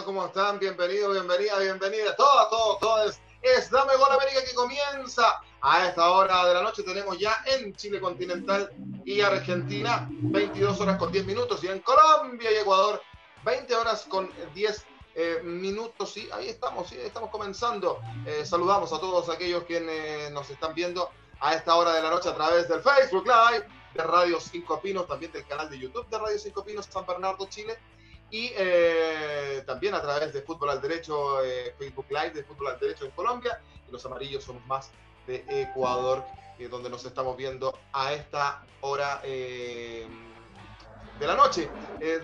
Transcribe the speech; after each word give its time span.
Cómo 0.00 0.24
están? 0.24 0.58
Bienvenidos, 0.58 1.12
bienvenidas, 1.12 1.60
bienvenidas. 1.60 2.16
Todas, 2.16 2.48
todos, 2.48 2.78
todos. 2.80 3.20
Es 3.42 3.70
Dame 3.70 3.94
Gol 3.96 4.10
América 4.10 4.40
que 4.42 4.54
comienza 4.54 5.42
a 5.60 5.86
esta 5.86 6.10
hora 6.10 6.46
de 6.46 6.54
la 6.54 6.62
noche. 6.62 6.82
Tenemos 6.82 7.18
ya 7.18 7.44
en 7.44 7.74
Chile 7.74 8.00
continental 8.00 8.72
y 9.04 9.20
Argentina 9.20 10.08
22 10.10 10.80
horas 10.80 10.96
con 10.96 11.12
10 11.12 11.26
minutos. 11.26 11.62
Y 11.62 11.68
en 11.68 11.80
Colombia 11.80 12.50
y 12.50 12.54
Ecuador 12.54 13.02
20 13.44 13.76
horas 13.76 14.06
con 14.08 14.30
10 14.54 14.84
eh, 15.14 15.40
minutos. 15.44 16.10
Sí, 16.10 16.26
ahí 16.32 16.48
estamos, 16.48 16.88
sí, 16.88 16.96
estamos 16.98 17.28
comenzando. 17.28 18.00
Eh, 18.24 18.46
saludamos 18.46 18.92
a 18.94 18.98
todos 18.98 19.28
aquellos 19.28 19.64
quienes 19.64 20.32
nos 20.32 20.48
están 20.48 20.74
viendo 20.74 21.10
a 21.38 21.54
esta 21.54 21.74
hora 21.74 21.92
de 21.92 22.02
la 22.02 22.10
noche 22.10 22.30
a 22.30 22.34
través 22.34 22.66
del 22.66 22.80
Facebook 22.80 23.26
Live, 23.26 23.66
de 23.92 24.02
Radio 24.02 24.40
5 24.40 24.80
Pinos, 24.80 25.06
también 25.06 25.32
del 25.32 25.46
canal 25.46 25.68
de 25.68 25.78
YouTube 25.78 26.08
de 26.08 26.18
Radio 26.18 26.38
5 26.38 26.64
Pinos 26.64 26.86
San 26.86 27.04
Bernardo, 27.04 27.46
Chile 27.50 27.78
y 28.32 28.50
eh, 28.56 29.62
también 29.66 29.94
a 29.94 30.00
través 30.00 30.32
de 30.32 30.40
Fútbol 30.40 30.70
al 30.70 30.80
Derecho, 30.80 31.44
eh, 31.44 31.74
Facebook 31.78 32.06
Live 32.08 32.30
de 32.30 32.42
Fútbol 32.42 32.68
al 32.68 32.80
Derecho 32.80 33.04
en 33.04 33.10
Colombia, 33.10 33.60
y 33.86 33.92
los 33.92 34.04
amarillos 34.06 34.42
somos 34.42 34.64
más 34.66 34.90
de 35.26 35.44
Ecuador, 35.48 36.24
eh, 36.58 36.66
donde 36.66 36.88
nos 36.88 37.04
estamos 37.04 37.36
viendo 37.36 37.78
a 37.92 38.14
esta 38.14 38.64
hora 38.80 39.20
de 39.22 40.06
la 41.20 41.34
noche. 41.36 41.70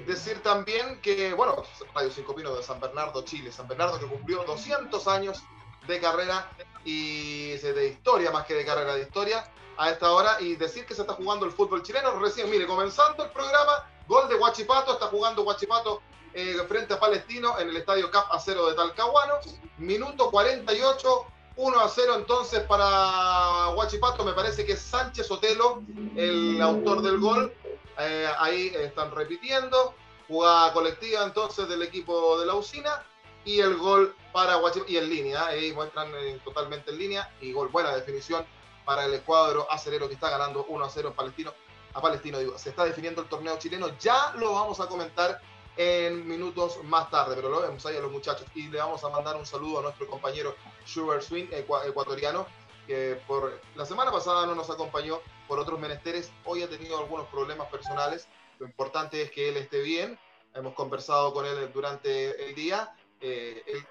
decir 0.06 0.42
también 0.42 0.98
que, 1.03 1.34
bueno, 1.34 1.62
Radio 1.95 2.11
5 2.11 2.34
Pinos 2.34 2.56
de 2.56 2.62
San 2.62 2.81
Bernardo, 2.81 3.22
Chile, 3.22 3.53
San 3.53 3.69
Bernardo 3.69 4.00
que 4.00 4.06
cumplió 4.06 4.43
200 4.45 5.06
años 5.09 5.43
de 5.87 6.00
carrera 6.00 6.50
y 6.87 7.50
de 7.59 7.89
historia, 7.89 8.31
más 8.31 8.47
que 8.47 8.55
de 8.55 8.65
carrera 8.65 8.95
de 8.95 9.03
historia, 9.03 9.45
a 9.77 9.91
esta 9.91 10.11
hora, 10.11 10.41
y 10.41 10.56
decir 10.56 10.87
que 10.87 10.95
se 10.95 11.03
está 11.03 11.12
jugando 11.12 11.45
el 11.45 11.53
fútbol 11.53 11.83
chileno. 11.83 12.19
Recién, 12.19 12.50
mire, 12.50 12.67
comenzando 12.67 13.25
el 13.25 13.31
programa 13.31 13.84
Gol 14.09 14.27
de 14.27 14.37
Huachipato, 14.37 14.95
está 14.95 15.09
jugando 15.09 15.42
Huachipato 15.42 16.01
eh, 16.33 16.56
frente 16.67 16.95
a 16.95 16.98
Palestino 16.98 17.59
en 17.59 17.69
el 17.69 17.77
estadio 17.77 18.11
CAP 18.11 18.33
a 18.33 18.41
0 18.41 18.70
de 18.70 18.75
Talcahuano. 18.75 19.34
Minuto 19.77 20.31
48, 20.31 21.27
1 21.56 21.81
a 21.81 21.89
0 21.89 22.15
entonces 22.17 22.61
para 22.61 23.69
Huachipato. 23.77 24.25
Me 24.25 24.33
parece 24.33 24.65
que 24.65 24.73
es 24.73 24.81
Sánchez 24.81 25.31
Otelo, 25.31 25.83
el 26.17 26.59
autor 26.62 27.03
del 27.03 27.19
gol. 27.19 27.53
Eh, 27.98 28.28
ahí 28.39 28.73
están 28.77 29.15
repitiendo. 29.15 29.95
Jugada 30.27 30.72
colectiva 30.72 31.25
entonces 31.25 31.69
del 31.69 31.83
equipo 31.83 32.41
de 32.41 32.47
la 32.47 32.55
usina. 32.55 33.05
Y 33.45 33.61
el 33.61 33.77
gol 33.77 34.17
para 34.33 34.56
Huachipato. 34.56 34.91
Y 34.91 34.97
en 34.97 35.11
línea, 35.11 35.47
ahí 35.48 35.72
muestran 35.75 36.09
eh, 36.15 36.41
totalmente 36.43 36.93
en 36.93 36.98
línea. 36.98 37.31
Y 37.43 37.53
gol, 37.53 37.69
buena 37.69 37.95
definición 37.95 38.47
para 38.87 39.05
el 39.05 39.20
cuadro 39.20 39.70
acerero 39.70 40.09
que 40.09 40.15
está 40.15 40.31
ganando 40.31 40.65
1 40.67 40.83
a 40.83 40.89
0 40.89 41.09
en 41.09 41.15
Palestino 41.15 41.53
a 41.94 42.00
Palestino. 42.00 42.39
Digo, 42.39 42.58
se 42.58 42.70
está 42.70 42.84
definiendo 42.84 43.22
el 43.22 43.28
torneo 43.28 43.58
chileno, 43.58 43.97
ya 43.98 44.33
lo 44.36 44.53
vamos 44.53 44.81
a 44.81 44.86
comentar 44.86 45.41
en 45.77 46.27
minutos 46.27 46.83
más 46.84 47.08
tarde, 47.08 47.36
pero 47.36 47.48
lo 47.48 47.61
vemos 47.61 47.86
ahí 47.86 47.97
a 47.97 48.00
los 48.00 48.11
muchachos 48.11 48.47
y 48.55 48.67
le 48.67 48.78
vamos 48.78 49.03
a 49.05 49.11
mandar 49.11 49.36
un 49.36 49.47
saludo 49.47 49.78
a 49.78 49.83
nuestro 49.83 50.09
compañero 50.09 50.56
Sugar 50.84 51.22
Swing, 51.22 51.47
ecuatoriano, 51.53 52.47
que 52.87 53.21
por 53.28 53.60
la 53.76 53.87
semana 53.87 54.10
pasada 54.10 54.44
no 54.44 54.56
nos 54.56 54.69
acompañó 54.71 55.21
por 55.47 55.60
otros 55.60 55.78
menesteres, 55.78 56.32
hoy 56.44 56.65
ha 56.65 56.69
tenido 56.69 56.99
algunos 56.99 57.28
problemas 57.28 57.69
personales, 57.69 58.26
lo 58.59 58.66
importante 58.66 59.22
es 59.22 59.31
que 59.31 59.50
él 59.50 59.56
esté 59.56 59.81
bien, 59.81 60.19
hemos 60.53 60.75
conversado 60.75 61.32
con 61.32 61.47
él 61.47 61.70
durante 61.72 62.49
el 62.49 62.56
día, 62.56 62.93
eh, 63.20 63.62
él, 63.66 63.87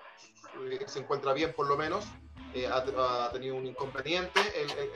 eh, 0.74 0.84
se 0.88 1.00
encuentra 1.00 1.31
bien 1.31 1.53
por 1.53 1.68
lo 1.68 1.78
menos, 1.78 2.03
eh, 2.53 2.68
ha, 2.68 3.31
tenido 3.31 3.56
un 3.56 3.66
inconveniente 3.66 4.41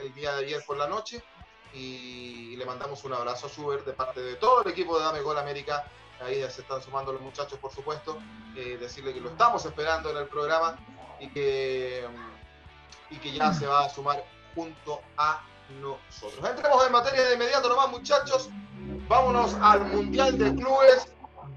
el 0.02 0.12
día 0.14 0.34
de 0.34 0.44
ayer 0.44 0.64
por 0.66 0.76
la 0.76 0.88
noche, 0.88 1.22
y 1.74 2.56
le 2.56 2.66
mandamos 2.66 3.02
un 3.04 3.12
abrazo 3.12 3.46
a 3.46 3.50
Schubert 3.50 3.84
de 3.84 3.92
parte 3.92 4.20
de 4.20 4.36
todo 4.36 4.62
el 4.62 4.70
equipo 4.70 4.98
de 4.98 5.04
Dame 5.04 5.20
Gol 5.20 5.38
América. 5.38 5.84
Ahí 6.20 6.36
se 6.50 6.62
están 6.62 6.82
sumando 6.82 7.12
los 7.12 7.22
muchachos, 7.22 7.58
por 7.58 7.72
supuesto. 7.72 8.18
Eh, 8.56 8.76
decirle 8.78 9.12
que 9.12 9.20
lo 9.20 9.30
estamos 9.30 9.64
esperando 9.64 10.10
en 10.10 10.18
el 10.18 10.28
programa 10.28 10.78
y 11.18 11.28
que, 11.28 12.06
y 13.10 13.16
que 13.16 13.32
ya 13.32 13.52
se 13.52 13.66
va 13.66 13.86
a 13.86 13.88
sumar 13.88 14.24
junto 14.54 15.00
a 15.16 15.42
nosotros. 15.80 16.48
Entremos 16.48 16.86
en 16.86 16.92
materia 16.92 17.22
de 17.24 17.34
inmediato 17.34 17.68
nomás, 17.68 17.90
muchachos. 17.90 18.50
Vámonos 19.08 19.54
al 19.54 19.84
Mundial 19.86 20.38
de 20.38 20.54
Clubes. 20.54 21.12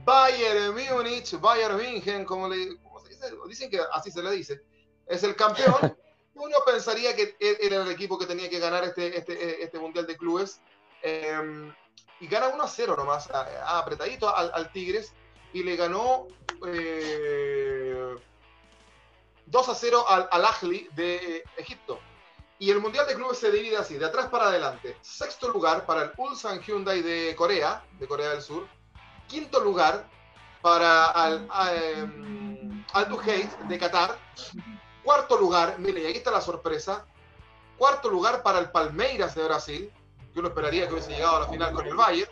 Bayern 0.06 0.76
Múnich, 0.76 1.40
Bayern 1.40 1.78
München, 1.78 2.26
como, 2.26 2.48
le, 2.48 2.78
como 2.78 3.00
se 3.00 3.10
dice, 3.10 3.26
dicen 3.48 3.70
que 3.72 3.80
así 3.92 4.12
se 4.12 4.22
le 4.22 4.32
dice, 4.32 4.62
es 5.08 5.24
el 5.24 5.36
campeón. 5.36 5.98
uno 6.36 6.58
pensaría 6.66 7.16
que 7.16 7.36
e-, 7.40 7.58
era 7.62 7.82
el 7.82 7.92
equipo 7.92 8.18
que 8.18 8.26
tenía 8.26 8.50
que 8.50 8.60
ganar 8.60 8.84
este, 8.84 9.18
este, 9.18 9.64
este 9.64 9.80
Mundial 9.80 10.06
de 10.06 10.18
Clubes. 10.18 10.62
Em, 11.02 11.74
y 12.20 12.28
gana 12.28 12.50
1 12.50 12.64
a 12.64 12.68
0 12.68 12.96
nomás, 12.98 13.30
apretadito 13.66 14.34
al, 14.34 14.72
Tigres. 14.72 15.14
Y 15.54 15.64
le 15.64 15.76
ganó 15.76 16.28
2 16.60 16.68
eh, 16.68 18.16
a 19.48 19.76
0 19.76 20.06
al, 20.08 20.28
al 20.32 20.46
Ahly 20.46 20.90
de 20.94 21.44
Egipto. 21.58 22.00
Y 22.58 22.72
el 22.72 22.80
Mundial 22.80 23.06
de 23.08 23.16
Clubes 23.16 23.38
se 23.38 23.52
divide 23.52 23.78
así, 23.78 23.98
de 23.98 24.06
atrás 24.06 24.28
para 24.28 24.48
adelante. 24.48 24.98
Sexto 25.02 25.50
lugar 25.50 25.86
para 25.86 26.04
el 26.04 26.12
Ulsan 26.18 26.62
Hyundai 26.62 27.02
de 27.02 27.36
Corea, 27.36 27.86
de 28.00 28.08
Corea 28.08 28.30
del 28.30 28.42
Sur. 28.42 28.68
Quinto 29.28 29.60
lugar 29.60 30.08
para 30.62 31.12
el 31.28 31.48
um, 32.04 32.84
Al 32.94 33.68
de 33.68 33.78
Qatar. 33.78 34.18
Cuarto 35.06 35.38
lugar, 35.38 35.76
mire, 35.78 36.02
y 36.02 36.06
ahí 36.08 36.18
está 36.18 36.32
la 36.32 36.42
sorpresa. 36.42 37.06
Cuarto 37.78 38.10
lugar 38.10 38.42
para 38.42 38.58
el 38.58 38.72
Palmeiras 38.72 39.36
de 39.36 39.44
Brasil, 39.44 39.92
que 40.34 40.40
uno 40.40 40.48
esperaría 40.48 40.88
que 40.88 40.94
hubiese 40.94 41.12
llegado 41.12 41.38
a 41.38 41.40
la 41.42 41.48
final 41.48 41.74
con 41.74 41.86
el 41.86 41.96
Bayern. 41.96 42.32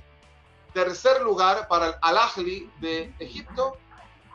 Tercer 0.74 1.22
lugar 1.22 1.68
para 1.68 1.90
el 1.90 1.96
Al 2.02 2.18
Ahly 2.18 2.72
de 2.82 3.14
Egipto. 3.20 3.78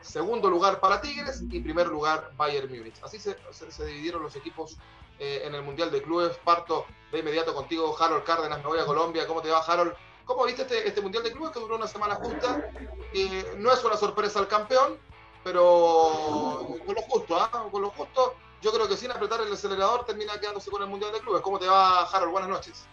Segundo 0.03 0.48
lugar 0.48 0.78
para 0.78 1.00
Tigres 1.00 1.43
y 1.50 1.59
primer 1.59 1.88
lugar 1.88 2.31
Bayern 2.37 2.71
Múnich. 2.71 3.03
Así 3.03 3.19
se, 3.19 3.37
dividieron 3.84 4.22
los 4.22 4.37
equipos 4.37 4.77
eh, 5.19 5.43
en 5.44 5.56
el 5.56 5.62
Mundial 5.62 5.91
de 5.91 6.00
Clubes. 6.00 6.37
Parto 6.44 6.87
de 7.10 7.19
inmediato 7.19 7.53
contigo, 7.53 7.97
Harold 7.98 8.22
Cárdenas. 8.22 8.59
Me 8.59 8.69
voy 8.69 8.78
a 8.78 8.87
Colombia. 8.87 9.27
¿Cómo 9.27 9.43
te 9.43 9.50
va, 9.50 9.59
Harold? 9.59 9.94
¿Cómo 10.25 10.44
viste 10.44 10.62
este, 10.62 10.87
este 10.87 11.00
Mundial 11.00 11.25
de 11.25 11.32
Clubes 11.32 11.50
que 11.50 11.59
duró 11.59 11.75
una 11.75 11.88
semana 11.88 12.15
justa? 12.15 12.71
Eh, 13.12 13.54
no 13.56 13.72
es 13.72 13.82
una 13.82 13.97
sorpresa 13.97 14.38
al 14.38 14.47
campeón, 14.47 14.97
pero 15.48 16.76
con 16.84 16.94
lo 16.94 17.00
justo, 17.03 17.36
¿ah? 17.36 17.69
Con 17.70 17.81
lo 17.81 17.88
justo, 17.88 18.34
yo 18.60 18.70
creo 18.70 18.86
que 18.86 18.98
sin 18.98 19.10
apretar 19.10 19.41
el 19.47 19.50
acelerador 19.50 20.04
termina 20.04 20.38
quedándose 20.38 20.70
con 20.70 20.82
el 20.82 20.88
Mundial 20.88 21.10
de 21.10 21.20
Clubes. 21.20 21.41
¿Cómo 21.41 21.59
te 21.59 21.66
va, 21.66 22.03
Harold? 22.03 22.32
Buenas 22.32 22.50
noches. 22.50 22.86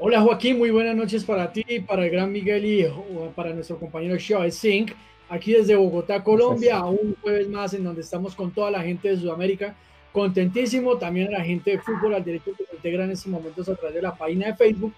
Hola 0.00 0.20
Joaquín, 0.20 0.58
muy 0.58 0.70
buenas 0.70 0.96
noches 0.96 1.24
para 1.24 1.52
ti, 1.52 1.80
para 1.80 2.04
el 2.04 2.10
gran 2.10 2.32
Miguel 2.32 2.64
y 2.64 2.86
para 3.34 3.50
nuestro 3.50 3.78
compañero 3.78 4.16
Shoaib 4.16 4.52
Singh, 4.52 4.92
aquí 5.28 5.52
desde 5.52 5.76
Bogotá, 5.76 6.22
Colombia, 6.24 6.84
un 6.84 7.16
jueves 7.20 7.48
más 7.48 7.74
en 7.74 7.84
donde 7.84 8.00
estamos 8.00 8.34
con 8.34 8.52
toda 8.52 8.72
la 8.72 8.82
gente 8.82 9.08
de 9.08 9.16
Sudamérica, 9.16 9.76
contentísimo, 10.12 10.98
también 10.98 11.28
a 11.28 11.38
la 11.38 11.44
gente 11.44 11.72
de 11.72 11.78
fútbol 11.78 12.14
al 12.14 12.24
derecho 12.24 12.52
que 12.56 12.64
se 12.64 12.76
integra 12.76 13.04
en 13.04 13.12
estos 13.12 13.30
momentos 13.30 13.68
a 13.68 13.74
través 13.76 13.94
de 13.94 14.02
la 14.02 14.16
página 14.16 14.48
de 14.48 14.56
Facebook 14.56 14.94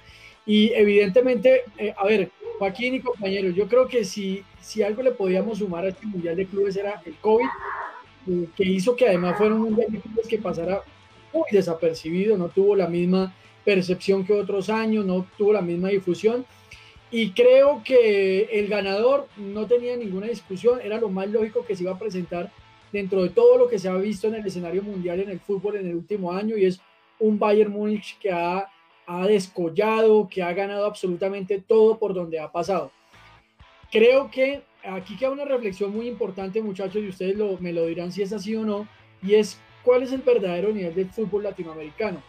y 0.47 0.73
evidentemente, 0.73 1.65
eh, 1.79 1.95
a 1.97 2.05
ver, 2.05 2.31
Joaquín 2.61 2.95
y 2.95 3.01
compañeros, 3.01 3.55
yo 3.55 3.67
creo 3.67 3.89
que 3.89 4.05
si, 4.05 4.45
si 4.61 4.83
algo 4.83 5.03
le 5.03 5.13
podíamos 5.13 5.61
sumar 5.61 5.87
a 5.87 5.89
este 5.89 6.07
Mundial 6.07 6.37
de 6.37 6.45
Clubes 6.45 6.77
era 6.77 7.01
el 7.07 7.15
COVID, 7.15 7.47
eh, 8.29 8.49
que 8.55 8.65
hizo 8.65 8.95
que 8.95 9.09
además 9.09 9.39
fuera 9.39 9.55
un 9.55 9.63
Mundial 9.63 9.91
de 9.91 9.99
Clubes 9.99 10.29
que 10.29 10.37
pasara 10.37 10.83
muy 11.33 11.45
desapercibido, 11.51 12.37
no 12.37 12.51
tuvo 12.51 12.77
la 12.77 12.87
misma 12.87 13.35
percepción 13.65 14.27
que 14.27 14.35
otros 14.35 14.69
años, 14.69 15.07
no 15.07 15.27
tuvo 15.39 15.55
la 15.55 15.63
misma 15.63 15.89
difusión. 15.89 16.45
Y 17.11 17.31
creo 17.31 17.83
que 17.83 18.43
el 18.53 18.69
ganador 18.69 19.27
no 19.39 19.67
tenía 19.67 19.97
ninguna 19.97 20.27
discusión, 20.27 20.81
era 20.85 21.01
lo 21.01 21.09
más 21.09 21.31
lógico 21.31 21.65
que 21.65 21.75
se 21.75 21.85
iba 21.85 21.93
a 21.93 21.99
presentar 21.99 22.53
dentro 22.93 23.23
de 23.23 23.31
todo 23.31 23.57
lo 23.57 23.69
que 23.69 23.79
se 23.79 23.89
ha 23.89 23.95
visto 23.95 24.29
en 24.29 24.35
el 24.35 24.47
escenario 24.47 24.83
mundial 24.83 25.21
en 25.21 25.31
el 25.31 25.41
fútbol 25.41 25.77
en 25.77 25.87
el 25.87 25.95
último 25.95 26.31
año 26.31 26.59
y 26.59 26.67
es 26.67 26.79
un 27.21 27.39
Bayern 27.39 27.73
Múnich 27.73 28.19
que 28.19 28.31
ha 28.31 28.69
ha 29.07 29.27
descollado, 29.27 30.29
que 30.29 30.43
ha 30.43 30.53
ganado 30.53 30.87
absolutamente 30.87 31.61
todo 31.61 31.99
por 31.99 32.15
donde 32.15 32.39
ha 32.39 32.51
pasado. 32.51 32.91
Creo 33.91 34.31
que 34.31 34.63
aquí 34.85 35.17
queda 35.17 35.31
una 35.31 35.45
reflexión 35.45 35.93
muy 35.93 36.07
importante, 36.07 36.63
muchachos, 36.63 37.03
y 37.03 37.09
ustedes 37.09 37.37
me 37.61 37.73
lo 37.73 37.87
dirán 37.87 38.13
si 38.13 38.23
es 38.23 38.33
así 38.33 38.55
o 38.55 38.65
no, 38.65 38.87
y 39.23 39.35
es 39.35 39.59
cuál 39.83 40.03
es 40.03 40.13
el 40.13 40.23
verdadero 40.23 40.73
nivel 40.73 40.95
del 40.95 41.11
fútbol 41.11 41.43
latinoamericano. 41.43 42.23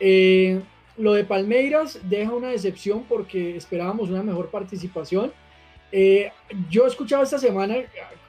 Eh, 0.00 0.60
lo 0.96 1.12
de 1.12 1.24
Palmeiras 1.24 2.00
deja 2.04 2.32
una 2.32 2.48
decepción 2.48 3.04
porque 3.08 3.56
esperábamos 3.56 4.10
una 4.10 4.22
mejor 4.22 4.50
participación. 4.50 5.32
Eh, 5.92 6.30
yo 6.70 6.84
he 6.84 6.88
escuchado 6.88 7.22
esta 7.22 7.38
semana 7.38 7.76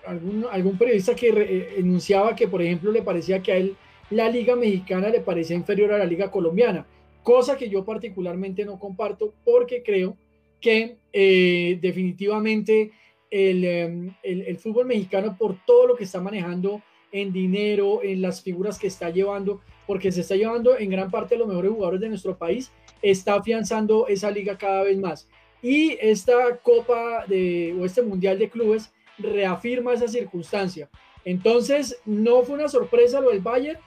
algún, 0.05 0.45
algún 0.51 0.77
periodista 0.77 1.15
que 1.15 1.29
eh, 1.29 1.75
enunciaba 1.77 2.35
que, 2.35 2.47
por 2.47 2.61
ejemplo, 2.61 2.91
le 2.91 3.01
parecía 3.01 3.41
que 3.41 3.51
a 3.51 3.57
él 3.57 3.75
la 4.09 4.29
liga 4.29 4.55
mexicana 4.55 5.09
le 5.09 5.19
parecía 5.19 5.55
inferior 5.55 5.93
a 5.93 5.97
la 5.97 6.05
liga 6.05 6.31
colombiana, 6.31 6.85
cosa 7.27 7.57
que 7.57 7.67
yo 7.67 7.83
particularmente 7.83 8.63
no 8.63 8.79
comparto 8.79 9.33
porque 9.43 9.83
creo 9.83 10.15
que 10.61 10.95
eh, 11.11 11.77
definitivamente 11.81 12.93
em, 13.29 14.15
el, 14.23 14.41
el, 14.43 14.57
fútbol 14.57 14.85
mexicano 14.85 15.35
por 15.37 15.57
todo 15.65 15.87
lo 15.87 15.97
que 15.97 16.05
está 16.05 16.21
manejando 16.21 16.81
en 17.11 17.33
dinero, 17.33 18.01
en 18.01 18.21
las 18.21 18.41
figuras 18.41 18.79
que 18.79 18.87
está 18.87 19.09
llevando, 19.09 19.59
porque 19.85 20.09
se 20.09 20.21
está 20.21 20.37
llevando 20.37 20.79
en 20.79 20.89
gran 20.89 21.11
parte 21.11 21.35
los 21.35 21.49
mejores 21.49 21.71
jugadores 21.71 21.99
de 21.99 22.07
nuestro 22.07 22.37
país, 22.37 22.71
está 23.01 23.33
afianzando 23.33 24.07
esa 24.07 24.31
liga 24.31 24.57
cada 24.57 24.83
vez 24.83 24.97
más. 24.97 25.27
Y 25.61 25.97
esta 25.99 26.55
Copa 26.63 27.25
de, 27.27 27.75
o 27.77 27.83
este 27.83 28.03
Mundial 28.03 28.39
de 28.39 28.49
Clubes 28.49 28.93
reafirma 29.17 29.93
esa 29.93 30.07
circunstancia. 30.07 30.89
Entonces, 31.25 31.99
no 32.05 32.43
fue 32.43 32.55
una 32.55 32.69
sorpresa 32.69 33.19
lo 33.19 33.31
del 33.31 33.41
Bayern, 33.41 33.81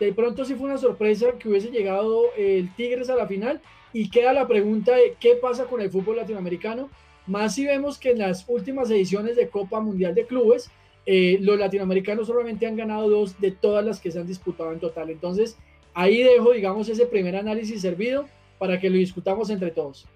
de 0.00 0.12
pronto 0.12 0.44
sí 0.44 0.54
fue 0.54 0.66
una 0.66 0.78
sorpresa 0.78 1.38
que 1.38 1.48
hubiese 1.48 1.70
llegado 1.70 2.24
el 2.36 2.74
Tigres 2.74 3.10
a 3.10 3.16
la 3.16 3.26
final 3.26 3.60
y 3.92 4.10
queda 4.10 4.32
la 4.32 4.48
pregunta 4.48 4.94
de 4.94 5.16
qué 5.20 5.36
pasa 5.36 5.64
con 5.64 5.80
el 5.80 5.90
fútbol 5.90 6.16
latinoamericano, 6.16 6.90
más 7.26 7.54
si 7.54 7.64
vemos 7.64 7.98
que 7.98 8.10
en 8.10 8.18
las 8.18 8.44
últimas 8.48 8.90
ediciones 8.90 9.36
de 9.36 9.48
Copa 9.48 9.80
Mundial 9.80 10.14
de 10.14 10.26
Clubes, 10.26 10.70
eh, 11.06 11.38
los 11.40 11.58
latinoamericanos 11.58 12.26
solamente 12.26 12.66
han 12.66 12.76
ganado 12.76 13.08
dos 13.08 13.40
de 13.40 13.50
todas 13.50 13.84
las 13.84 14.00
que 14.00 14.10
se 14.10 14.18
han 14.18 14.26
disputado 14.26 14.72
en 14.72 14.80
total. 14.80 15.10
Entonces, 15.10 15.56
ahí 15.92 16.22
dejo, 16.22 16.52
digamos, 16.52 16.88
ese 16.88 17.06
primer 17.06 17.36
análisis 17.36 17.80
servido 17.80 18.28
para 18.58 18.80
que 18.80 18.90
lo 18.90 18.96
discutamos 18.96 19.50
entre 19.50 19.70
todos. 19.70 20.06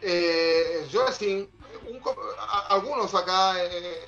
Eh, 0.00 0.84
yo, 0.90 1.04
algunos 2.68 3.14
acá 3.14 3.54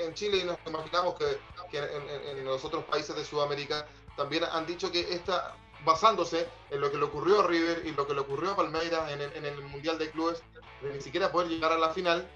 en, 0.01 0.15
Chile, 0.15 0.39
y 0.39 0.45
nos 0.45 0.59
imaginamos 0.67 1.15
que, 1.15 1.79
en, 1.79 2.45
los 2.45 2.65
otros 2.65 2.85
países 2.85 3.15
de 3.17 3.25
Sudamérica, 3.25 3.87
también 4.21 4.45
han 4.45 4.67
dicho 4.67 4.93
que 4.93 5.15
esta, 5.15 5.57
basándose 5.83 6.47
en 6.69 6.83
lo 6.83 6.91
que 6.91 6.99
le 6.99 7.05
ocurrió 7.05 7.41
a 7.41 7.47
River 7.47 7.87
y 7.87 7.93
lo 7.93 8.07
que 8.07 8.13
le 8.13 8.21
ocurrió 8.21 8.51
a 8.51 8.57
Palmeiras 8.57 9.11
en, 9.11 9.47
el 9.47 9.63
Mundial 9.63 9.97
de 9.97 10.11
Clubes, 10.11 10.43
de 10.83 10.93
ni 10.93 11.01
siquiera 11.01 11.33
poder 11.33 11.49
llegar 11.49 11.73
a 11.73 11.79
la 11.79 11.89
final, 11.89 12.29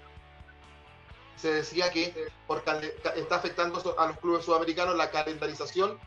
se 1.35 1.53
decía 1.53 1.91
que 1.91 2.31
está 3.15 3.35
afectando 3.35 3.95
a 3.99 4.07
los 4.07 4.17
clubes 4.17 4.45
sudamericanos 4.45 4.95
la 4.95 5.11
calendarización 5.11 5.99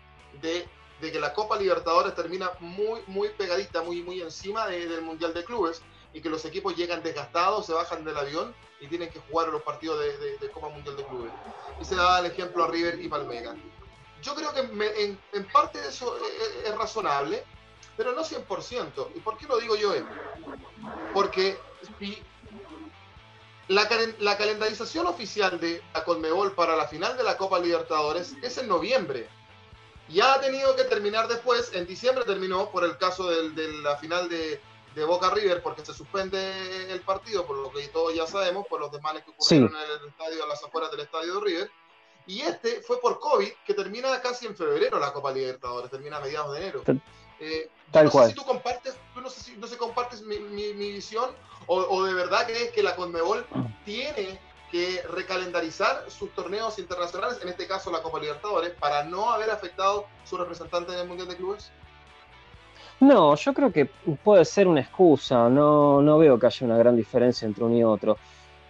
de, 0.42 0.66
que 1.00 1.20
la 1.20 1.32
Copa 1.32 1.56
Libertadores 1.56 2.12
termina 2.16 2.50
muy, 2.58 3.00
muy 3.06 3.28
pegadita, 3.28 3.80
muy, 3.82 4.02
muy 4.02 4.20
encima 4.20 4.66
del 4.66 5.02
Mundial 5.02 5.32
de 5.32 5.44
Clubes 5.44 5.80
y 6.12 6.20
que 6.20 6.28
los 6.28 6.44
equipos 6.44 6.74
llegan 6.74 7.04
desgastados, 7.04 7.66
se 7.66 7.72
bajan 7.72 8.04
del 8.04 8.16
avión 8.16 8.52
y 8.80 8.88
tienen 8.88 9.10
que 9.10 9.20
jugar 9.30 9.46
los 9.46 9.62
partidos 9.62 10.00
de, 10.00 10.50
Copa 10.50 10.70
Mundial 10.70 10.96
de 10.96 11.04
Clubes. 11.04 11.30
Y 11.80 11.84
se 11.84 11.94
da 11.94 12.18
el 12.18 12.26
ejemplo 12.26 12.64
a 12.64 12.66
River 12.66 13.00
y 13.00 13.06
Palmeiras. 13.06 13.54
Yo 14.22 14.34
creo 14.34 14.52
que 14.52 14.60
en, 14.60 15.18
en, 15.32 15.44
parte 15.52 15.78
eso 15.86 16.18
es, 16.64 16.74
razonable, 16.76 17.44
pero 17.96 18.12
no 18.12 18.22
100%. 18.22 19.08
¿Y 19.14 19.20
por 19.20 19.36
qué 19.36 19.46
lo 19.46 19.58
digo 19.58 19.76
yo? 19.76 19.92
Porque 21.12 21.58
la, 23.68 23.88
la, 24.18 24.36
calendarización 24.36 25.06
oficial 25.06 25.60
de 25.60 25.82
la 25.94 26.04
Conmebol 26.04 26.52
para 26.52 26.76
la 26.76 26.88
final 26.88 27.16
de 27.16 27.22
la 27.22 27.36
Copa 27.36 27.58
Libertadores 27.58 28.34
es 28.42 28.58
en 28.58 28.68
noviembre. 28.68 29.28
Ya 30.08 30.34
ha 30.34 30.40
tenido 30.40 30.74
que 30.74 30.84
terminar 30.84 31.28
después, 31.28 31.72
en 31.74 31.86
diciembre 31.86 32.24
terminó 32.24 32.70
por 32.70 32.84
el 32.84 32.96
caso 32.96 33.28
de 33.28 33.72
la 33.82 33.96
final 33.98 34.28
de, 34.28 34.60
de 34.94 35.04
Boca 35.04 35.30
River 35.30 35.62
porque 35.62 35.84
se 35.84 35.94
suspende 35.94 36.92
el 36.92 37.00
partido, 37.02 37.46
por 37.46 37.56
lo 37.56 37.70
que 37.70 37.86
todos 37.88 38.14
ya 38.14 38.26
sabemos, 38.26 38.66
por 38.66 38.80
los 38.80 38.90
desmanes 38.90 39.22
que 39.24 39.30
ocurrieron 39.30 39.74
en 39.74 40.02
el 40.02 40.08
estadio, 40.08 40.44
a 40.44 40.46
las 40.48 40.62
afueras 40.62 40.90
del 40.90 41.00
estadio 41.00 41.34
de 41.34 41.40
River. 41.40 41.70
Y 42.28 42.42
este 42.42 42.82
fue 42.82 43.00
por 43.00 43.18
COVID, 43.18 43.48
que 43.66 43.72
termina 43.72 44.20
casi 44.20 44.46
en 44.46 44.54
febrero 44.54 44.98
la 44.98 45.14
Copa 45.14 45.32
Libertadores, 45.32 45.90
termina 45.90 46.18
a 46.18 46.20
mediados 46.20 46.52
de 46.52 46.58
enero. 46.58 46.82
Eh, 47.40 47.70
Tal 47.90 48.04
no 48.04 48.10
cual. 48.10 48.26
Sé 48.26 48.32
si 48.32 48.38
tú 48.38 48.44
compartes, 48.44 48.96
tú 49.14 49.22
no 49.22 49.30
sé 49.30 49.40
si 49.40 49.56
no 49.56 49.66
sé, 49.66 49.78
compartes 49.78 50.20
mi, 50.20 50.38
mi, 50.38 50.74
visión 50.74 51.30
o, 51.66 51.78
o, 51.78 52.04
de 52.04 52.12
verdad 52.12 52.44
crees 52.44 52.70
que 52.72 52.82
la 52.82 52.94
Conmebol 52.96 53.46
tiene 53.86 54.38
que 54.70 55.00
recalendarizar 55.10 56.04
sus 56.10 56.30
torneos 56.34 56.78
internacionales, 56.78 57.38
en 57.42 57.48
este 57.48 57.66
caso 57.66 57.90
la 57.90 58.02
Copa 58.02 58.20
Libertadores, 58.20 58.72
para 58.72 59.04
no 59.04 59.30
haber 59.30 59.50
afectado 59.50 60.04
su 60.24 60.36
representante 60.36 60.92
en 60.92 60.98
el 60.98 61.08
Mundial 61.08 61.28
de 61.28 61.36
Clubes. 61.36 61.70
No, 63.00 63.36
yo 63.36 63.54
creo 63.54 63.72
que 63.72 63.86
puede 64.22 64.44
ser 64.44 64.68
una 64.68 64.82
excusa, 64.82 65.48
no, 65.48 66.02
no 66.02 66.18
veo 66.18 66.38
que 66.38 66.46
haya 66.46 66.66
una 66.66 66.76
gran 66.76 66.94
diferencia 66.94 67.46
entre 67.46 67.64
uno 67.64 67.76
y 67.76 67.84
otro. 67.84 68.18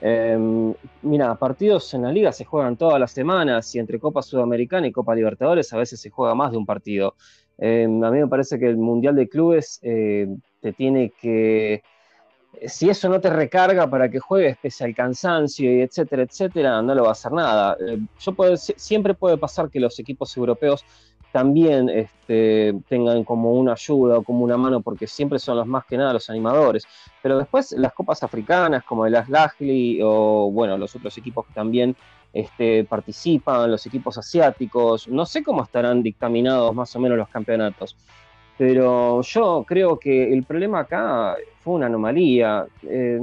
Em, 0.00 0.73
mira, 1.03 1.35
partidos 1.35 1.93
en 1.95 2.03
la 2.03 2.12
liga 2.12 2.33
se 2.33 2.45
juegan 2.45 2.77
todas 2.77 3.00
las 3.00 3.11
semanas 3.11 3.75
y 3.75 3.79
entre 3.79 3.99
Copa 3.99 4.23
Sudamericana 4.23 4.87
y 4.87 4.93
Copa 4.93 5.15
Libertadores 5.15 5.73
a 5.73 5.79
veces 5.79 6.00
se 6.00 6.11
juega 6.11 6.35
más 6.35 6.53
de 6.53 6.59
un 6.59 6.67
partido. 6.67 7.15
Em, 7.59 8.03
a 8.05 8.11
mí 8.11 8.21
me 8.21 8.29
parece 8.29 8.59
que 8.59 8.67
el 8.67 8.77
Mundial 8.77 9.17
de 9.17 9.29
Clubes 9.29 9.81
eh, 9.83 10.29
te 10.61 10.73
tiene 10.73 11.12
que... 11.21 11.83
Si 12.67 12.89
eso 12.89 13.09
no 13.09 13.21
te 13.21 13.31
recarga 13.31 13.89
para 13.89 14.09
que 14.11 14.19
juegues 14.21 14.56
pese 14.59 14.85
al 14.85 14.95
cansancio 14.95 15.71
y 15.73 15.83
etcétera, 15.83 16.23
etcétera, 16.23 16.81
no 16.83 16.94
lo 16.94 17.03
va 17.03 17.11
a 17.11 17.12
hacer 17.12 17.33
nada. 17.33 17.77
Eh, 17.81 17.99
yo 18.19 18.33
puedo, 18.33 18.56
siempre 18.56 19.15
puede 19.15 19.37
pasar 19.37 19.69
que 19.71 19.79
los 19.79 19.99
equipos 19.99 20.37
europeos 20.37 20.85
también 21.33 21.89
este, 21.89 22.75
tengan 22.89 23.25
como 23.25 23.53
una 23.53 23.73
ayuda 23.73 24.19
o 24.19 24.23
como 24.23 24.45
una 24.45 24.57
mano, 24.57 24.81
porque 24.81 25.07
siempre 25.07 25.39
son 25.39 25.57
los 25.57 25.67
más 25.67 25.85
que 25.85 25.97
nada 25.97 26.13
los 26.13 26.31
animadores. 26.31 26.87
Pero 27.23 27.39
después 27.39 27.73
las 27.73 27.93
copas 27.93 28.23
africanas, 28.23 28.85
como 28.85 29.07
el 29.07 29.15
Aslahli 29.15 30.01
o 30.03 30.51
bueno, 30.51 30.79
los 30.79 30.95
otros 30.97 31.17
equipos 31.19 31.47
que 31.47 31.53
también 31.53 31.95
este, 32.33 32.85
participan, 32.85 33.71
los 33.71 33.85
equipos 33.87 34.17
asiáticos, 34.17 35.09
no 35.09 35.27
sé 35.27 35.43
cómo 35.43 35.63
estarán 35.63 36.03
dictaminados 36.03 36.75
más 36.75 36.95
o 36.97 37.01
menos 37.01 37.19
los 37.19 37.29
campeonatos. 37.29 37.97
Pero 38.57 39.23
yo 39.23 39.65
creo 39.67 39.99
que 39.99 40.33
el 40.33 40.45
problema 40.45 40.81
acá 40.81 41.37
fue 41.63 41.75
una 41.75 41.87
anomalía. 41.87 42.67
Eh, 42.83 43.21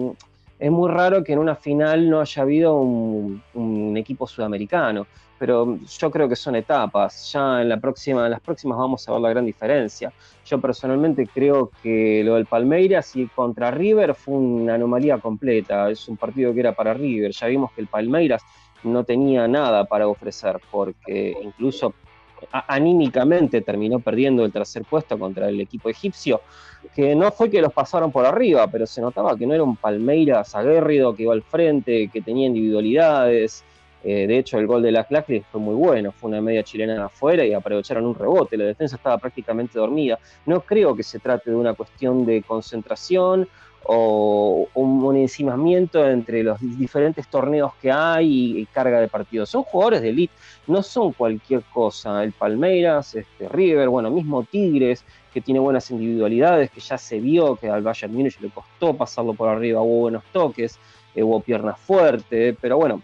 es 0.58 0.72
muy 0.72 0.90
raro 0.90 1.24
que 1.24 1.34
en 1.34 1.40
una 1.40 1.56
final 1.56 2.10
no 2.10 2.22
haya 2.22 2.42
habido 2.42 2.80
un 2.80 3.98
equipo 3.98 4.26
sudamericano 4.26 5.06
pero 5.38 5.78
yo 5.78 6.12
creo 6.12 6.30
que 6.30 6.36
son 6.36 6.56
etapas. 6.56 7.32
Ya 7.32 7.62
en, 7.62 7.70
la 7.70 7.78
próxima, 7.78 8.26
en 8.26 8.32
las 8.32 8.42
próximas 8.42 8.78
vamos 8.78 9.08
a 9.08 9.12
ver 9.12 9.22
la 9.22 9.30
gran 9.30 9.46
diferencia. 9.46 10.12
Yo 10.46 10.60
personalmente 10.60 11.28
creo 11.28 11.72
que 11.82 12.24
lo 12.24 12.36
del 12.36 12.46
Palmeiras 12.46 13.16
y 13.16 13.28
contra 13.28 13.72
River 13.72 14.16
fue 14.16 14.36
una 14.36 14.76
anomalía 14.76 15.18
completa. 15.18 15.90
Es 15.90 16.08
un 16.08 16.18
partido 16.18 16.54
que 16.54 16.62
era 16.62 16.74
para 16.74 16.94
River. 16.94 17.32
Ya 17.32 17.48
vimos 17.48 17.72
que 17.74 17.82
el 17.82 17.88
Palmeiras 17.88 18.44
no 18.84 19.04
tenía 19.04 19.48
nada 19.48 19.86
para 19.86 20.08
ofrecer, 20.08 20.60
porque 20.72 21.36
incluso 21.42 21.94
anímicamente 22.52 23.62
terminó 23.62 24.00
perdiendo 24.00 24.46
el 24.46 24.52
tercer 24.52 24.84
puesto 24.84 25.18
contra 25.18 25.50
el 25.50 25.60
equipo 25.60 25.90
egipcio, 25.90 26.42
que 26.94 27.16
no 27.16 27.32
fue 27.32 27.50
que 27.50 27.62
los 27.62 27.74
pasaron 27.74 28.12
por 28.12 28.26
arriba, 28.26 28.68
pero 28.68 28.86
se 28.86 29.02
notaba 29.02 29.36
que 29.36 29.48
no 29.48 29.54
era 29.54 29.64
un 29.64 29.76
Palmeiras 29.76 30.54
aguerrido 30.56 31.16
que 31.16 31.24
iba 31.24 31.34
al 31.34 31.42
frente, 31.42 32.10
que 32.12 32.22
tenía 32.22 32.48
individualidades, 32.48 33.64
eh, 34.08 34.28
de 34.28 34.38
hecho, 34.38 34.60
el 34.60 34.68
gol 34.68 34.84
de 34.84 34.92
la 34.92 35.04
fue 35.04 35.60
muy 35.60 35.74
bueno, 35.74 36.12
fue 36.12 36.30
una 36.30 36.40
media 36.40 36.62
chilena 36.62 37.06
afuera 37.06 37.44
y 37.44 37.54
aprovecharon 37.54 38.06
un 38.06 38.14
rebote, 38.14 38.56
la 38.56 38.66
defensa 38.66 38.98
estaba 38.98 39.18
prácticamente 39.18 39.80
dormida. 39.80 40.20
No 40.46 40.62
creo 40.62 40.96
que 40.96 41.02
se 41.02 41.18
trate 41.18 41.50
de 41.50 41.56
una 41.56 41.74
cuestión 41.74 42.24
de 42.24 42.44
concentración 42.44 43.48
o 43.88 44.68
un 44.76 45.16
encimamiento 45.16 46.08
entre 46.08 46.44
los 46.44 46.60
diferentes 46.78 47.28
torneos 47.28 47.74
que 47.82 47.92
hay 47.92 48.60
y, 48.60 48.66
carga 48.68 49.00
de 49.00 49.08
partidos. 49.08 49.50
Son 49.50 49.64
jugadores 49.64 50.04
de 50.04 50.10
elite, 50.10 50.34
no 50.68 50.84
son 50.84 51.12
cualquier 51.12 51.64
cosa. 51.64 52.24
El 52.24 52.32
Palmeiras, 52.32 53.16
este, 53.16 53.50
River, 53.50 53.90
bueno, 53.90 54.12
mismo 54.12 54.44
Tigres, 54.44 55.04
que 55.34 55.42
tiene 55.42 55.60
buenas 55.60 55.90
individualidades, 55.90 56.70
que 56.70 56.80
ya 56.80 57.00
se 57.00 57.20
vio 57.20 57.56
que 57.56 57.70
al 57.70 57.82
Bayern 57.82 58.14
Múnich 58.14 58.40
le 58.40 58.50
costó 58.50 58.96
pasarlo 58.96 59.34
por 59.34 59.50
arriba, 59.50 59.82
hubo 59.82 60.02
buenos 60.02 60.24
toques, 60.32 60.78
eh, 61.16 61.24
hubo 61.24 61.40
piernas 61.40 61.80
fuertes, 61.80 62.56
pero 62.62 62.78
bueno, 62.78 63.02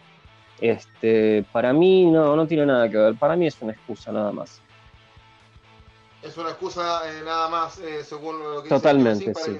este, 0.61 1.43
para 1.51 1.73
mí 1.73 2.05
no, 2.05 2.35
no 2.35 2.47
tiene 2.47 2.65
nada 2.65 2.89
que 2.89 2.97
ver, 2.97 3.15
para 3.15 3.35
mí 3.35 3.47
es 3.47 3.57
una 3.61 3.73
excusa 3.73 4.11
nada 4.11 4.31
más. 4.31 4.61
Es 6.21 6.37
una 6.37 6.49
excusa 6.49 7.01
eh, 7.11 7.23
nada 7.25 7.49
más, 7.49 7.79
eh, 7.79 8.03
según 8.03 8.39
lo 8.39 8.61
que 8.61 8.69
Totalmente, 8.69 9.33
sí. 9.33 9.59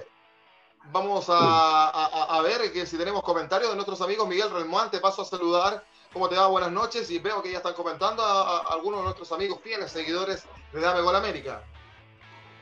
Vamos 0.91 1.25
a, 1.29 2.41
ver 2.43 2.71
que 2.71 2.85
si 2.85 2.97
tenemos 2.97 3.23
comentarios 3.23 3.69
de 3.69 3.75
nuestros 3.75 4.01
amigos. 4.01 4.27
Miguel 4.27 4.49
Relmuán, 4.51 4.91
te 4.91 4.99
paso 4.99 5.21
a 5.21 5.25
saludar. 5.25 5.83
¿Cómo 6.11 6.27
te 6.27 6.35
va? 6.35 6.47
Buenas 6.47 6.71
noches. 6.71 7.09
Y 7.11 7.19
veo 7.19 7.41
que 7.41 7.51
ya 7.51 7.57
están 7.57 7.73
comentando 7.73 8.23
a, 8.23 8.59
algunos 8.73 8.99
de 8.99 9.03
nuestros 9.05 9.31
amigos 9.31 9.59
fieles 9.63 9.91
seguidores 9.91 10.45
de 10.73 10.81
Dame 10.81 11.01
Gol 11.01 11.15
América. 11.15 11.63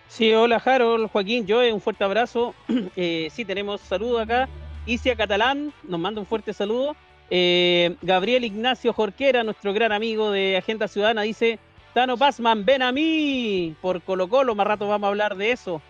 Sí, 0.10 0.34
hola 0.34 0.62
Harold, 0.64 1.12
Joaquín, 1.12 1.46
yo 1.46 1.60
un 1.74 1.82
fuerte 1.82 2.04
abrazo. 2.04 2.54
Eh, 2.96 3.30
sí, 3.32 3.46
tenemos 3.46 3.82
saludo 3.82 4.20
acá. 4.20 4.48
Isia 4.86 5.16
Catalán 5.16 5.74
nos 5.84 6.00
manda 6.00 6.20
un 6.22 6.28
fuerte 6.28 6.54
saludo. 6.54 6.96
Eh, 7.30 7.96
Gabriel 8.02 8.44
Ignacio 8.44 8.94
Jorquera, 8.94 9.44
nuestro 9.44 9.74
gran 9.74 9.92
amigo 9.92 10.32
de 10.32 10.58
Agenda 10.58 10.88
Ciudadana, 10.88 11.22
dice: 11.22 11.60
Tano 11.94 12.18
Pazman, 12.18 12.66
ven 12.66 12.82
a 12.82 12.92
mí 12.92 13.76
por 13.82 14.02
Colo 14.02 14.28
Colo. 14.30 14.56
Más 14.56 14.68
rato 14.68 14.88
vamos 14.88 15.06
a 15.06 15.10
hablar 15.10 15.38
de 15.38 15.52
eso. 15.52 15.82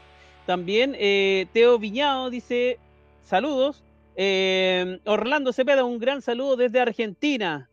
También 0.45 0.95
eh, 0.97 1.47
Teo 1.53 1.79
Viñado 1.79 2.29
dice: 2.29 2.79
Saludos. 3.23 3.83
Eh, 4.21 4.99
Orlando 5.05 5.53
Cepeda, 5.53 5.85
un 5.85 5.97
gran 5.97 6.21
saludo 6.21 6.57
desde 6.57 6.81
Argentina. 6.81 7.69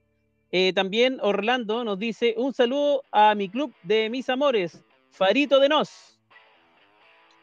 Eh, 0.53 0.73
también 0.73 1.19
Orlando 1.23 1.83
nos 1.83 1.99
dice 1.99 2.35
un 2.37 2.55
saludo 2.55 3.03
a 3.11 3.35
mi 3.35 3.49
club 3.49 3.75
de 3.83 4.09
mis 4.09 4.29
amores, 4.31 4.81
Farito 5.11 5.59
de 5.59 5.69
Nos. 5.69 6.21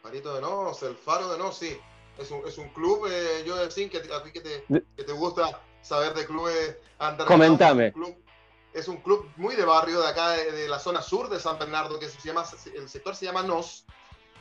Farito 0.02 0.34
de 0.34 0.40
Nos, 0.40 0.82
el 0.82 0.94
Faro 0.94 1.30
de 1.30 1.38
Nos, 1.38 1.56
sí. 1.56 1.76
Es 2.18 2.30
un, 2.30 2.46
es 2.46 2.56
un 2.56 2.68
club, 2.70 3.06
eh, 3.10 3.44
yo 3.46 3.56
decir 3.56 3.90
que 3.90 3.98
a 3.98 4.22
ti 4.22 4.30
que 4.32 4.40
te, 4.40 4.64
que 4.96 5.02
te 5.02 5.12
gusta 5.12 5.60
saber 5.84 6.14
de 6.14 6.26
clubes 6.26 6.78
Comentame. 7.26 7.88
Es 7.88 7.94
un, 7.94 8.02
club, 8.02 8.16
es 8.72 8.88
un 8.88 8.96
club 8.98 9.30
muy 9.36 9.54
de 9.54 9.64
barrio 9.64 10.00
de 10.00 10.08
acá, 10.08 10.30
de, 10.30 10.52
de, 10.52 10.68
la 10.68 10.78
zona 10.78 11.02
sur 11.02 11.28
de 11.28 11.38
San 11.38 11.58
Bernardo, 11.58 11.98
que 11.98 12.08
se 12.08 12.18
llama, 12.26 12.44
el 12.74 12.88
sector 12.88 13.14
se 13.14 13.26
llama 13.26 13.42
Nos. 13.42 13.84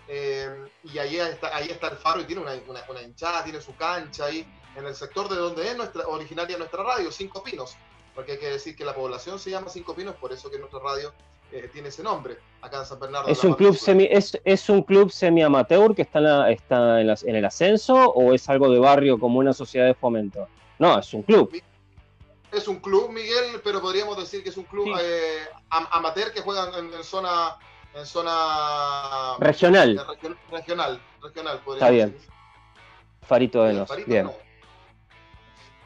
Eh, 0.08 0.50
y 0.84 0.98
ahí 0.98 1.18
está, 1.18 1.56
ahí 1.56 1.70
está 1.70 1.88
el 1.88 1.98
faro 1.98 2.22
y 2.22 2.26
tiene 2.26 2.42
una, 2.42 2.54
una, 2.68 2.82
una, 2.90 3.02
hinchada, 3.02 3.44
tiene 3.44 3.62
su 3.62 3.74
cancha 3.76 4.26
ahí 4.26 4.46
en 4.76 4.86
el 4.86 4.96
sector 4.96 5.30
de 5.30 5.36
donde 5.36 5.66
es 5.66 5.78
nuestra, 5.78 6.06
originaria 6.08 6.58
nuestra 6.58 6.84
radio, 6.84 7.12
Cinco 7.12 7.44
Pinos. 7.44 7.76
Porque 8.16 8.34
hay 8.34 8.38
que 8.38 8.50
decir 8.50 8.76
que 8.76 8.86
la 8.86 8.94
población 8.94 9.40
se 9.40 9.50
llama 9.50 9.70
Cinco 9.70 9.96
Pinos, 9.96 10.16
por 10.16 10.32
eso 10.32 10.50
que 10.50 10.60
nuestra 10.60 10.80
radio 10.80 11.14
eh, 11.52 11.70
tiene 11.72 11.90
ese 11.90 12.04
nombre 12.04 12.38
acá 12.62 12.80
en 12.80 12.86
San 12.86 13.00
Bernardo. 13.00 13.30
¿Es 13.30 13.44
un, 13.44 13.54
club 13.54 13.76
semi, 13.76 14.08
es, 14.10 14.40
¿Es 14.44 14.70
un 14.70 14.84
club 14.84 15.12
semi-amateur 15.12 15.96
que 15.96 16.04
está, 16.04 16.20
en, 16.20 16.26
la, 16.26 16.52
está 16.52 17.02
en, 17.02 17.08
la, 17.08 17.18
en, 17.24 17.36
el 17.36 17.46
ascenso 17.46 17.96
o 17.96 18.34
es 18.34 18.48
algo 18.50 18.70
de 18.70 18.80
barrio 18.80 19.20
como 19.20 19.40
una 19.40 19.54
sociedad 19.54 19.88
de 19.88 19.94
fomento? 19.94 20.48
No, 20.80 20.98
es 21.00 21.14
un 21.14 21.24
club. 21.24 21.62
Es 22.52 22.68
un 22.68 22.80
club, 22.80 23.10
Miguel, 23.10 23.62
pero 23.64 23.82
podríamos 23.82 24.18
decir 24.18 24.44
que 24.44 24.50
es 24.50 24.58
un 24.58 24.66
club 24.66 24.86
sí. 24.86 24.94
eh, 25.02 25.48
amateur 25.70 26.32
que 26.32 26.42
juega 26.42 26.78
en, 26.78 26.94
en, 26.94 27.04
zona 27.04 27.58
en 27.96 28.06
zona 28.06 29.36
regional. 29.40 30.06
Regional, 30.08 30.38
regional, 30.52 31.02
regional 31.22 31.62
Está 31.74 31.90
bien. 31.90 32.12
Decir. 32.14 32.30
Farito 33.24 33.64
de 33.64 33.74
Nos. 33.74 34.06
Bien. 34.06 34.26
No. 34.26 34.34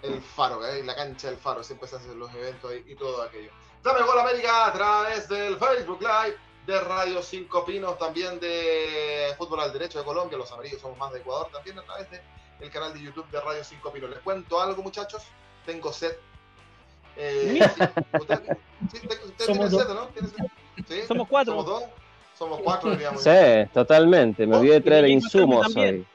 El 0.03 0.21
Faro, 0.21 0.65
¿eh? 0.65 0.83
la 0.83 0.95
cancha 0.95 1.29
del 1.29 1.37
Faro, 1.37 1.63
siempre 1.63 1.87
se 1.87 1.95
hacen 1.95 2.19
los 2.19 2.33
eventos 2.33 2.71
y, 2.73 2.91
y 2.91 2.95
todo 2.95 3.21
aquello. 3.21 3.51
Dame 3.83 4.01
Gol 4.01 4.19
América 4.19 4.67
a 4.67 4.73
través 4.73 5.27
del 5.29 5.57
Facebook 5.57 6.01
Live 6.01 6.37
de 6.65 6.81
Radio 6.81 7.21
Cinco 7.21 7.65
Pinos, 7.65 7.97
también 7.97 8.39
de 8.39 9.33
Fútbol 9.37 9.61
al 9.61 9.71
Derecho 9.71 9.99
de 9.99 10.05
Colombia, 10.05 10.37
los 10.37 10.51
amarillos 10.51 10.81
somos 10.81 10.97
más 10.97 11.13
de 11.13 11.19
Ecuador, 11.19 11.49
también 11.51 11.79
a 11.79 11.83
través 11.83 12.11
del 12.11 12.21
de 12.59 12.69
canal 12.69 12.93
de 12.93 13.01
YouTube 13.01 13.29
de 13.29 13.39
Radio 13.41 13.63
Cinco 13.63 13.91
Pinos. 13.91 14.09
Les 14.09 14.19
cuento 14.19 14.61
algo, 14.61 14.81
muchachos, 14.81 15.23
tengo 15.65 15.91
sed. 15.91 16.15
Eh, 17.15 17.59
sí, 17.59 17.83
usted, 18.19 18.41
sí, 18.91 18.97
usted, 19.03 19.25
usted 19.25 19.45
tiene 19.45 19.69
sed, 19.69 19.87
¿no? 19.89 20.07
¿Tiene 20.07 20.27
sed? 20.29 20.45
¿Sí? 20.87 21.07
Somos 21.07 21.27
cuatro. 21.27 21.53
Somos 21.53 21.65
dos. 21.65 21.83
Somos 22.37 22.59
cuatro, 22.63 22.95
digamos. 22.95 23.23
Sí, 23.23 23.29
totalmente. 23.73 24.45
Me 24.45 24.57
olvidé 24.57 24.75
de 24.75 24.81
traer 24.81 25.07
insumos 25.07 25.75
hoy. 25.75 26.05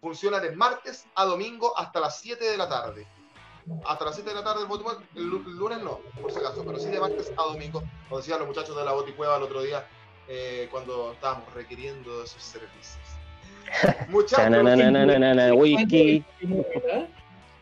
funciona 0.01 0.39
de 0.39 0.55
martes 0.55 1.05
a 1.15 1.25
domingo 1.25 1.77
hasta 1.77 1.99
las 1.99 2.19
7 2.19 2.43
de 2.43 2.57
la 2.57 2.69
tarde. 2.69 3.07
Hasta 3.85 4.05
las 4.05 4.15
7 4.15 4.29
de 4.29 4.35
la 4.35 4.43
tarde 4.43 4.61
el 4.61 4.67
Botimóvil, 4.67 5.07
el 5.15 5.27
lunes 5.27 5.81
no, 5.81 5.99
por 6.21 6.31
si 6.31 6.39
acaso, 6.39 6.63
pero 6.65 6.79
sí 6.79 6.89
de 6.89 6.99
martes 6.99 7.31
a 7.31 7.43
domingo, 7.43 7.83
como 8.09 8.19
decían 8.19 8.39
los 8.39 8.47
muchachos 8.47 8.75
de 8.75 8.83
la 8.83 8.91
Boticueva 8.91 9.37
el 9.37 9.43
otro 9.43 9.61
día, 9.61 9.87
eh, 10.27 10.67
cuando 10.71 11.13
estábamos 11.13 11.53
requiriendo 11.53 12.21
de 12.21 12.27
sus 12.27 12.43
servicios. 12.43 13.12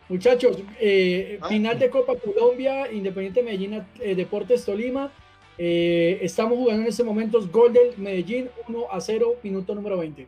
Muchachos, 0.10 0.58
eh, 0.80 1.40
¿Ah? 1.42 1.48
final 1.48 1.80
de 1.80 1.90
Copa 1.90 2.16
Colombia, 2.16 2.92
Independiente 2.92 3.42
Medellín, 3.42 3.86
eh, 4.00 4.16
Deportes 4.16 4.66
Tolima. 4.66 5.12
Eh, 5.58 6.20
estamos 6.22 6.58
jugando 6.58 6.84
en 6.84 6.90
este 6.90 7.04
momento 7.04 7.40
gol 7.50 7.72
del 7.72 7.98
Medellín 7.98 8.50
1 8.68 8.86
a 8.92 9.00
0, 9.00 9.36
minuto 9.44 9.74
número 9.74 9.98
20. 9.98 10.28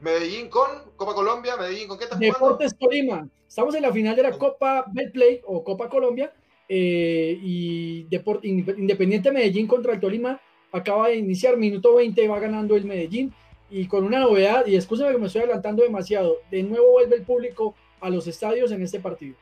Medellín 0.00 0.48
con 0.48 0.68
Copa 0.96 1.14
Colombia, 1.14 1.56
Medellín 1.56 1.86
con 1.86 1.98
qué 1.98 2.04
estás 2.04 2.18
Deportes 2.18 2.72
jugando? 2.72 2.78
Tolima. 2.78 3.28
Estamos 3.46 3.74
en 3.74 3.82
la 3.82 3.92
final 3.92 4.16
de 4.16 4.22
la 4.22 4.32
Copa 4.32 4.86
Betplay 4.90 5.42
o 5.44 5.62
Copa 5.62 5.88
Colombia 5.88 6.32
eh, 6.68 7.38
y 7.42 8.04
Deport, 8.04 8.44
Independiente 8.44 9.30
Medellín 9.30 9.66
contra 9.66 9.92
el 9.92 10.00
Tolima 10.00 10.40
acaba 10.72 11.08
de 11.08 11.16
iniciar, 11.16 11.56
minuto 11.56 11.94
20 11.94 12.26
va 12.28 12.40
ganando 12.40 12.74
el 12.76 12.84
Medellín 12.84 13.32
y 13.72 13.88
con 13.88 14.04
una 14.04 14.20
novedad, 14.20 14.66
y 14.66 14.76
escúchame 14.76 15.12
que 15.12 15.18
me 15.18 15.26
estoy 15.28 15.42
adelantando 15.42 15.82
demasiado, 15.82 16.36
de 16.50 16.62
nuevo 16.62 16.92
vuelve 16.92 17.16
el 17.16 17.22
público 17.22 17.74
a 18.02 18.10
los 18.10 18.26
estadios 18.26 18.70
en 18.70 18.82
este 18.82 19.00
partido. 19.00 19.34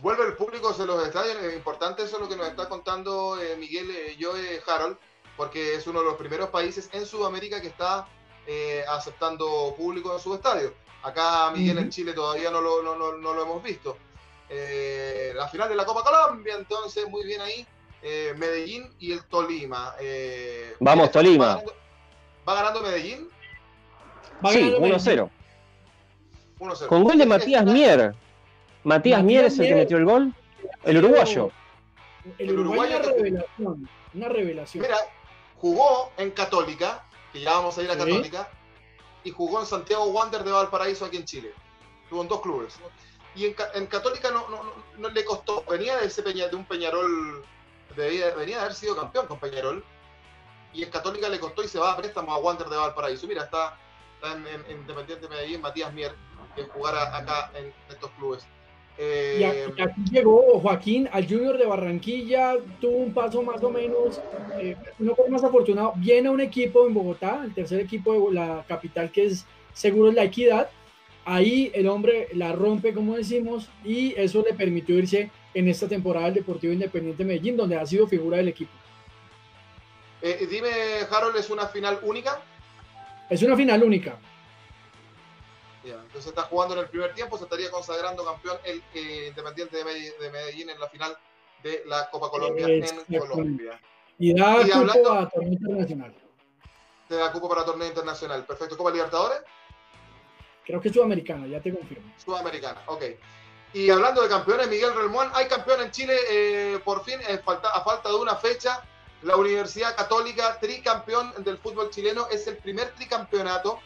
Vuelve 0.00 0.24
el 0.24 0.34
público 0.34 0.68
a 0.68 0.86
los 0.86 1.04
estadios, 1.04 1.36
es 1.42 1.54
importante 1.54 2.04
eso 2.04 2.16
es 2.16 2.22
lo 2.22 2.28
que 2.28 2.36
nos 2.36 2.46
está 2.46 2.68
contando 2.68 3.40
eh, 3.40 3.56
Miguel 3.56 3.90
eh, 3.90 4.16
Joe 4.20 4.62
Harold, 4.66 4.96
porque 5.36 5.74
es 5.74 5.86
uno 5.88 5.98
de 5.98 6.06
los 6.06 6.14
primeros 6.14 6.50
países 6.50 6.88
en 6.92 7.04
Sudamérica 7.04 7.60
que 7.60 7.68
está 7.68 8.06
eh, 8.46 8.84
aceptando 8.88 9.74
público 9.76 10.14
en 10.14 10.20
su 10.20 10.34
estadio. 10.34 10.72
Acá 11.02 11.50
Miguel 11.50 11.78
uh 11.78 11.80
-huh. 11.80 11.84
en 11.84 11.90
Chile 11.90 12.12
todavía 12.12 12.52
no 12.52 12.60
lo, 12.60 12.82
no, 12.84 12.94
no, 12.94 13.14
no 13.14 13.34
lo 13.34 13.42
hemos 13.42 13.62
visto. 13.64 13.96
Eh, 14.48 15.32
la 15.34 15.48
final 15.48 15.68
de 15.68 15.74
la 15.74 15.84
Copa 15.84 16.04
Colombia, 16.04 16.54
entonces 16.56 17.08
muy 17.08 17.24
bien 17.24 17.40
ahí. 17.40 17.66
Eh, 18.02 18.34
Medellín 18.36 18.92
y 18.98 19.12
el 19.12 19.24
Tolima. 19.24 19.94
Eh, 20.00 20.74
Vamos, 20.78 21.10
Tolima. 21.10 21.56
¿Va 21.56 21.62
ganando, 21.62 21.81
¿va 22.48 22.54
ganando 22.54 22.82
Medellín? 22.82 23.28
Va 24.44 24.50
sí, 24.50 24.60
1-0. 24.60 25.30
Con 26.88 27.04
gol 27.04 27.18
de 27.18 27.26
Matías 27.26 27.64
Mier. 27.64 27.98
Matías, 27.98 28.14
Matías 28.84 29.24
Mier 29.24 29.44
es 29.46 29.58
el 29.58 29.66
que 29.68 29.74
metió 29.74 29.96
el 29.96 30.04
gol. 30.04 30.34
El 30.84 30.98
uruguayo. 30.98 31.50
El, 32.38 32.58
uruguayo, 32.58 32.98
una 32.98 33.06
revelación. 33.06 33.88
Una 34.14 34.28
revelación. 34.28 34.82
Mira, 34.82 34.96
jugó 35.56 36.12
en 36.16 36.30
Católica, 36.30 37.04
que 37.32 37.40
ya 37.40 37.52
vamos 37.52 37.76
a 37.78 37.82
ir 37.82 37.90
a 37.90 37.96
Católica, 37.96 38.48
sí. 39.22 39.28
y 39.28 39.32
jugó 39.32 39.60
en 39.60 39.66
Santiago 39.66 40.06
Wander 40.06 40.44
de 40.44 40.52
Valparaíso 40.52 41.04
aquí 41.04 41.16
en 41.16 41.24
Chile. 41.24 41.52
Estuvo 42.04 42.22
en 42.22 42.28
dos 42.28 42.40
clubes. 42.40 42.78
Y 43.34 43.46
en, 43.46 43.56
en 43.74 43.86
Católica 43.86 44.30
no, 44.30 44.48
no, 44.50 44.62
no, 44.62 44.72
no, 44.98 45.08
le 45.08 45.24
costó, 45.24 45.64
venía 45.68 45.96
de, 45.96 46.06
ese 46.06 46.22
peña, 46.22 46.48
de 46.48 46.56
un 46.56 46.66
Peñarol, 46.66 47.44
debía, 47.96 48.34
venía 48.34 48.56
de 48.56 48.62
haber 48.62 48.74
sido 48.74 48.94
campeón 48.94 49.26
con 49.26 49.38
Peñarol, 49.40 49.82
y 50.72 50.82
en 50.82 50.90
Católica 50.90 51.28
le 51.28 51.38
costó 51.38 51.62
y 51.62 51.68
se 51.68 51.78
va 51.78 51.92
a 51.92 51.96
préstamo 51.96 52.32
a 52.32 52.38
Wander 52.38 52.68
de 52.68 52.76
Valparaíso. 52.76 53.26
Mira, 53.26 53.44
está, 53.44 53.78
está 54.14 54.36
en, 54.36 54.46
en, 54.46 54.70
en 54.70 54.76
Independiente 54.78 55.28
Medellín 55.28 55.60
Matías 55.60 55.92
Mier, 55.92 56.14
que 56.54 56.64
jugara 56.64 57.16
acá 57.16 57.50
en 57.54 57.72
estos 57.88 58.10
clubes. 58.12 58.46
Eh, 58.98 59.38
y, 59.40 59.82
aquí, 59.82 60.02
llegó 60.10 60.60
Joaquín 60.60 61.08
al 61.12 61.26
Junior 61.26 61.56
de 61.56 61.66
Barranquilla, 61.66 62.56
tuvo 62.80 62.98
un 62.98 63.14
paso 63.14 63.42
más 63.42 63.62
o 63.62 63.70
menos, 63.70 64.20
eh, 64.60 64.76
no 64.98 65.14
fue 65.14 65.30
más 65.30 65.42
afortunado, 65.42 65.94
viene 65.96 66.28
a 66.28 66.30
un 66.30 66.40
equipo 66.40 66.86
en 66.86 66.92
Bogotá, 66.92 67.40
el 67.42 67.54
tercer 67.54 67.80
equipo 67.80 68.28
de 68.28 68.34
la 68.34 68.64
capital 68.68 69.10
que 69.10 69.24
es 69.24 69.46
Seguro 69.72 70.12
La 70.12 70.24
Equidad, 70.24 70.68
ahí 71.24 71.70
el 71.74 71.88
hombre 71.88 72.28
la 72.34 72.52
rompe 72.52 72.92
como 72.92 73.16
decimos 73.16 73.70
y 73.82 74.12
eso 74.16 74.44
le 74.46 74.52
permitió 74.52 74.98
irse 74.98 75.30
en 75.54 75.68
esta 75.68 75.88
temporada 75.88 76.26
al 76.26 76.34
Deportivo 76.34 76.72
Independiente 76.72 77.24
Medellín, 77.24 77.56
donde 77.56 77.76
ha 77.76 77.86
sido 77.86 78.06
figura 78.06 78.36
del 78.36 78.48
equipo. 78.48 78.72
Eh, 80.22 80.46
dime, 80.48 80.70
Harold, 81.10 81.36
¿es 81.36 81.50
una 81.50 81.66
final 81.66 81.98
única? 82.02 82.40
Es 83.28 83.42
una 83.42 83.56
final 83.56 83.82
única. 83.82 84.16
Yeah. 85.82 86.00
Entonces 86.00 86.28
está 86.28 86.42
jugando 86.42 86.74
en 86.74 86.80
el 86.80 86.88
primer 86.88 87.12
tiempo, 87.12 87.36
se 87.36 87.44
estaría 87.44 87.70
consagrando 87.70 88.24
campeón 88.24 88.56
el 88.62 88.80
eh, 88.94 89.26
Independiente 89.30 89.78
de 89.78 89.84
Medellín, 89.84 90.12
de 90.20 90.30
Medellín, 90.30 90.70
en 90.70 90.78
la 90.78 90.88
final 90.88 91.16
de 91.62 91.82
la 91.86 92.08
Copa 92.10 92.30
Colombia 92.30 92.66
en 92.68 93.18
Colombia. 93.18 93.80
Y 94.18 94.32
da 94.32 94.60
y 94.60 94.64
cupo 94.64 94.76
hablando, 94.76 95.12
a 95.12 95.28
torneo 95.28 95.52
internacional. 95.52 96.14
Te 97.08 97.16
da 97.16 97.32
cupo 97.32 97.48
para 97.48 97.64
torneo 97.64 97.88
internacional. 97.88 98.44
Perfecto. 98.44 98.76
¿Copa 98.76 98.92
Libertadores? 98.92 99.40
Creo 100.64 100.80
que 100.80 100.88
es 100.88 100.94
sudamericana, 100.94 101.48
ya 101.48 101.60
te 101.60 101.74
confirmo. 101.74 102.12
Sudamericana, 102.24 102.80
ok. 102.86 103.02
Y 103.74 103.90
hablando 103.90 104.22
de 104.22 104.28
campeones, 104.28 104.68
Miguel 104.68 104.94
Relmuán, 104.94 105.30
hay 105.34 105.48
campeón 105.48 105.80
en 105.80 105.90
Chile 105.90 106.14
eh, 106.30 106.78
por 106.84 107.02
fin, 107.04 107.18
eh, 107.26 107.38
falta, 107.38 107.70
a 107.70 107.82
falta 107.82 108.08
de 108.10 108.14
una 108.14 108.36
fecha. 108.36 108.82
La 109.22 109.36
Universidad 109.36 109.94
Católica, 109.94 110.58
tricampeón 110.58 111.32
del 111.44 111.56
fútbol 111.58 111.90
chileno, 111.90 112.26
es 112.28 112.46
el 112.48 112.56
primer 112.56 112.92
tricampeonato 112.94 113.78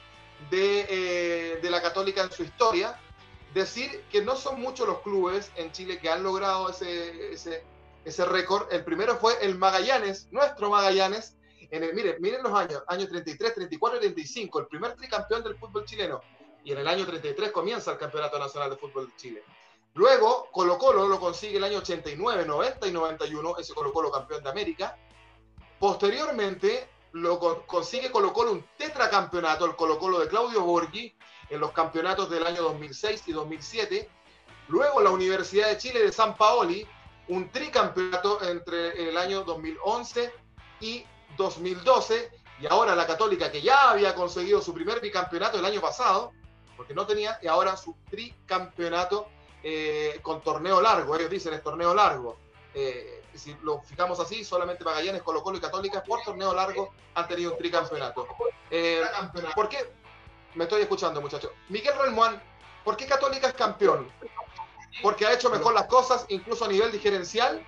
de, 0.50 0.86
eh, 0.88 1.58
de, 1.60 1.70
la 1.70 1.82
Católica 1.82 2.22
en 2.22 2.32
su 2.32 2.42
historia. 2.42 2.98
Decir 3.52 4.04
que 4.10 4.22
no 4.22 4.34
son 4.34 4.60
muchos 4.60 4.86
los 4.86 5.00
clubes 5.00 5.50
en 5.56 5.72
Chile 5.72 5.98
que 5.98 6.08
han 6.08 6.22
logrado 6.22 6.70
ese, 6.70 7.32
ese, 7.32 7.64
ese 8.04 8.24
récord. 8.24 8.72
El 8.72 8.84
primero 8.84 9.16
fue 9.16 9.34
el 9.42 9.58
Magallanes, 9.58 10.28
nuestro 10.30 10.70
Magallanes. 10.70 11.36
En 11.70 11.82
el, 11.82 11.92
miren, 11.94 12.16
miren 12.20 12.42
los 12.42 12.52
años, 12.52 12.82
años 12.86 13.08
33, 13.08 13.54
34 13.54 13.98
y 13.98 14.00
35, 14.00 14.60
el 14.60 14.66
primer 14.68 14.94
tricampeón 14.94 15.42
del 15.42 15.56
fútbol 15.58 15.84
chileno. 15.84 16.22
Y 16.64 16.72
en 16.72 16.78
el 16.78 16.88
año 16.88 17.04
33 17.04 17.52
comienza 17.52 17.92
el 17.92 17.98
Campeonato 17.98 18.38
Nacional 18.38 18.70
de 18.70 18.76
Fútbol 18.76 19.06
de 19.08 19.16
Chile. 19.16 19.44
Luego, 19.94 20.48
Colo 20.50 20.78
Colo 20.78 21.06
lo 21.06 21.20
consigue 21.20 21.58
el 21.58 21.64
año 21.64 21.78
89, 21.78 22.44
90 22.44 22.86
y 22.86 22.92
91, 22.92 23.58
ese 23.58 23.72
Colo 23.72 23.92
Colo 23.92 24.10
campeón 24.10 24.42
de 24.42 24.50
América. 24.50 24.98
Posteriormente, 25.78 26.88
lo 27.12 27.38
consigue 27.66 28.10
Colo 28.10 28.32
Colo 28.32 28.52
un 28.52 28.64
tetracampeonato, 28.76 29.64
el 29.64 29.76
Colo 29.76 29.98
Colo 29.98 30.18
de 30.20 30.28
Claudio 30.28 30.62
Borghi, 30.62 31.14
en 31.50 31.60
los 31.60 31.72
campeonatos 31.72 32.30
del 32.30 32.46
año 32.46 32.62
2006 32.62 33.24
y 33.26 33.32
2007. 33.32 34.08
Luego 34.68 35.00
la 35.00 35.10
Universidad 35.10 35.68
de 35.68 35.78
Chile 35.78 36.02
de 36.02 36.12
San 36.12 36.36
Paoli, 36.36 36.86
un 37.28 37.50
tricampeonato 37.50 38.42
entre 38.42 39.08
el 39.08 39.16
año 39.16 39.44
2011 39.44 40.32
y 40.80 41.04
2012. 41.36 42.30
Y 42.60 42.66
ahora 42.66 42.96
la 42.96 43.06
Católica, 43.06 43.50
que 43.52 43.60
ya 43.60 43.90
había 43.90 44.14
conseguido 44.14 44.60
su 44.62 44.72
primer 44.72 45.00
bicampeonato 45.00 45.58
el 45.58 45.64
año 45.64 45.80
pasado, 45.80 46.32
porque 46.76 46.94
no 46.94 47.06
tenía, 47.06 47.38
y 47.42 47.46
ahora 47.46 47.76
su 47.76 47.96
tricampeonato 48.10 49.28
eh, 49.62 50.20
con 50.22 50.42
torneo 50.42 50.80
largo. 50.80 51.16
Ellos 51.16 51.30
dicen 51.30 51.54
es 51.54 51.62
torneo 51.62 51.94
largo. 51.94 52.38
Eh, 52.74 53.22
si 53.38 53.56
lo 53.62 53.80
fijamos 53.82 54.20
así, 54.20 54.44
solamente 54.44 54.84
Magallanes, 54.84 55.22
Colo 55.22 55.42
Colo 55.42 55.58
y 55.58 55.60
Católica 55.60 56.02
por 56.02 56.22
torneo 56.22 56.54
largo 56.54 56.92
han 57.14 57.28
tenido 57.28 57.52
un 57.52 57.58
tricampeonato. 57.58 58.26
Eh, 58.70 59.02
¿Por 59.54 59.68
qué? 59.68 59.92
Me 60.54 60.64
estoy 60.64 60.82
escuchando, 60.82 61.20
muchachos. 61.20 61.50
Miguel 61.68 61.94
Relmuán, 61.98 62.42
¿por 62.84 62.96
qué 62.96 63.06
Católica 63.06 63.48
es 63.48 63.54
campeón? 63.54 64.10
Porque 65.02 65.26
ha 65.26 65.32
hecho 65.32 65.50
mejor 65.50 65.74
las 65.74 65.86
cosas, 65.86 66.24
incluso 66.28 66.64
a 66.64 66.68
nivel 66.68 66.90
diferencial, 66.90 67.64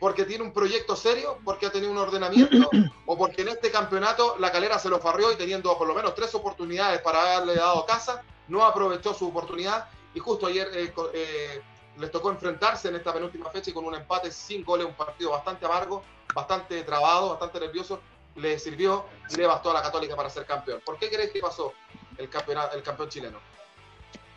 porque 0.00 0.24
tiene 0.24 0.42
un 0.42 0.52
proyecto 0.52 0.96
serio, 0.96 1.38
porque 1.44 1.66
ha 1.66 1.70
tenido 1.70 1.92
un 1.92 1.98
ordenamiento, 1.98 2.68
o 3.06 3.16
porque 3.16 3.42
en 3.42 3.48
este 3.48 3.70
campeonato 3.70 4.36
la 4.40 4.50
calera 4.50 4.78
se 4.78 4.88
lo 4.88 4.98
farrió 4.98 5.30
y 5.30 5.36
teniendo 5.36 5.78
por 5.78 5.86
lo 5.86 5.94
menos 5.94 6.14
tres 6.16 6.34
oportunidades 6.34 7.00
para 7.02 7.36
haberle 7.36 7.54
dado 7.54 7.86
casa, 7.86 8.24
no 8.48 8.64
aprovechó 8.64 9.14
su 9.14 9.28
oportunidad 9.28 9.88
y 10.14 10.18
justo 10.18 10.46
ayer 10.46 10.68
eh, 10.74 10.92
eh, 11.14 11.62
les 11.98 12.10
tocó 12.10 12.30
enfrentarse 12.30 12.88
en 12.88 12.96
esta 12.96 13.12
penúltima 13.12 13.50
fecha 13.50 13.70
y 13.70 13.72
con 13.72 13.84
un 13.84 13.94
empate 13.94 14.30
sin 14.30 14.64
goles, 14.64 14.86
un 14.86 14.94
partido 14.94 15.30
bastante 15.30 15.66
amargo, 15.66 16.02
bastante 16.34 16.82
trabado, 16.82 17.30
bastante 17.30 17.60
nervioso, 17.60 18.00
le 18.36 18.58
sirvió 18.58 19.04
y 19.30 19.36
le 19.36 19.46
bastó 19.46 19.70
a 19.70 19.74
la 19.74 19.82
Católica 19.82 20.16
para 20.16 20.30
ser 20.30 20.46
campeón. 20.46 20.80
¿Por 20.84 20.98
qué 20.98 21.10
crees 21.10 21.30
que 21.30 21.40
pasó 21.40 21.74
el, 22.16 22.28
el 22.74 22.82
campeón 22.82 23.08
chileno? 23.08 23.38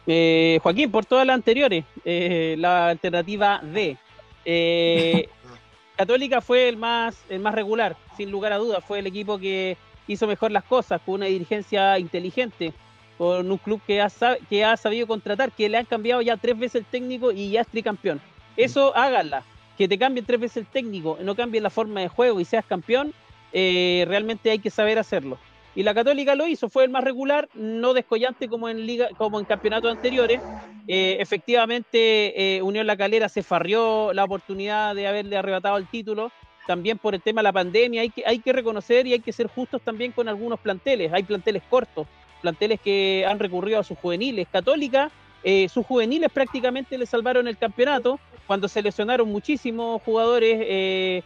Eh, 0.07 0.59
Joaquín, 0.62 0.91
por 0.91 1.05
todas 1.05 1.25
las 1.25 1.33
anteriores, 1.33 1.85
eh, 2.03 2.55
la 2.57 2.89
alternativa 2.89 3.59
D. 3.63 3.97
Eh, 4.43 5.29
Católica 5.97 6.41
fue 6.41 6.67
el 6.67 6.77
más, 6.77 7.17
el 7.29 7.39
más 7.39 7.55
regular, 7.55 7.95
sin 8.17 8.29
lugar 8.29 8.51
a 8.53 8.57
dudas, 8.57 8.83
fue 8.83 9.00
el 9.00 9.07
equipo 9.07 9.39
que 9.39 9.77
hizo 10.07 10.27
mejor 10.27 10.51
las 10.51 10.65
cosas, 10.65 11.01
con 11.05 11.15
una 11.15 11.25
dirigencia 11.25 11.97
inteligente, 11.97 12.74
con 13.17 13.51
un 13.51 13.57
club 13.57 13.81
que 13.86 14.01
ha, 14.01 14.10
que 14.50 14.65
ha 14.65 14.77
sabido 14.77 15.07
contratar, 15.07 15.51
que 15.51 15.69
le 15.69 15.77
han 15.77 15.86
cambiado 15.86 16.22
ya 16.22 16.38
tres 16.38 16.57
veces 16.57 16.75
el 16.75 16.86
técnico 16.86 17.31
y 17.31 17.51
ya 17.51 17.62
es 17.62 17.67
tricampeón. 17.67 18.22
Eso 18.57 18.95
háganla, 18.95 19.43
que 19.77 19.88
te 19.88 19.98
cambien 19.98 20.25
tres 20.25 20.39
veces 20.39 20.57
el 20.57 20.67
técnico, 20.67 21.17
no 21.22 21.36
cambien 21.36 21.63
la 21.63 21.69
forma 21.69 22.01
de 22.01 22.07
juego 22.07 22.39
y 22.39 22.45
seas 22.45 22.65
campeón, 22.65 23.13
realmente 23.53 24.51
hay 24.51 24.60
que 24.60 24.69
saber 24.69 25.00
hacerlo. 25.00 25.38
Y 25.75 25.84
la 25.84 25.93
Católica 25.93 26.36
lo 26.36 26.48
hizo, 26.48 26.69
fue 26.69 26.86
el 26.86 26.89
más 26.89 27.03
regular, 27.03 27.50
no 27.53 27.93
descollante 27.93 28.48
como 28.48 28.69
en 28.69 28.86
liga, 28.86 29.10
como 29.17 29.39
en 29.39 29.45
campeonatos 29.45 29.91
anteriores. 29.91 30.41
Eh, 30.88 31.17
efectivamente, 31.19 32.57
eh, 32.57 32.62
Unión 32.62 32.88
La 32.88 32.95
Calera 32.95 33.27
se 33.27 33.43
farrió 33.43 34.13
la 34.13 34.24
oportunidad 34.24 34.95
de 34.95 35.05
haberle 35.05 35.36
arrebatado 35.36 35.75
el 35.75 35.88
título, 35.88 36.31
también 36.65 36.98
por 36.98 37.13
el 37.13 37.22
tema 37.22 37.41
de 37.41 37.43
la 37.43 37.53
pandemia. 37.53 38.03
Hay 38.03 38.10
que, 38.10 38.24
hay 38.25 38.39
que 38.39 38.53
reconocer 38.53 39.05
y 39.05 39.13
hay 39.13 39.19
que 39.19 39.34
ser 39.34 39.48
justos 39.48 39.81
también 39.81 40.13
con 40.13 40.29
algunos 40.29 40.62
planteles. 40.62 41.12
Hay 41.12 41.24
planteles 41.24 41.62
cortos, 41.69 42.07
planteles 42.46 42.80
que 42.80 43.25
han 43.28 43.40
recurrido 43.40 43.80
a 43.80 43.84
sus 43.84 43.98
juveniles. 43.98 44.48
Católica, 44.52 45.12
eh, 45.44 45.68
sus 45.70 45.86
juveniles 45.86 46.30
prácticamente 46.32 46.98
le 46.98 47.06
salvaron 47.06 47.48
el 47.48 47.58
campeonato 47.58 48.20
cuando 48.48 48.68
se 48.68 48.82
lesionaron 48.82 49.28
muchísimos 49.30 50.02
jugadores 50.04 51.24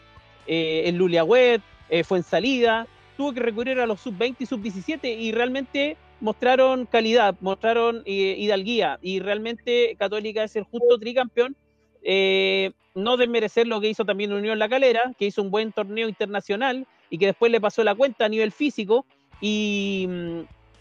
en 0.47 0.97
Luliagüet, 0.97 1.61
fue 2.05 2.19
en 2.19 2.23
salida 2.23 2.87
tuvo 3.19 3.33
que 3.33 3.41
recurrir 3.41 3.77
a 3.81 3.85
los 3.85 3.99
sub-20 3.99 4.37
y 4.39 4.45
sub-17 4.45 5.19
y 5.19 5.33
realmente 5.33 5.97
mostraron 6.21 6.85
calidad, 6.85 7.35
mostraron 7.41 8.01
eh, 8.05 8.35
hidalguía 8.37 8.97
y 9.01 9.19
realmente 9.19 9.97
Católica 9.99 10.45
es 10.45 10.55
el 10.55 10.63
justo 10.63 10.97
tricampeón. 10.97 11.53
Eh, 12.01 12.71
no 12.95 13.17
desmerecer 13.17 13.67
lo 13.67 13.81
que 13.81 13.89
hizo 13.89 14.05
también 14.05 14.31
Unión 14.31 14.57
La 14.57 14.69
Calera, 14.69 15.11
que 15.19 15.25
hizo 15.25 15.41
un 15.41 15.51
buen 15.51 15.73
torneo 15.73 16.07
internacional 16.07 16.87
y 17.09 17.17
que 17.17 17.25
después 17.25 17.51
le 17.51 17.59
pasó 17.59 17.83
la 17.83 17.93
cuenta 17.93 18.23
a 18.23 18.29
nivel 18.29 18.53
físico. 18.53 19.05
Y, 19.41 20.07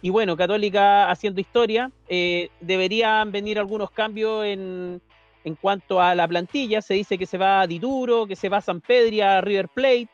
mm, 0.03 0.13
bueno, 0.13 0.37
Católica 0.37 1.11
haciendo 1.11 1.41
historia. 1.41 1.91
Eh, 2.09 2.51
deberían 2.61 3.33
venir 3.33 3.59
algunos 3.59 3.91
cambios 3.91 4.45
en, 4.45 5.01
en 5.45 5.55
cuanto 5.55 6.01
a 6.01 6.15
la 6.15 6.27
plantilla. 6.29 6.83
Se 6.83 6.95
dice 6.95 7.19
que 7.19 7.27
se 7.27 7.39
va 7.39 7.61
a 7.61 7.67
Dituro, 7.67 8.27
que 8.27 8.37
se 8.37 8.49
va 8.49 8.59
a 8.59 8.63
San 8.63 8.81
Pedro, 8.81 9.25
a 9.25 9.41
River 9.41 9.69
Plate. 9.69 10.09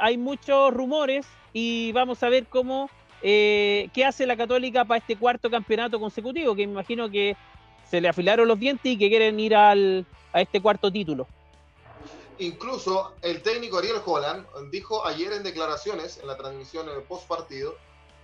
hay 0.00 0.16
muchos 0.16 0.72
rumores 0.72 1.26
y 1.52 1.92
vamos 1.92 2.22
a 2.22 2.28
ver 2.28 2.46
cómo, 2.46 2.90
eh, 3.22 3.88
qué 3.92 4.04
hace 4.04 4.26
la 4.26 4.36
Católica 4.36 4.84
para 4.84 4.98
este 4.98 5.16
cuarto 5.16 5.50
campeonato 5.50 5.98
consecutivo, 5.98 6.54
que 6.54 6.66
me 6.66 6.72
imagino 6.72 7.10
que 7.10 7.36
se 7.88 8.00
le 8.00 8.08
afilaron 8.08 8.46
los 8.46 8.58
dientes 8.58 8.92
y 8.92 8.98
que 8.98 9.08
quieren 9.08 9.40
ir 9.40 9.54
al, 9.54 10.06
a 10.32 10.40
este 10.40 10.60
cuarto 10.60 10.92
título. 10.92 11.26
Incluso 12.38 13.14
el 13.22 13.42
técnico 13.42 13.78
Ariel 13.78 13.96
Holland 14.04 14.46
dijo 14.70 15.04
ayer 15.04 15.32
en 15.32 15.42
declaraciones, 15.42 16.18
en 16.18 16.28
la 16.28 16.36
transmisión 16.36 16.86
post 17.08 17.26
partido, 17.26 17.74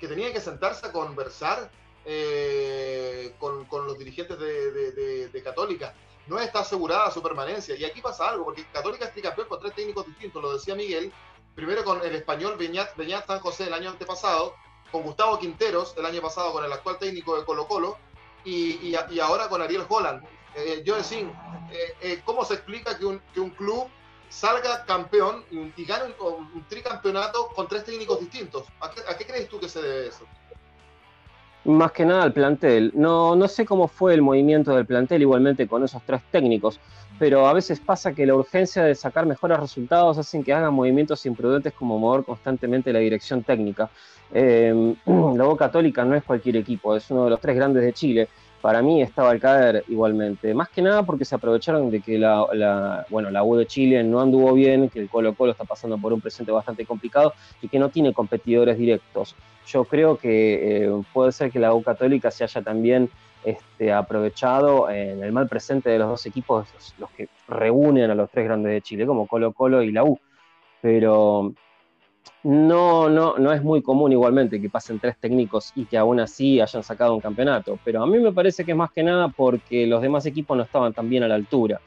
que 0.04 0.14
tenía 0.14 0.32
que 0.34 0.40
sentarse 0.40 0.86
a 0.86 0.92
conversar 0.92 1.70
eh, 2.04 3.34
con, 3.38 3.66
los 3.86 3.98
dirigentes 3.98 4.38
de, 4.38 5.28
de, 5.28 5.42
Católica. 5.42 5.94
No 6.26 6.38
está 6.38 6.60
asegurada 6.60 7.10
su 7.10 7.22
permanencia. 7.22 7.74
Y 7.74 7.84
aquí 7.84 8.02
pasa 8.02 8.28
algo, 8.28 8.44
porque 8.44 8.66
Católica 8.70 9.06
es 9.06 9.12
tricampeón 9.12 9.48
con 9.48 9.60
tres 9.60 9.74
técnicos 9.74 10.06
distintos, 10.06 10.42
lo 10.42 10.52
decía 10.52 10.74
Miguel, 10.74 11.10
primero 11.54 11.84
con 11.84 12.02
el 12.02 12.14
español 12.14 12.56
Beñat, 12.58 13.26
San 13.26 13.40
José 13.40 13.64
el 13.64 13.72
año 13.72 13.90
antepasado, 13.90 14.54
con 14.92 15.02
Gustavo 15.02 15.38
Quinteros 15.38 15.94
el 15.96 16.04
año 16.04 16.20
pasado 16.20 16.52
con 16.52 16.64
el 16.64 16.72
actual 16.72 16.98
técnico 16.98 17.38
de 17.38 17.44
Colo 17.44 17.66
Colo 17.66 17.96
y, 18.44 18.94
y, 19.10 19.20
ahora 19.20 19.48
con 19.48 19.62
Ariel 19.62 19.86
Holland. 19.88 20.22
Eh, 20.54 20.82
yo 20.84 20.96
decía, 20.96 21.20
eh, 21.72 21.94
eh, 22.02 22.22
¿cómo 22.26 22.44
se 22.44 22.54
explica 22.54 22.98
que 22.98 23.06
un, 23.06 23.20
que 23.32 23.40
un 23.40 23.50
club 23.50 23.88
salga 24.28 24.84
campeón 24.84 25.44
y, 25.50 25.84
gane 25.84 26.14
un, 26.20 26.64
tricampeonato 26.68 27.48
con 27.54 27.68
tres 27.68 27.84
técnicos 27.84 28.20
distintos? 28.20 28.64
¿A 28.80 28.90
qué, 28.90 29.00
¿A 29.08 29.16
qué, 29.16 29.24
crees 29.26 29.48
tú 29.48 29.58
que 29.60 29.68
se 29.68 29.80
debe 29.80 30.08
eso? 30.08 30.24
Más 31.64 31.92
que 31.92 32.04
nada 32.04 32.24
al 32.24 32.32
plantel. 32.32 32.92
No, 32.94 33.34
no 33.34 33.48
sé 33.48 33.64
cómo 33.64 33.88
fue 33.88 34.14
el 34.14 34.22
movimiento 34.22 34.74
del 34.74 34.84
plantel 34.84 35.22
igualmente 35.22 35.66
con 35.66 35.82
esos 35.82 36.02
tres 36.04 36.22
técnicos 36.30 36.78
pero 37.18 37.46
a 37.46 37.52
veces 37.52 37.80
pasa 37.80 38.12
que 38.12 38.26
la 38.26 38.34
urgencia 38.34 38.82
de 38.84 38.94
sacar 38.94 39.26
mejores 39.26 39.58
resultados 39.58 40.18
hacen 40.18 40.42
que 40.42 40.52
hagan 40.52 40.74
movimientos 40.74 41.24
imprudentes 41.26 41.72
como 41.72 41.98
mover 41.98 42.24
constantemente 42.24 42.92
la 42.92 42.98
dirección 42.98 43.42
técnica. 43.42 43.90
Eh, 44.32 44.94
la 45.06 45.44
Boca 45.44 45.66
Católica 45.66 46.04
no 46.04 46.14
es 46.14 46.24
cualquier 46.24 46.56
equipo, 46.56 46.96
es 46.96 47.08
uno 47.10 47.24
de 47.24 47.30
los 47.30 47.40
tres 47.40 47.56
grandes 47.56 47.84
de 47.84 47.92
Chile. 47.92 48.28
Para 48.64 48.80
mí 48.80 49.02
estaba 49.02 49.30
al 49.30 49.40
caer 49.40 49.84
igualmente, 49.88 50.54
más 50.54 50.70
que 50.70 50.80
nada 50.80 51.02
porque 51.02 51.26
se 51.26 51.34
aprovecharon 51.34 51.90
de 51.90 52.00
que 52.00 52.18
la, 52.18 53.04
bueno, 53.10 53.30
la 53.30 53.44
U 53.44 53.56
de 53.56 53.66
Chile 53.66 54.02
no 54.02 54.22
anduvo 54.22 54.54
bien, 54.54 54.88
que 54.88 55.00
el 55.00 55.10
Colo 55.10 55.34
Colo 55.34 55.52
está 55.52 55.64
pasando 55.64 55.98
por 55.98 56.14
un 56.14 56.22
presente 56.22 56.50
bastante 56.50 56.86
complicado 56.86 57.34
y 57.60 57.68
que 57.68 57.78
no 57.78 57.90
tiene 57.90 58.14
competidores 58.14 58.78
directos. 58.78 59.36
Yo 59.66 59.84
creo 59.84 60.16
que 60.16 60.86
eh, 60.86 61.02
puede 61.12 61.32
ser 61.32 61.50
que 61.50 61.58
la 61.58 61.74
U 61.74 61.82
Católica 61.82 62.30
se 62.30 62.44
haya 62.44 62.62
también 62.62 63.10
este, 63.44 63.92
aprovechado 63.92 64.88
en 64.88 65.22
el 65.22 65.30
mal 65.30 65.46
presente 65.46 65.90
de 65.90 65.98
los 65.98 66.08
dos 66.08 66.24
equipos, 66.24 66.66
los, 66.98 67.10
que 67.10 67.28
reúnen 67.46 68.10
a 68.10 68.14
los 68.14 68.30
tres 68.30 68.46
grandes 68.46 68.72
de 68.72 68.80
Chile, 68.80 69.04
como 69.04 69.26
Colo 69.26 69.52
Colo 69.52 69.82
y 69.82 69.92
la 69.92 70.04
U. 70.04 70.18
Pero 70.80 71.52
no, 72.44 73.08
no, 73.08 73.38
no 73.38 73.52
es 73.52 73.62
muy 73.62 73.80
común 73.80 74.12
igualmente 74.12 74.60
que 74.60 74.68
pasen 74.68 75.00
tres 75.00 75.16
técnicos 75.18 75.72
y 75.74 75.86
que 75.86 75.96
aún 75.96 76.20
así 76.20 76.60
hayan 76.60 76.82
sacado 76.82 77.14
un 77.14 77.20
campeonato. 77.20 77.78
Pero 77.84 78.02
a 78.02 78.06
mí 78.06 78.18
me 78.18 78.32
parece 78.32 78.64
que 78.64 78.72
es 78.72 78.76
más 78.76 78.92
que 78.92 79.02
nada 79.02 79.28
porque 79.28 79.86
los 79.86 80.02
demás 80.02 80.26
equipos 80.26 80.56
no 80.56 80.62
estaban 80.62 80.92
tan 80.92 81.08
bien 81.08 81.22
a 81.22 81.28
la 81.28 81.36
altura. 81.36 81.80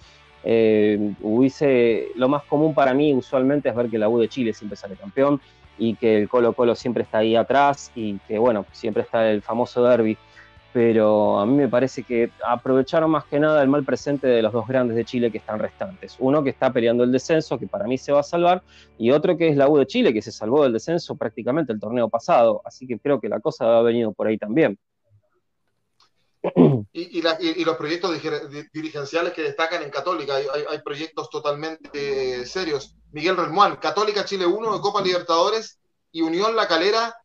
Eh, 0.44 1.14
hubiese, 1.22 2.08
lo 2.16 2.28
más 2.28 2.44
común 2.44 2.74
para 2.74 2.94
mí 2.94 3.14
usualmente 3.14 3.70
es 3.70 3.76
ver 3.76 3.90
que 3.90 4.00
la 4.00 4.10
U 4.10 4.18
de 4.18 4.30
Chile 4.30 4.54
siempre 4.54 4.76
sale 4.76 4.96
campeón 4.96 5.40
y 5.78 5.96
que 5.96 6.18
el 6.18 6.30
Colo 6.30 6.54
Colo 6.54 6.76
siempre 6.76 7.04
está 7.04 7.20
ahí 7.20 7.36
atrás 7.36 7.92
y 7.96 8.18
que 8.28 8.40
bueno, 8.40 8.66
siempre 8.72 9.04
está 9.04 9.30
el 9.30 9.44
famoso 9.44 9.84
derby 9.84 10.18
pero 10.78 11.40
a 11.40 11.46
mí 11.48 11.56
me 11.56 11.68
parece 11.68 12.04
que 12.04 12.30
aprovecharon 12.46 13.10
más 13.10 13.26
que 13.26 13.40
nada 13.40 13.64
el 13.64 13.68
mal 13.68 13.84
presente 13.84 14.28
de 14.28 14.44
los 14.44 14.54
dos 14.54 14.68
grandes 14.68 14.96
de 14.96 15.06
Chile 15.06 15.32
que 15.32 15.40
están 15.40 15.58
restantes. 15.58 16.16
Uno 16.20 16.44
que 16.44 16.52
está 16.52 16.72
peleando 16.72 17.04
el 17.04 17.12
descenso, 17.12 17.58
que 17.58 17.66
para 17.66 17.88
mí 17.88 17.98
se 17.98 18.12
va 18.12 18.20
a 18.20 18.24
salvar, 18.24 18.62
y 18.96 19.10
otro 19.10 19.36
que 19.36 19.50
es 19.50 19.58
la 19.58 19.68
U 19.68 19.80
de 19.80 19.88
Chile, 19.88 20.14
que 20.14 20.22
se 20.22 20.32
salvó 20.32 20.62
del 20.62 20.74
descenso 20.74 21.16
prácticamente 21.16 21.74
el 21.74 21.80
torneo 21.80 22.10
pasado. 22.10 22.62
Así 22.64 22.86
que 22.86 23.00
creo 23.00 23.20
que 23.20 23.28
la 23.28 23.40
cosa 23.40 23.80
ha 23.80 23.82
venido 23.82 24.14
por 24.14 24.28
ahí 24.28 24.38
también. 24.38 24.78
Y, 26.94 27.22
los 27.22 27.76
proyectos 27.76 28.12
dirigenciales 28.72 29.34
que 29.34 29.42
destacan 29.42 29.82
en 29.82 29.90
Católica, 29.90 30.36
hay, 30.36 30.80
proyectos 30.86 31.32
totalmente 31.32 32.46
serios. 32.46 32.96
Miguel 33.12 33.36
Relmuán, 33.36 33.78
Católica 33.78 34.26
Chile 34.26 34.46
1 34.46 34.74
de 34.76 34.82
Copa 34.82 35.02
Libertadores 35.02 35.80
y 36.12 36.22
Unión 36.22 36.56
La 36.56 36.68
Calera 36.68 37.16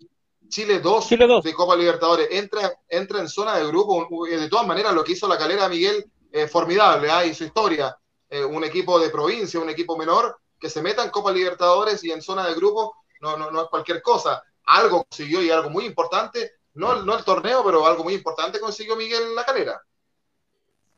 Chile 0.53 0.81
2, 0.81 1.09
de 1.43 1.55
Copa 1.55 1.75
Libertadores 1.75 2.29
entra, 2.31 2.79
entra 2.87 3.21
en 3.21 3.29
zona 3.29 3.57
de 3.57 3.67
grupo. 3.67 4.07
De 4.27 4.51
todas 4.51 4.67
maneras, 4.67 4.93
lo 4.93 5.03
que 5.03 5.13
hizo 5.13 5.27
la 5.27 5.39
calera 5.39 5.67
Miguel 5.67 6.05
eh, 6.31 6.47
formidable, 6.47 7.11
hay 7.11 7.31
¿ah? 7.31 7.35
su 7.35 7.45
historia, 7.45 7.97
eh, 8.29 8.45
un 8.45 8.63
equipo 8.63 9.01
de 9.01 9.09
provincia, 9.09 9.59
un 9.59 9.71
equipo 9.71 9.97
menor, 9.97 10.37
que 10.61 10.69
se 10.69 10.83
meta 10.83 11.03
en 11.03 11.11
Copa 11.11 11.33
Libertadores 11.33 12.05
y 12.05 12.13
en 12.13 12.21
zona 12.21 12.47
de 12.47 12.55
grupo, 12.55 12.95
no, 13.23 13.39
no, 13.39 13.51
no 13.51 13.63
es 13.63 13.69
cualquier 13.69 14.03
cosa. 14.03 14.43
Algo 14.65 15.05
consiguió 15.05 15.43
y 15.43 15.51
algo 15.51 15.71
muy 15.71 15.87
importante, 15.87 16.53
no, 16.75 17.03
no 17.03 17.17
el 17.17 17.25
torneo, 17.25 17.65
pero 17.65 17.87
algo 17.87 18.05
muy 18.05 18.13
importante 18.13 18.61
consiguió 18.61 18.95
Miguel 18.95 19.35
La 19.35 19.45
Calera. 19.45 19.81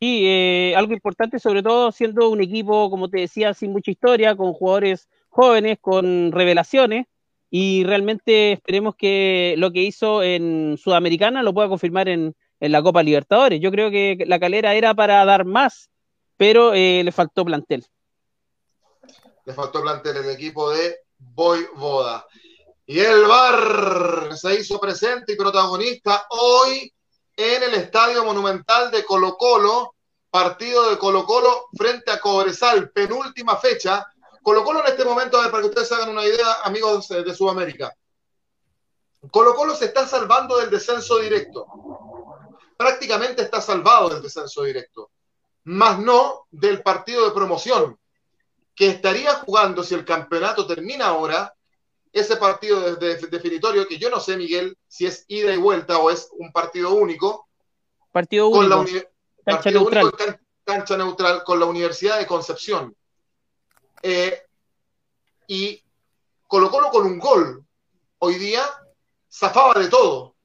Sí, 0.01 0.25
eh, 0.27 0.73
algo 0.75 0.91
importante, 0.91 1.39
sobre 1.39 1.63
todo 1.63 1.93
siendo 1.93 2.29
un 2.29 2.41
equipo, 2.41 2.89
como 2.89 3.09
te 3.09 3.21
decía, 3.21 3.53
sin 3.53 3.71
mucha 3.71 3.89
historia, 3.89 4.35
con 4.35 4.51
jugadores 4.51 5.07
jóvenes, 5.29 5.77
con 5.79 6.33
revelaciones, 6.33 7.07
y 7.49 7.83
realmente 7.83 8.53
esperemos 8.53 8.95
que 8.95 9.55
lo 9.57 9.71
que 9.71 9.83
hizo 9.83 10.23
en 10.23 10.77
Sudamericana 10.77 11.43
lo 11.43 11.53
pueda 11.53 11.69
confirmar 11.69 12.09
en, 12.09 12.35
en 12.59 12.71
la 12.71 12.81
Copa 12.81 13.03
Libertadores. 13.03 13.59
Yo 13.61 13.71
creo 13.71 13.91
que 13.91 14.23
la 14.25 14.39
calera 14.39 14.73
era 14.73 14.93
para 14.93 15.23
dar 15.25 15.45
más, 15.45 15.89
pero 16.37 16.73
eh, 16.73 17.01
le 17.03 17.11
faltó 17.11 17.45
plantel. 17.45 17.85
Le 19.45 19.53
faltó 19.53 19.81
plantel 19.81 20.17
el 20.17 20.29
equipo 20.31 20.71
de 20.71 20.97
Boda. 21.17 22.25
Y 22.87 22.99
el 22.99 23.23
VAR 23.23 24.37
se 24.37 24.59
hizo 24.59 24.79
presente 24.79 25.33
y 25.33 25.35
protagonista 25.35 26.25
hoy 26.29 26.91
en 27.35 27.63
el 27.63 27.73
Estadio 27.73 28.23
Monumental 28.23 28.91
de 28.91 29.03
Colo 29.03 29.37
Colo, 29.37 29.95
partido 30.29 30.89
de 30.89 30.97
Colo 30.97 31.25
Colo 31.25 31.67
frente 31.75 32.11
a 32.11 32.19
Cobresal, 32.19 32.91
penúltima 32.91 33.57
fecha. 33.57 34.05
Colo 34.45 34.63
Colo 34.63 34.81
en 34.81 34.91
este 34.91 35.03
momento, 35.03 35.37
a 35.37 35.41
ver, 35.41 35.51
para 35.51 35.63
que 35.63 35.69
ustedes 35.69 35.91
hagan 35.91 36.09
una 36.09 36.23
idea, 36.23 36.61
amigos 36.63 37.09
de 37.09 37.33
Sudamérica. 37.33 37.91
Colo 39.31 39.55
Colo 39.55 39.75
se 39.75 39.85
está 39.85 40.07
salvando 40.07 40.57
del 40.57 40.69
descenso 40.69 41.17
directo 41.17 41.65
prácticamente 42.77 43.41
está 43.41 43.61
salvado 43.61 44.09
del 44.09 44.21
descenso 44.21 44.63
directo, 44.63 45.11
más 45.65 45.99
no 45.99 46.45
del 46.51 46.81
partido 46.81 47.25
de 47.25 47.31
promoción, 47.31 47.97
que 48.75 48.87
estaría 48.87 49.33
jugando 49.35 49.83
si 49.83 49.95
el 49.95 50.05
campeonato 50.05 50.67
termina 50.67 51.07
ahora, 51.07 51.53
ese 52.11 52.37
partido 52.37 52.95
de, 52.95 53.17
definitorio, 53.17 53.87
que 53.87 53.97
yo 53.97 54.09
no 54.09 54.19
sé, 54.19 54.37
Miguel, 54.37 54.77
si 54.87 55.05
es 55.05 55.25
ida 55.27 55.53
y 55.53 55.57
vuelta 55.57 55.97
o 55.97 56.09
es 56.09 56.29
un 56.31 56.51
partido 56.51 56.93
único. 56.93 57.47
Partido 58.11 58.47
único. 58.47 58.77
Con 58.77 58.85
la 58.85 59.53
cancha 59.53 59.71
neutral. 59.71 60.11
cancha 60.63 60.97
neutral 60.97 61.43
con 61.43 61.59
la 61.59 61.65
Universidad 61.65 62.17
de 62.19 62.25
Concepción. 62.25 62.95
Eh, 64.01 64.41
y 65.47 65.83
Colo 66.47 66.69
Colo 66.69 66.89
con 66.89 67.05
un 67.05 67.19
gol 67.19 67.65
hoy 68.19 68.35
día 68.35 68.63
zafaba 69.29 69.73
de 69.75 69.89
todo 69.89 70.35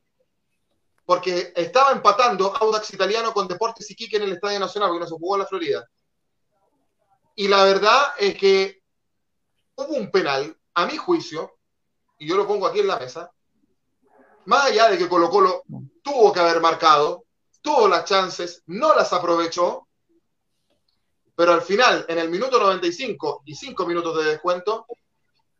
porque 1.11 1.53
estaba 1.57 1.91
empatando 1.91 2.55
Audax 2.55 2.95
Italiano 2.95 3.33
con 3.35 3.49
Deportes 3.49 3.91
Iquique 3.91 4.17
en 4.17 4.23
el 4.23 4.33
Estadio 4.35 4.61
Nacional, 4.61 4.91
porque 4.91 5.01
no 5.01 5.09
se 5.09 5.15
jugó 5.17 5.35
en 5.35 5.41
la 5.41 5.47
Florida. 5.47 5.91
Y 7.35 7.49
la 7.49 7.65
verdad 7.65 8.13
es 8.17 8.39
que 8.39 8.81
hubo 9.75 9.93
un 9.97 10.09
penal, 10.13 10.57
a 10.75 10.87
mi 10.87 10.97
juicio, 10.97 11.57
y 12.17 12.29
yo 12.29 12.37
lo 12.37 12.47
pongo 12.47 12.65
aquí 12.65 12.79
en 12.79 12.87
la 12.87 13.01
mesa, 13.01 13.33
más 14.45 14.67
allá 14.67 14.89
de 14.89 14.99
que 14.99 15.09
Colo 15.09 15.31
Colo 15.31 15.65
tuvo 16.01 16.33
que 16.33 16.39
haber 16.39 16.61
marcado, 16.61 17.25
tuvo 17.61 17.89
las 17.89 18.05
chances, 18.05 18.63
no 18.67 18.95
las 18.95 19.13
aprovechó, 19.13 19.89
pero 21.41 21.55
al 21.55 21.63
final, 21.63 22.05
en 22.07 22.19
el 22.19 22.29
minuto 22.29 22.61
95 22.61 23.45
y 23.47 23.55
5 23.55 23.87
minutos 23.87 24.15
de 24.19 24.33
descuento, 24.33 24.85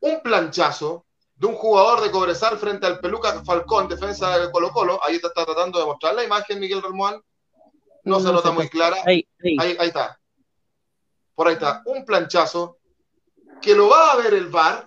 un 0.01 0.21
planchazo 0.21 1.07
de 1.35 1.47
un 1.47 1.55
jugador 1.55 2.03
de 2.03 2.11
Cobresal 2.11 2.59
frente 2.59 2.85
al 2.85 3.01
Peluca 3.01 3.43
Falcón, 3.43 3.89
defensa 3.89 4.39
de 4.39 4.51
Colo 4.51 4.73
Colo. 4.73 5.01
Ahí 5.03 5.15
está, 5.15 5.33
tratando 5.33 5.79
de 5.79 5.87
mostrar 5.87 6.15
la 6.15 6.23
imagen 6.23 6.61
Miguel 6.61 6.83
Ramón. 6.83 7.25
No, 8.05 8.21
se 8.21 8.31
nota 8.31 8.51
muy 8.51 8.69
clara. 8.69 8.99
Ahí, 9.07 9.27
ahí. 9.59 9.79
está. 9.81 10.21
Por 11.35 11.49
ahí 11.49 11.55
está. 11.55 11.81
Un 11.87 12.05
planchazo 12.05 12.77
que 13.63 13.75
lo 13.75 13.89
va 13.89 14.13
a 14.13 14.17
ver 14.17 14.35
el 14.35 14.49
VAR. 14.49 14.87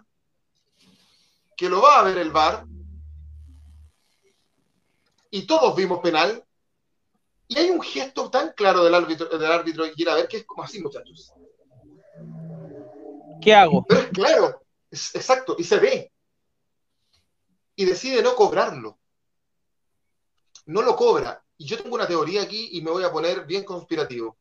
Que 1.58 1.70
lo 1.70 1.82
va 1.82 2.02
a 2.02 2.04
ver 2.04 2.20
el 2.20 2.30
VAR. 2.30 2.68
Y 5.32 5.48
todos 5.48 5.76
vimos 5.76 6.02
penal. 6.02 6.46
Y 7.54 7.60
hay 7.60 7.70
un 7.70 7.82
gesto 7.82 8.32
tan 8.32 8.54
claro 8.54 8.84
del 8.84 8.96
árbitro, 8.96 9.28
del 9.38 9.52
árbitro 9.52 9.86
y 9.96 10.08
a 10.08 10.16
ver 10.16 10.28
que 10.28 10.38
es 10.38 10.46
como 10.46 10.64
así, 10.64 10.82
muchachos. 10.82 11.32
¿Qué 13.40 13.54
hago? 13.54 13.86
Pero 13.88 14.02
es 14.02 14.10
claro, 14.10 14.62
exacto, 14.90 15.56
y 15.60 15.64
se 15.64 15.78
ve 15.78 16.12
y 17.76 17.86
decide 17.86 18.24
no 18.24 18.36
cobrarlo. 18.36 19.00
No 20.66 20.82
lo 20.82 20.96
cobra. 20.96 21.44
Y 21.58 21.66
yo 21.66 21.82
tengo 21.82 21.96
una 21.96 22.08
teoría 22.08 22.42
aquí 22.42 22.70
y 22.72 22.82
me 22.82 22.90
voy 22.90 23.04
a 23.04 23.12
poner 23.12 23.46
bien 23.46 23.64
conspirativo. 23.64 24.38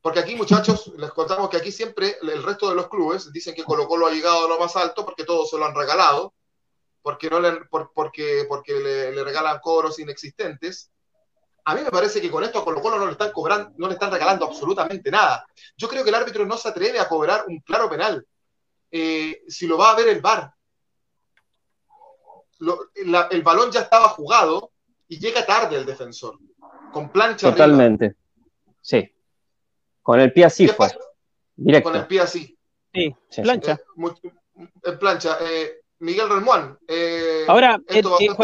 Porque 0.00 0.20
aquí, 0.20 0.34
muchachos, 0.34 0.92
les 0.96 1.10
contamos 1.10 1.50
que 1.50 1.58
aquí 1.58 1.70
siempre 1.70 2.16
el 2.22 2.42
resto 2.42 2.68
de 2.68 2.74
los 2.74 2.88
clubes 2.88 3.32
dicen 3.32 3.54
que 3.54 3.64
Colo 3.64 3.86
Colo 3.86 4.06
ha 4.06 4.10
llegado 4.10 4.46
a 4.46 4.48
lo 4.48 4.58
más 4.58 4.74
alto 4.76 5.04
porque 5.04 5.24
todos 5.24 5.50
se 5.50 5.58
lo 5.58 5.64
han 5.64 5.74
regalado, 5.74 6.34
porque, 7.02 7.30
no 7.30 7.40
le, 7.40 7.64
porque, 7.94 8.46
porque 8.48 8.74
le, 8.74 9.24
regalan 9.24 9.60
cobros 9.60 9.98
inexistentes. 9.98 10.91
A 11.64 11.74
mí 11.74 11.82
me 11.82 11.90
parece 11.90 12.20
que 12.20 12.30
con 12.30 12.42
esto 12.42 12.58
a 12.58 12.64
Colo 12.64 12.80
Colo 12.80 12.98
no 12.98 13.06
le 13.06 13.12
están 13.12 13.30
cobrando, 13.32 13.72
no 13.76 13.86
le 13.86 13.94
están 13.94 14.10
regalando 14.10 14.46
absolutamente 14.46 15.10
nada. 15.10 15.46
Yo 15.76 15.88
creo 15.88 16.02
que 16.02 16.10
el 16.10 16.16
árbitro 16.16 16.44
no 16.44 16.56
se 16.56 16.68
atreve 16.68 16.98
a 16.98 17.08
cobrar 17.08 17.44
un 17.46 17.60
claro 17.60 17.88
penal. 17.88 18.26
Eh, 18.90 19.42
si 19.48 19.66
lo 19.66 19.78
va 19.78 19.92
a 19.92 19.96
ver 19.96 20.08
el 20.08 20.20
VAR, 20.20 20.52
el 23.30 23.42
balón 23.42 23.70
ya 23.70 23.80
estaba 23.80 24.08
jugado 24.08 24.72
y 25.08 25.18
llega 25.18 25.44
tarde 25.44 25.76
el 25.76 25.86
defensor, 25.86 26.38
con 26.92 27.10
plancha. 27.10 27.50
Totalmente. 27.50 28.16
Sí. 28.80 29.12
Con 30.02 30.20
el 30.20 30.32
pie 30.32 30.46
así 30.46 30.68
fue. 30.68 30.88
Directo. 31.54 31.90
Con 31.90 31.98
el 31.98 32.06
pie 32.06 32.20
así. 32.20 32.58
Sí, 32.92 33.14
plancha. 33.42 33.72
Eh, 33.74 34.30
en 34.84 34.98
plancha. 34.98 35.38
Eh, 35.40 35.82
Miguel 36.00 36.28
Ramón. 36.28 36.78
Eh, 36.86 37.44
Ahora, 37.46 37.80
Joaquín, 37.88 38.34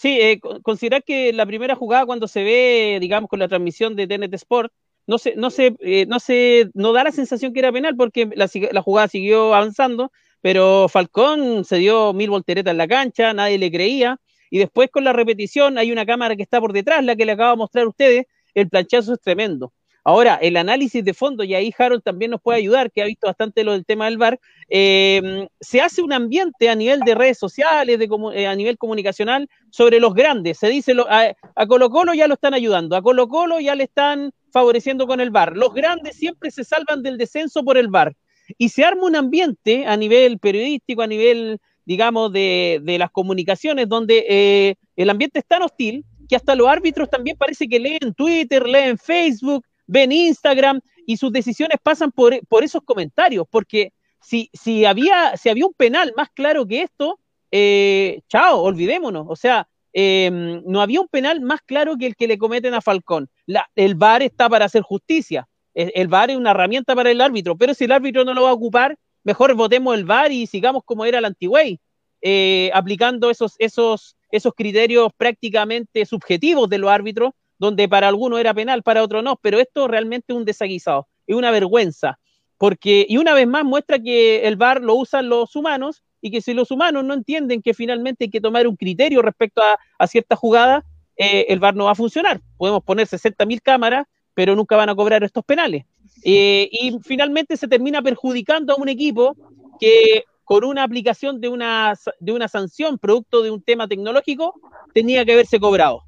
sí, 0.00 0.40
considerar 0.62 1.02
que 1.04 1.32
la 1.32 1.46
primera 1.46 1.74
jugada 1.74 2.06
cuando 2.06 2.28
se 2.28 2.42
ve, 2.42 2.98
digamos, 3.00 3.28
con 3.28 3.38
la 3.38 3.48
transmisión 3.48 3.96
de 3.96 4.06
TNT 4.06 4.34
Sport, 4.34 4.72
no 5.06 5.18
se, 5.18 5.36
no 5.36 5.50
se, 5.50 5.76
no 6.08 6.20
se, 6.20 6.70
no 6.74 6.92
da 6.92 7.04
la 7.04 7.12
sensación 7.12 7.52
que 7.52 7.60
era 7.60 7.72
penal 7.72 7.96
porque 7.96 8.28
la, 8.34 8.48
la 8.72 8.82
jugada 8.82 9.08
siguió 9.08 9.54
avanzando 9.54 10.10
pero 10.40 10.88
Falcón 10.88 11.64
se 11.64 11.76
dio 11.76 12.12
mil 12.12 12.30
volteretas 12.30 12.70
en 12.70 12.78
la 12.78 12.88
cancha, 12.88 13.32
nadie 13.32 13.58
le 13.58 13.70
creía, 13.70 14.18
y 14.50 14.58
después 14.58 14.90
con 14.90 15.04
la 15.04 15.12
repetición 15.12 15.78
hay 15.78 15.92
una 15.92 16.06
cámara 16.06 16.36
que 16.36 16.42
está 16.42 16.60
por 16.60 16.72
detrás, 16.72 17.04
la 17.04 17.16
que 17.16 17.26
le 17.26 17.32
acabo 17.32 17.50
de 17.52 17.56
mostrar 17.56 17.84
a 17.84 17.88
ustedes, 17.88 18.26
el 18.54 18.68
planchazo 18.68 19.14
es 19.14 19.20
tremendo. 19.20 19.72
Ahora, 20.08 20.36
el 20.36 20.56
análisis 20.56 21.04
de 21.04 21.12
fondo, 21.12 21.44
y 21.44 21.54
ahí 21.54 21.70
Harold 21.76 22.02
también 22.02 22.30
nos 22.30 22.40
puede 22.40 22.56
ayudar, 22.60 22.90
que 22.90 23.02
ha 23.02 23.04
visto 23.04 23.26
bastante 23.26 23.62
lo 23.62 23.72
del 23.72 23.84
tema 23.84 24.06
del 24.06 24.16
VAR, 24.16 24.40
eh, 24.70 25.46
se 25.60 25.82
hace 25.82 26.00
un 26.00 26.14
ambiente 26.14 26.70
a 26.70 26.74
nivel 26.74 27.00
de 27.00 27.14
redes 27.14 27.36
sociales, 27.36 27.98
de, 27.98 28.08
eh, 28.32 28.46
a 28.46 28.56
nivel 28.56 28.78
comunicacional, 28.78 29.50
sobre 29.68 30.00
los 30.00 30.14
grandes. 30.14 30.56
Se 30.56 30.70
dice, 30.70 30.94
a, 31.10 31.34
a, 31.54 31.66
Colo 31.66 31.90
Colo 31.90 32.14
ya 32.14 32.26
lo 32.26 32.32
están 32.32 32.54
ayudando, 32.54 32.96
a 32.96 33.02
Colo 33.02 33.28
Colo 33.28 33.60
ya 33.60 33.74
le 33.74 33.84
están 33.84 34.32
favoreciendo 34.50 35.06
con 35.06 35.20
el 35.20 35.28
VAR. 35.28 35.54
Los 35.54 35.74
grandes 35.74 36.16
siempre 36.16 36.50
se 36.50 36.64
salvan 36.64 37.02
del 37.02 37.18
descenso 37.18 37.62
por 37.62 37.76
el 37.76 37.88
VAR 37.88 38.16
y 38.56 38.70
se 38.70 38.86
arma 38.86 39.04
un 39.04 39.14
ambiente 39.14 39.84
a 39.84 39.94
nivel 39.98 40.38
periodístico, 40.38 41.02
a 41.02 41.06
nivel, 41.06 41.58
digamos, 41.84 42.32
de, 42.32 42.80
las 42.98 43.10
comunicaciones, 43.10 43.90
donde 43.90 44.24
eh, 44.26 44.76
el 44.96 45.10
ambiente 45.10 45.40
es 45.40 45.46
tan 45.46 45.60
hostil 45.60 46.06
que 46.30 46.36
hasta 46.36 46.54
los 46.54 46.66
árbitros 46.66 47.10
también 47.10 47.36
parece 47.36 47.68
que 47.68 47.78
leen 47.78 48.14
Twitter, 48.14 48.66
leen 48.66 48.96
Facebook, 48.96 49.66
ven 49.88 50.12
Instagram 50.12 50.80
y 51.04 51.16
sus 51.16 51.32
decisiones 51.32 51.78
pasan 51.82 52.12
por, 52.12 52.34
esos 52.62 52.82
comentarios, 52.84 53.46
porque 53.50 53.92
si, 54.20 54.84
había, 54.84 55.34
un 55.66 55.74
penal 55.76 56.12
más 56.16 56.28
claro 56.30 56.64
que 56.64 56.82
esto, 56.82 57.18
eh, 57.50 58.20
chao, 58.28 58.60
olvidémonos. 58.62 59.26
O 59.28 59.34
sea, 59.34 59.66
em, 59.92 60.62
no 60.64 60.80
había 60.80 61.00
un 61.00 61.08
penal 61.08 61.40
más 61.40 61.62
claro 61.62 61.96
que 61.98 62.06
el 62.06 62.14
que 62.14 62.28
le 62.28 62.38
cometen 62.38 62.74
a 62.74 62.80
Falcón. 62.80 63.28
El 63.74 63.96
VAR 63.96 64.22
está 64.22 64.48
para 64.48 64.66
hacer 64.66 64.82
justicia 64.82 65.48
el 65.78 66.08
VAR 66.08 66.30
es 66.30 66.36
una 66.36 66.50
herramienta 66.50 66.94
para 66.94 67.10
el 67.10 67.20
árbitro, 67.20 67.56
pero 67.56 67.72
si 67.72 67.84
el 67.84 67.92
árbitro 67.92 68.24
no 68.24 68.34
lo 68.34 68.42
va 68.42 68.50
a 68.50 68.54
ocupar, 68.54 68.96
mejor 69.22 69.54
votemos 69.54 69.96
el 69.96 70.04
VAR 70.04 70.32
y 70.32 70.46
sigamos 70.46 70.82
como 70.84 71.04
era 71.04 71.18
el 71.18 71.24
antigüey, 71.24 71.80
eh, 72.20 72.70
aplicando 72.74 73.30
esos, 73.30 73.54
esos, 73.58 74.16
esos 74.32 74.52
criterios 74.54 75.12
prácticamente 75.16 76.04
subjetivos 76.04 76.68
de 76.68 76.78
los 76.78 76.90
árbitros, 76.90 77.30
donde 77.58 77.88
para 77.88 78.08
algunos 78.08 78.40
era 78.40 78.54
penal, 78.54 78.82
para 78.82 79.02
otros 79.02 79.22
no, 79.22 79.36
pero 79.36 79.58
esto 79.58 79.88
realmente 79.88 80.32
es 80.32 80.36
un 80.36 80.44
desaguisado, 80.44 81.08
es 81.26 81.36
una 81.36 81.50
vergüenza, 81.50 82.18
porque, 82.56 83.06
y 83.08 83.16
una 83.18 83.34
vez 83.34 83.46
más 83.46 83.64
muestra 83.64 83.98
que 83.98 84.46
el 84.46 84.56
VAR 84.56 84.82
lo 84.82 84.94
usan 84.94 85.28
los 85.28 85.54
humanos 85.56 86.02
y 86.20 86.30
que 86.30 86.40
si 86.40 86.54
los 86.54 86.70
humanos 86.70 87.04
no 87.04 87.14
entienden 87.14 87.62
que 87.62 87.74
finalmente 87.74 88.24
hay 88.24 88.30
que 88.30 88.40
tomar 88.40 88.66
un 88.66 88.76
criterio 88.76 89.22
respecto 89.22 89.62
a, 89.62 89.78
a 89.98 90.06
cierta 90.06 90.34
jugada, 90.34 90.84
eh, 91.16 91.46
el 91.48 91.60
VAR 91.60 91.76
no 91.76 91.84
va 91.84 91.92
a 91.92 91.94
funcionar. 91.94 92.40
Podemos 92.56 92.82
poner 92.82 93.06
60.000 93.06 93.60
cámaras 93.62 94.06
pero 94.38 94.54
nunca 94.54 94.76
van 94.76 94.88
a 94.88 94.94
cobrar 94.94 95.24
estos 95.24 95.44
penales. 95.44 95.84
Eh, 96.22 96.68
y 96.70 96.96
finalmente 97.02 97.56
se 97.56 97.66
termina 97.66 98.00
perjudicando 98.02 98.72
a 98.72 98.76
un 98.76 98.88
equipo 98.88 99.34
que 99.80 100.26
con 100.44 100.62
una 100.62 100.84
aplicación 100.84 101.40
de 101.40 101.48
una, 101.48 101.94
de 102.20 102.30
una 102.30 102.46
sanción 102.46 102.98
producto 102.98 103.42
de 103.42 103.50
un 103.50 103.60
tema 103.60 103.88
tecnológico 103.88 104.54
tenía 104.94 105.24
que 105.24 105.32
haberse 105.32 105.58
cobrado. 105.58 106.04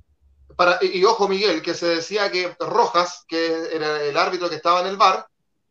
Para, 0.60 0.78
y, 0.82 1.02
ojo 1.04 1.26
Miguel, 1.26 1.62
que 1.62 1.72
se 1.72 1.86
decía 1.86 2.30
que 2.30 2.54
Rojas, 2.58 3.24
que 3.26 3.68
era 3.72 4.02
el 4.02 4.14
árbitro 4.14 4.50
que 4.50 4.56
estaba 4.56 4.82
en 4.82 4.88
el 4.88 4.98
bar, 4.98 5.24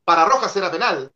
para 0.03 0.25
Rojas 0.25 0.55
era 0.57 0.71
penal. 0.71 1.11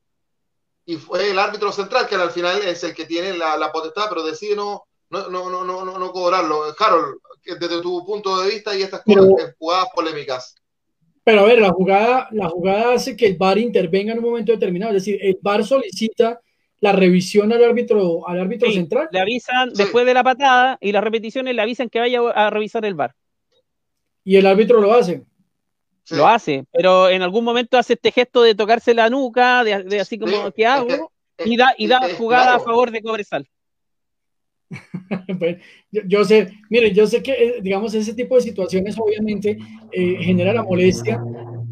Y 0.86 0.98
fue 0.98 1.32
el 1.32 1.40
árbitro 1.40 1.72
central, 1.72 2.06
que 2.06 2.14
al 2.14 2.30
final 2.30 2.62
es 2.62 2.84
el 2.84 2.94
que 2.94 3.06
tiene 3.06 3.36
la, 3.36 3.72
potestad, 3.72 4.10
pero 4.10 4.22
decide 4.24 4.56
no, 4.56 4.84
no, 5.10 5.28
no, 5.28 5.50
no, 5.50 5.84
no, 5.84 5.98
no 5.98 6.12
cobrarlo. 6.12 6.66
Harold, 6.78 7.18
desde 7.44 7.82
tu 7.82 8.06
punto 8.06 8.40
de 8.42 8.52
vista 8.52 8.78
y 8.78 8.84
estas 8.84 9.02
jugadas 9.58 9.88
polémicas. 9.96 10.54
Pero 11.24 11.40
a 11.40 11.46
ver, 11.46 11.60
la 11.60 11.72
jugada, 11.72 12.28
la 12.30 12.50
jugada 12.50 12.94
hace 12.94 13.18
que 13.18 13.26
el 13.26 13.38
VAR 13.38 13.58
intervenga 13.58 14.12
en 14.14 14.20
un 14.20 14.26
momento 14.26 14.52
determinado. 14.52 14.96
Es 14.96 15.04
decir, 15.04 15.18
el 15.20 15.40
VAR 15.42 15.66
solicita 15.66 16.40
la 16.80 16.92
revisión 16.92 17.52
al 17.52 17.64
árbitro, 17.64 18.28
al 18.28 18.40
árbitro 18.40 18.72
central. 18.72 19.10
Le 19.12 19.20
avisan 19.20 19.74
después 19.74 20.06
de 20.06 20.14
la 20.14 20.24
patada 20.24 20.78
y 20.80 20.92
las 20.92 21.04
repeticiones 21.04 21.56
le 21.56 21.62
avisan 21.64 21.90
que 21.90 22.00
vaya 22.00 22.20
a 22.36 22.52
revisar 22.52 22.86
el 22.86 22.94
VAR. 22.94 23.16
Y 24.24 24.38
el 24.38 24.46
árbitro 24.46 24.80
lo 24.80 24.94
hace. 24.94 25.24
Lo 26.10 26.28
hace, 26.28 26.66
pero 26.72 27.10
en 27.10 27.22
algún 27.22 27.46
momento 27.46 27.78
hace 27.78 27.94
este 27.94 28.12
gesto 28.12 28.44
de 28.44 28.56
tocarse 28.56 28.94
la 28.94 29.10
nuca, 29.10 29.64
de, 29.64 30.00
así 30.00 30.20
como, 30.20 30.52
¿qué 30.52 30.66
hago? 30.66 31.12
y 31.46 31.56
da, 31.56 31.74
y 31.78 31.88
da 31.88 32.02
jugada 32.18 32.56
a 32.56 32.60
favor 32.60 32.92
de 32.92 33.02
Cobresal. 33.02 33.48
pues, 35.40 35.58
yo, 35.92 36.26
sé, 36.26 36.52
miren, 36.70 36.94
yo 36.94 37.08
sé 37.08 37.22
que, 37.24 37.32
eh, 37.32 37.56
digamos, 37.62 37.94
ese 37.94 38.14
tipo 38.14 38.36
de 38.36 38.42
situaciones 38.42 38.98
obviamente 39.00 39.58
eh, 39.92 40.18
genera 40.20 40.54
la 40.54 40.64
molestia. 40.64 41.24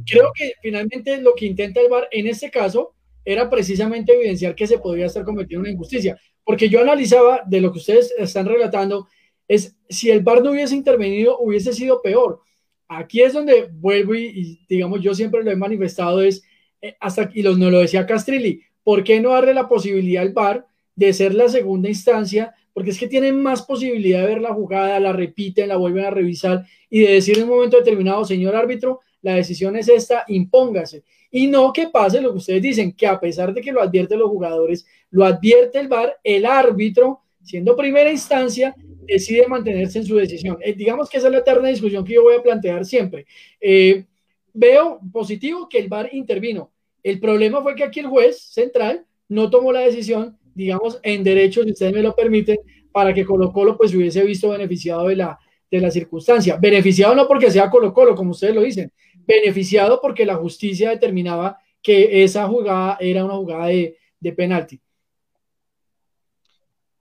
Creo 0.06 0.32
que 0.34 0.54
finalmente 0.62 1.22
lo 1.22 1.34
que 1.36 1.46
intenta 1.46 1.82
el 1.82 1.90
VAR 1.90 2.08
en 2.12 2.28
este 2.28 2.50
caso 2.50 2.96
era 3.24 3.50
precisamente 3.50 4.14
evidenciar 4.14 4.56
que 4.56 4.68
se 4.68 4.80
podría 4.80 5.06
estar 5.06 5.24
cometiendo 5.24 5.62
una 5.62 5.72
injusticia. 5.72 6.18
Porque 6.44 6.70
yo 6.70 6.82
analizaba 6.82 7.42
de 7.46 7.62
lo 7.62 7.72
que 7.72 7.80
ustedes 7.80 8.14
están 8.18 8.48
relatando, 8.48 9.08
es 9.52 9.76
si 9.90 10.10
el 10.10 10.22
VAR 10.22 10.42
no 10.42 10.52
hubiese 10.52 10.76
intervenido, 10.76 11.38
hubiese 11.40 11.74
sido 11.74 12.02
peor. 12.02 12.40
Aquí 12.88 13.22
es 13.22 13.34
donde 13.34 13.70
vuelvo 13.70 14.16
y, 14.16 14.62
digamos, 14.70 15.02
yo 15.02 15.14
siempre 15.14 15.44
lo 15.44 15.52
he 15.52 15.58
manifestado, 15.58 16.22
es 16.22 16.42
eh, 16.82 16.96
hasta, 17.02 17.30
y 17.34 17.42
lo, 17.42 17.58
no 17.58 17.70
lo 17.70 17.80
decía 17.80 18.06
Castrilli, 18.06 18.62
¿por 18.82 19.04
qué 19.04 19.20
no 19.20 19.32
darle 19.32 19.54
la 19.54 19.68
posibilidad 19.68 20.24
al 20.24 20.32
VAR 20.32 20.66
de 20.96 21.12
ser 21.12 21.36
la 21.36 21.50
segunda 21.50 21.90
instancia? 21.90 22.56
Porque 22.72 22.92
es 22.92 22.98
que 22.98 23.10
tienen 23.10 23.44
más 23.44 23.64
posibilidad 23.64 24.22
de 24.22 24.28
ver 24.28 24.42
la 24.42 24.54
jugada, 24.54 24.98
la 25.02 25.12
repiten, 25.12 25.68
la 25.68 25.76
vuelven 25.76 26.06
a 26.06 26.12
revisar 26.12 26.66
y 26.90 27.02
de 27.02 27.12
decir 27.12 27.38
en 27.38 27.44
un 27.44 27.50
momento 27.50 27.76
determinado, 27.76 28.24
señor 28.24 28.56
árbitro, 28.56 29.02
la 29.22 29.36
decisión 29.36 29.76
es 29.76 29.90
esta, 29.90 30.24
impóngase. 30.30 31.04
Y 31.30 31.48
no 31.48 31.74
que 31.74 31.88
pase 31.88 32.22
lo 32.22 32.32
que 32.32 32.38
ustedes 32.38 32.62
dicen, 32.62 32.94
que 32.94 33.06
a 33.06 33.20
pesar 33.20 33.54
de 33.54 33.60
que 33.60 33.74
lo 33.74 33.82
advierten 33.82 34.20
los 34.20 34.30
jugadores, 34.30 34.86
lo 35.10 35.26
advierte 35.26 35.78
el 35.78 35.90
VAR, 35.90 36.18
el 36.24 36.46
árbitro, 36.46 37.22
siendo 37.44 37.76
primera 37.76 38.12
instancia, 38.12 38.76
decide 39.06 39.48
mantenerse 39.48 40.00
en 40.00 40.06
su 40.06 40.16
decisión. 40.16 40.58
Eh, 40.62 40.74
digamos 40.74 41.10
que 41.10 41.18
esa 41.18 41.28
es 41.28 41.34
la 41.34 41.40
eterna 41.40 41.70
discusión 41.70 42.06
que 42.06 42.14
yo 42.14 42.24
voy 42.24 42.36
a 42.36 42.44
plantear 42.44 42.86
siempre. 42.86 43.26
Eh, 43.60 44.06
veo 44.54 45.00
positivo 45.12 45.68
que 45.70 45.80
el 45.80 45.88
VAR 45.88 46.10
intervino. 46.14 46.72
El 47.04 47.20
problema 47.20 47.62
fue 47.62 47.76
que 47.76 47.84
aquí 47.84 48.00
el 48.00 48.08
juez 48.08 48.40
central 48.42 49.06
no 49.28 49.50
tomó 49.50 49.72
la 49.72 49.82
decisión, 49.82 50.38
digamos, 50.54 51.00
en 51.04 51.24
derecho, 51.24 51.64
si 51.64 51.72
ustedes 51.72 51.94
me 51.94 52.02
lo 52.02 52.16
permiten, 52.16 52.58
para 52.92 53.14
que 53.14 53.26
Colo 53.26 53.52
Colo 53.52 53.78
pues 53.78 53.96
hubiese 53.96 54.24
visto 54.24 54.50
beneficiado 54.50 55.08
de 55.08 55.16
la, 55.16 55.40
de 55.70 55.80
la 55.80 55.90
circunstancia. 55.90 56.58
Beneficiado 56.58 57.16
no 57.16 57.28
porque 57.28 57.50
sea 57.50 57.70
Colo 57.70 57.94
Colo, 57.94 58.16
como 58.16 58.32
ustedes 58.32 58.54
lo 58.54 58.62
dicen, 58.62 58.92
beneficiado 59.26 60.00
porque 60.02 60.26
la 60.26 60.36
justicia 60.36 60.90
determinaba 60.90 61.58
que 61.82 62.24
esa 62.24 62.48
jugada 62.48 62.98
era 63.00 63.26
una 63.26 63.36
jugada 63.36 63.68
de, 63.68 63.98
de 64.20 64.34
penalti. 64.34 64.80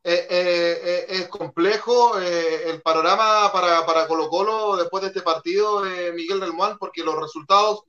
Eh, 0.02 0.26
eh, 0.30 0.80
eh, 0.82 1.06
es 1.10 1.28
complejo 1.28 2.18
el 2.18 2.80
panorama 2.80 3.52
para, 3.52 3.84
para, 3.84 4.06
Colo 4.06 4.30
Colo 4.30 4.76
después 4.76 5.02
de 5.02 5.08
este 5.08 5.20
partido 5.20 5.82
Miguel 6.14 6.40
del 6.40 6.54
Moal, 6.54 6.78
porque 6.78 7.04
los 7.04 7.20
resultados 7.20 7.82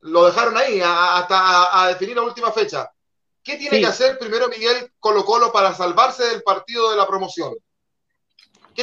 lo 0.00 0.26
dejaron 0.26 0.56
ahí 0.56 0.80
hasta 0.80 1.82
a, 1.82 1.88
definir 1.88 2.14
la 2.14 2.22
última 2.22 2.52
fecha. 2.52 2.88
¿Qué 3.42 3.56
tiene 3.56 3.80
que 3.80 3.86
hacer 3.86 4.18
primero 4.18 4.48
Miguel 4.48 4.92
Colo 5.00 5.24
Colo 5.24 5.50
para 5.50 5.74
salvarse 5.74 6.24
del 6.28 6.42
partido 6.42 6.90
de 6.90 6.96
la 6.96 7.08
promoción? 7.08 7.54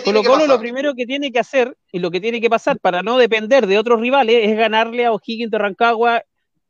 Colo 0.04 0.24
Colo 0.24 0.46
lo 0.46 0.60
primero 0.60 0.94
que 0.94 1.06
tiene 1.06 1.32
que 1.32 1.40
hacer 1.40 1.78
y 1.94 2.00
lo 2.00 2.12
que 2.12 2.20
tiene 2.20 2.42
que 2.42 2.50
pasar 2.50 2.78
para 2.80 3.02
no 3.02 3.18
depender 3.18 3.68
de 3.68 3.80
otros 3.80 4.02
rivales 4.02 4.50
es 4.50 4.58
ganarle 4.58 5.06
a 5.06 5.14
O'Higgins 5.14 5.52
de 5.52 5.58
Rancagua 5.58 6.24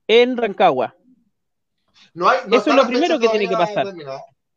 en 0.08 0.38
Rancagua. 0.38 0.96
No 2.13 2.30
hay, 2.30 2.41
Eso 2.52 2.70
es 2.70 2.76
lo 2.76 2.86
primero 2.86 3.18
que 3.18 3.28
tiene 3.30 3.50
que 3.50 3.58
pasar. 3.58 3.88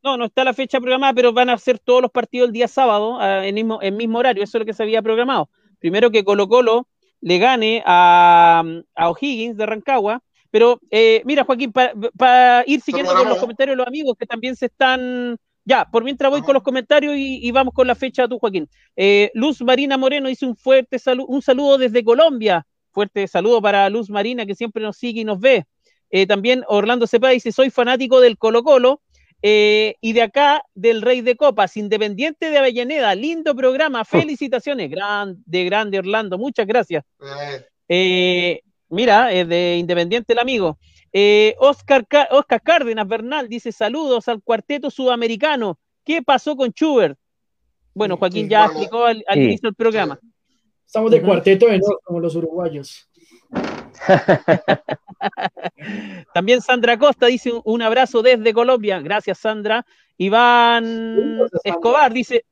No, 0.03 0.17
no 0.17 0.27
está 0.27 0.45
la 0.45 0.55
fecha 0.55 0.79
programada, 0.79 1.13
pero 1.13 1.33
van 1.33 1.51
a 1.51 1.55
hacer 1.55 1.79
todos 1.79 2.03
los 2.03 2.11
partidos 2.11 2.49
el 2.49 2.53
día 2.53 2.69
sábado 2.69 3.19
ah, 3.21 3.47
en 3.47 3.55
mismo, 3.55 3.81
en 3.83 3.97
mismo 3.97 4.19
horario. 4.19 4.45
Eso 4.45 4.59
es 4.59 4.61
lo 4.61 4.67
que 4.67 4.73
se 4.75 4.83
había 4.83 5.03
programado. 5.03 5.51
Primero 5.79 6.11
que 6.11 6.25
Colo 6.25 6.49
Colo 6.49 6.89
le 7.21 7.39
gane 7.39 7.83
a, 7.85 8.63
a 8.95 9.11
O'Higgins 9.11 9.57
de 9.57 9.67
Rancagua. 9.67 10.23
Pero 10.51 10.81
eh, 10.91 11.23
mira, 11.25 11.45
Joaquín, 11.45 11.73
para 11.73 12.65
ir 12.67 12.81
siguiendo 12.81 13.13
con 13.15 13.29
los 13.29 13.39
comentarios 13.39 13.75
de 13.75 13.77
los 13.77 13.87
amigos 13.87 14.17
que 14.19 14.27
también 14.27 14.57
se 14.57 14.67
están 14.67 15.37
ya, 15.69 15.85
por 15.85 16.03
mientras 16.03 16.31
voy 16.31 16.41
con 16.41 16.55
los 16.55 16.63
comentarios 16.63 17.15
y, 17.15 17.51
vamos 17.51 17.75
con 17.75 17.87
la 17.87 17.95
fecha 17.95 18.27
tu, 18.27 18.39
Joaquín. 18.39 18.71
Eh, 18.97 19.31
Luz 19.35 19.61
Marina 19.61 19.99
Moreno 19.99 20.29
dice 20.29 20.47
un 20.47 20.57
fuerte 20.57 20.99
saludo, 20.99 21.27
un 21.27 21.43
saludo 21.43 21.77
desde 21.77 22.03
Colombia. 22.03 22.67
Fuerte 22.91 23.29
saludo 23.29 23.61
para 23.61 23.91
Luz 23.91 24.09
Marina, 24.09 24.47
que 24.47 24.55
siempre 24.55 24.83
nos 24.83 24.97
sigue 24.97 25.21
y 25.21 25.25
nos 25.25 25.39
ve. 25.39 25.67
Eh, 26.09 26.27
también 26.27 26.65
Orlando 26.69 27.07
Cepa 27.07 27.29
dice, 27.29 27.53
soy 27.53 27.69
fanático 27.69 28.23
del 28.23 28.39
Colo 28.39 28.63
Colo 28.63 29.03
eh, 29.43 29.97
y 30.01 30.13
de 30.13 30.23
acá 30.23 30.63
del 30.75 31.03
Rey 31.03 31.21
de 31.21 31.37
Copas, 31.37 31.77
Independiente 31.77 32.51
de 32.51 32.59
Avellaneda. 32.59 33.15
Lindo 33.15 33.55
programa, 33.55 34.05
felicitaciones. 34.05 34.91
Grande, 34.91 35.65
grande 35.65 35.99
Orlando, 35.99 36.39
muchas 36.39 36.67
gracias. 36.67 37.05
mira, 38.89 39.33
es 39.33 39.49
de 39.49 39.77
Independiente 39.79 40.33
el 40.33 40.39
amigo. 40.39 40.79
Eh, 41.13 41.55
Oscar, 41.59 42.07
Oscar 42.31 42.63
Cárdenas 42.63 43.09
Bernal 43.09 43.49
dice 43.49 43.73
saludos 43.73 44.29
al 44.29 44.43
cuarteto 44.43 44.91
sudamericano. 44.91 45.79
¿Qué 46.05 46.23
pasó 46.23 46.57
con 46.57 46.71
Schubert? 46.71 47.19
Bueno, 47.95 48.17
Joaquín 48.17 48.49
ya 48.49 48.67
explicó 48.67 49.05
al, 49.05 49.25
inicio 49.35 49.69
del 49.69 49.75
programa. 49.75 50.19
Estamos 50.87 51.11
de 51.11 51.21
cuarteto 51.21 51.67
de 51.67 51.81
como 52.05 52.21
los 52.21 52.35
uruguayos. 52.37 53.08
También 56.35 56.61
Sandra 56.61 56.99
Costa 56.99 57.27
dice 57.27 57.53
un 57.65 57.83
abrazo 57.83 58.23
desde 58.23 58.53
Colombia. 58.53 59.01
Gracias, 59.01 59.39
Sandra. 59.39 59.85
Iván 60.17 61.39
Escobar 61.65 62.13
dice, 62.13 62.45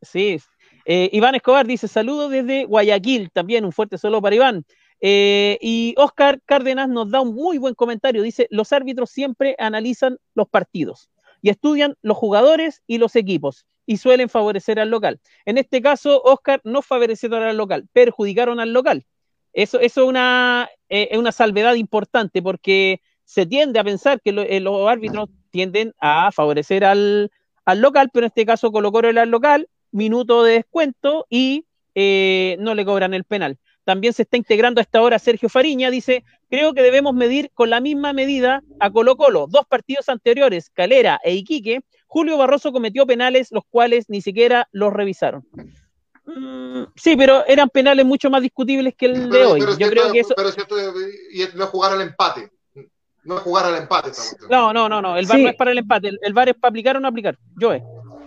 sí, 0.00 0.38
eh, 0.84 1.08
Iván 1.12 1.34
Escobar 1.34 1.66
dice 1.66 1.88
saludos 1.88 2.30
desde 2.30 2.64
Guayaquil. 2.64 3.30
También 3.32 3.64
un 3.64 3.72
fuerte 3.72 3.98
saludo 3.98 4.22
para 4.22 4.36
Iván. 4.36 4.64
Eh, 5.00 5.58
y 5.60 5.94
Oscar 5.96 6.40
Cárdenas 6.44 6.88
nos 6.88 7.10
da 7.10 7.20
un 7.20 7.34
muy 7.34 7.58
buen 7.58 7.74
comentario. 7.74 8.22
Dice, 8.22 8.46
los 8.50 8.72
árbitros 8.72 9.10
siempre 9.10 9.56
analizan 9.58 10.18
los 10.34 10.48
partidos 10.48 11.08
y 11.40 11.50
estudian 11.50 11.96
los 12.02 12.16
jugadores 12.16 12.82
y 12.86 12.98
los 12.98 13.16
equipos 13.16 13.66
y 13.84 13.96
suelen 13.96 14.28
favorecer 14.28 14.78
al 14.78 14.90
local. 14.90 15.20
En 15.44 15.58
este 15.58 15.82
caso, 15.82 16.22
Oscar 16.22 16.60
no 16.64 16.82
favorecieron 16.82 17.42
al 17.42 17.56
local, 17.56 17.88
perjudicaron 17.92 18.60
al 18.60 18.72
local. 18.72 19.04
Eso, 19.52 19.80
eso 19.80 20.02
es, 20.02 20.08
una, 20.08 20.68
eh, 20.88 21.08
es 21.10 21.18
una 21.18 21.32
salvedad 21.32 21.74
importante 21.74 22.42
porque 22.42 23.00
se 23.24 23.46
tiende 23.46 23.78
a 23.78 23.84
pensar 23.84 24.20
que 24.20 24.30
eh, 24.30 24.60
los 24.60 24.88
árbitros 24.88 25.28
tienden 25.50 25.94
a 26.00 26.32
favorecer 26.32 26.84
al, 26.84 27.30
local, 27.76 28.10
pero 28.12 28.26
en 28.26 28.28
este 28.28 28.46
caso 28.46 28.72
colocó 28.72 29.00
el 29.00 29.18
al 29.18 29.30
local, 29.30 29.68
minuto 29.90 30.42
de 30.42 30.54
descuento 30.54 31.26
y 31.28 31.66
no 31.94 32.74
le 32.74 32.84
cobran 32.84 33.14
el 33.14 33.24
penal. 33.24 33.58
También 33.84 34.12
se 34.12 34.22
está 34.22 34.36
integrando 34.36 34.80
a 34.80 34.82
esta 34.82 35.02
hora 35.02 35.18
Sergio 35.18 35.48
Fariña, 35.48 35.90
dice, 35.90 36.24
creo 36.48 36.72
que 36.72 36.82
debemos 36.82 37.14
medir 37.14 37.50
con 37.52 37.68
la 37.70 37.80
misma 37.80 38.12
medida 38.12 38.62
a 38.78 38.90
Colo 38.90 39.16
Colo. 39.16 39.46
Dos 39.48 39.66
partidos 39.66 40.08
anteriores, 40.08 40.70
Calera 40.70 41.20
e 41.24 41.34
Iquique, 41.34 41.80
Julio 42.06 42.36
Barroso 42.36 42.72
cometió 42.72 43.06
penales 43.06 43.50
los 43.50 43.64
cuales 43.68 44.08
ni 44.08 44.20
siquiera 44.20 44.68
los 44.70 44.92
revisaron. 44.92 45.44
Mm, 46.24 46.84
sí, 46.94 47.16
pero 47.16 47.44
eran 47.46 47.68
penales 47.68 48.06
mucho 48.06 48.30
más 48.30 48.42
discutibles 48.42 48.94
que 48.96 49.06
el 49.06 49.30
de 49.30 49.44
hoy. 49.44 49.60
Yo 49.78 49.88
creo 49.88 50.12
que 50.12 50.20
eso... 50.20 50.34
Pero 50.36 50.50
y 51.32 51.56
no 51.56 51.66
jugar 51.66 51.92
al 51.92 52.00
empate. 52.00 52.50
No 53.24 53.38
jugar 53.38 53.66
al 53.66 53.76
empate. 53.76 54.10
No, 54.50 54.72
no, 54.72 54.88
no, 54.88 55.00
no. 55.00 55.16
El 55.16 55.26
VAR 55.26 55.38
no 55.38 55.48
es 55.48 55.56
para 55.56 55.70
el 55.70 55.78
empate. 55.78 56.10
El, 56.20 56.32
VAR 56.32 56.48
es 56.48 56.54
para 56.56 56.70
aplicar 56.70 56.96
o 56.96 57.00
no 57.00 57.08
aplicar. 57.08 57.38
Yo 57.56 57.72
es 57.72 57.82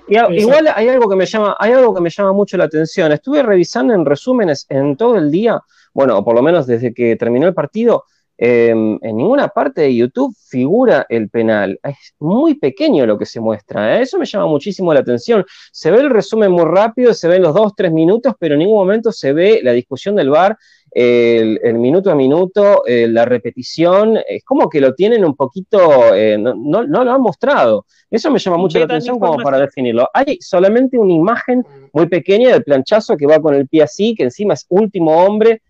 igual 0.07 0.71
hay 0.73 0.89
algo 0.89 1.09
que 1.09 1.15
me 1.15 1.25
llama, 1.25 1.55
hay 1.59 1.71
algo 1.71 1.93
que 1.93 2.01
me 2.01 2.09
llama 2.09 2.33
mucho 2.33 2.57
la 2.57 2.65
atención. 2.65 3.11
Estuve 3.11 3.43
revisando 3.43 3.93
en 3.93 4.05
resúmenes 4.05 4.65
en 4.69 4.95
todo 4.95 5.17
el 5.17 5.31
día, 5.31 5.61
bueno, 5.93 6.23
por 6.23 6.35
lo 6.35 6.41
menos 6.41 6.67
desde 6.67 6.93
que 6.93 7.15
terminó 7.15 7.47
el 7.47 7.53
partido, 7.53 8.05
em, 8.37 8.97
en 9.01 9.17
ninguna 9.17 9.47
parte 9.47 9.81
de 9.81 9.95
YouTube 9.95 10.35
figura 10.47 11.05
el 11.09 11.29
penal. 11.29 11.79
Es 11.83 12.13
muy 12.19 12.55
pequeño 12.55 13.05
lo 13.05 13.17
que 13.17 13.25
se 13.25 13.39
muestra. 13.39 13.97
¿eh? 13.97 14.01
Eso 14.03 14.17
me 14.17 14.25
llama 14.25 14.47
muchísimo 14.47 14.93
la 14.93 15.01
atención. 15.01 15.45
Se 15.71 15.91
ve 15.91 15.99
el 15.99 16.09
resumen 16.09 16.51
muy 16.51 16.65
rápido, 16.65 17.13
se 17.13 17.27
ven 17.27 17.41
los 17.41 17.53
dos, 17.53 17.73
tres 17.75 17.91
minutos, 17.91 18.33
pero 18.39 18.55
en 18.55 18.59
ningún 18.59 18.77
momento 18.77 19.11
se 19.11 19.33
ve 19.33 19.61
la 19.63 19.71
discusión 19.71 20.15
del 20.15 20.29
VAR 20.29 20.57
el, 20.95 21.73
minuto 21.77 22.09
a 22.09 22.15
minuto, 22.15 22.85
eh, 22.85 23.07
la 23.07 23.25
repetición, 23.25 24.17
es 24.27 24.43
como 24.45 24.69
que 24.69 24.79
lo 24.79 24.95
tienen 24.95 25.25
un 25.25 25.35
poquito, 25.35 26.15
eh, 26.15 26.37
no, 26.37 26.53
no, 26.55 27.03
lo 27.03 27.11
han 27.11 27.21
mostrado. 27.21 27.85
Eso 28.09 28.31
me 28.31 28.39
llama 28.39 28.57
mucho 28.57 28.79
la 28.79 28.85
atención 28.85 29.19
como 29.19 29.37
para 29.37 29.59
definirlo. 29.59 30.09
Hay 30.13 30.37
solamente 30.39 30.97
una 30.97 31.11
imagen 31.11 31.65
muy 31.91 32.07
pequeña 32.07 32.51
del 32.51 32.63
planchazo 32.63 33.17
que 33.17 33.27
va 33.27 33.41
con 33.41 33.53
el 33.55 33.67
pie 33.67 33.83
así, 33.83 34.15
que 34.15 34.23
encima 34.23 34.53
es 34.53 34.65
último 34.69 35.25
hombre, 35.25 35.61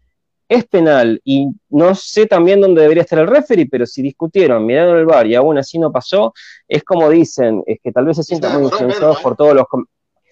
es 0.48 0.66
penal 0.66 1.20
y 1.24 1.48
no 1.70 1.96
sé 1.96 2.28
también 2.28 2.62
dónde 2.62 2.82
debería 2.82 3.04
estar 3.04 3.20
el 3.20 3.28
referee, 3.28 3.68
pero 3.68 3.86
si 3.86 4.02
discutieron, 4.02 4.66
miraron 4.66 4.98
el 4.98 5.06
bar 5.06 5.26
y 5.28 5.36
aún 5.36 5.58
así 5.58 5.80
no 5.80 5.92
pasó, 5.92 6.34
es 6.68 6.84
como 6.84 7.10
dicen, 7.10 7.64
es 7.66 7.80
que 7.82 7.92
tal 7.92 8.06
vez 8.06 8.18
se 8.18 8.24
sientan 8.24 8.54
muy 8.58 8.66
influenciados 8.66 9.20
por 9.22 9.36
todos 9.36 9.56
los... 9.56 9.66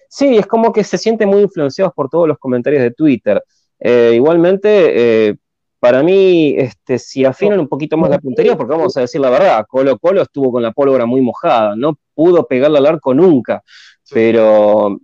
Sí, 0.08 0.36
es 0.36 0.46
como 0.46 0.72
que 0.72 0.84
se 0.84 0.98
sienten 0.98 1.28
muy 1.28 1.42
influenciados 1.42 1.92
por 1.92 2.08
todos 2.08 2.28
los 2.28 2.38
comentarios 2.38 2.82
de 2.82 2.92
Twitter. 2.92 3.42
Eh, 3.80 4.12
igualmente, 4.14 5.28
eh, 5.28 5.36
para 5.80 6.02
mí, 6.02 6.54
este, 6.56 6.98
si 6.98 7.24
afinan 7.24 7.58
un 7.58 7.68
poquito 7.68 7.96
más 7.96 8.08
la 8.08 8.18
puntería, 8.18 8.56
porque 8.56 8.74
vamos 8.74 8.96
a 8.96 9.00
decir 9.00 9.20
la 9.20 9.30
verdad, 9.30 9.66
Colo 9.68 9.98
Colo 9.98 10.22
estuvo 10.22 10.52
con 10.52 10.62
la 10.62 10.72
pólvora 10.72 11.04
muy 11.04 11.20
mojada, 11.20 11.74
no 11.76 11.98
pudo 12.14 12.46
pegarle 12.46 12.78
al 12.78 12.86
arco 12.86 13.12
nunca, 13.12 13.62
pero 14.10 14.98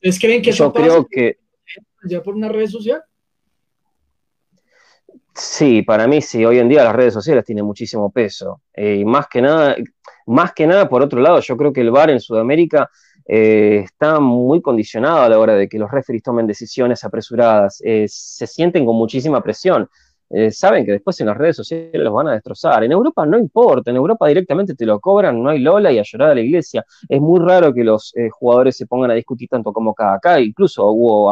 ¿Es 0.00 0.20
creen 0.20 0.40
que 0.40 0.52
yo 0.52 0.72
creo 0.72 1.06
que 1.06 1.38
ya 2.04 2.22
por 2.22 2.34
una 2.34 2.48
red 2.48 2.68
social? 2.68 3.02
Sí, 5.38 5.82
para 5.82 6.06
mí 6.06 6.22
sí. 6.22 6.44
Hoy 6.46 6.58
en 6.58 6.68
día 6.68 6.82
las 6.82 6.96
redes 6.96 7.12
sociales 7.12 7.44
tienen 7.44 7.64
muchísimo 7.66 8.10
peso. 8.10 8.62
Eh, 8.72 8.96
y 9.00 9.04
más 9.04 9.26
que 9.28 9.42
nada, 9.42 9.76
más 10.26 10.54
que 10.54 10.66
nada, 10.66 10.88
por 10.88 11.02
otro 11.02 11.20
lado, 11.20 11.40
yo 11.40 11.56
creo 11.58 11.72
que 11.72 11.82
el 11.82 11.90
VAR 11.90 12.10
en 12.10 12.20
Sudamérica 12.20 12.90
eh, 13.26 13.82
está 13.84 14.18
muy 14.18 14.62
condicionado 14.62 15.18
a 15.20 15.28
la 15.28 15.38
hora 15.38 15.54
de 15.54 15.68
que 15.68 15.78
los 15.78 15.90
referees 15.90 16.22
tomen 16.22 16.46
decisiones 16.46 17.04
apresuradas, 17.04 17.82
eh, 17.84 18.06
se 18.08 18.46
sienten 18.46 18.86
con 18.86 18.96
muchísima 18.96 19.42
presión. 19.42 19.88
Eh, 20.30 20.50
saben 20.50 20.84
que 20.86 20.92
después 20.92 21.20
en 21.20 21.26
las 21.26 21.36
redes 21.36 21.56
sociales 21.56 21.92
los 21.92 22.12
van 22.14 22.28
a 22.28 22.32
destrozar. 22.32 22.82
En 22.84 22.92
Europa 22.92 23.26
no 23.26 23.38
importa, 23.38 23.90
en 23.90 23.96
Europa 23.96 24.26
directamente 24.28 24.74
te 24.74 24.86
lo 24.86 24.98
cobran, 25.00 25.42
no 25.42 25.50
hay 25.50 25.58
Lola 25.58 25.92
y 25.92 25.98
a 25.98 26.02
llorar 26.02 26.30
a 26.30 26.34
la 26.34 26.40
iglesia. 26.40 26.84
Es 27.08 27.20
muy 27.20 27.40
raro 27.40 27.74
que 27.74 27.84
los 27.84 28.12
jugadores 28.32 28.76
se 28.76 28.86
pongan 28.86 29.10
a 29.10 29.14
discutir 29.14 29.48
tanto 29.48 29.72
como 29.72 29.90
acá. 29.90 30.14
Acá 30.14 30.40
incluso 30.40 30.86
hubo, 30.86 31.30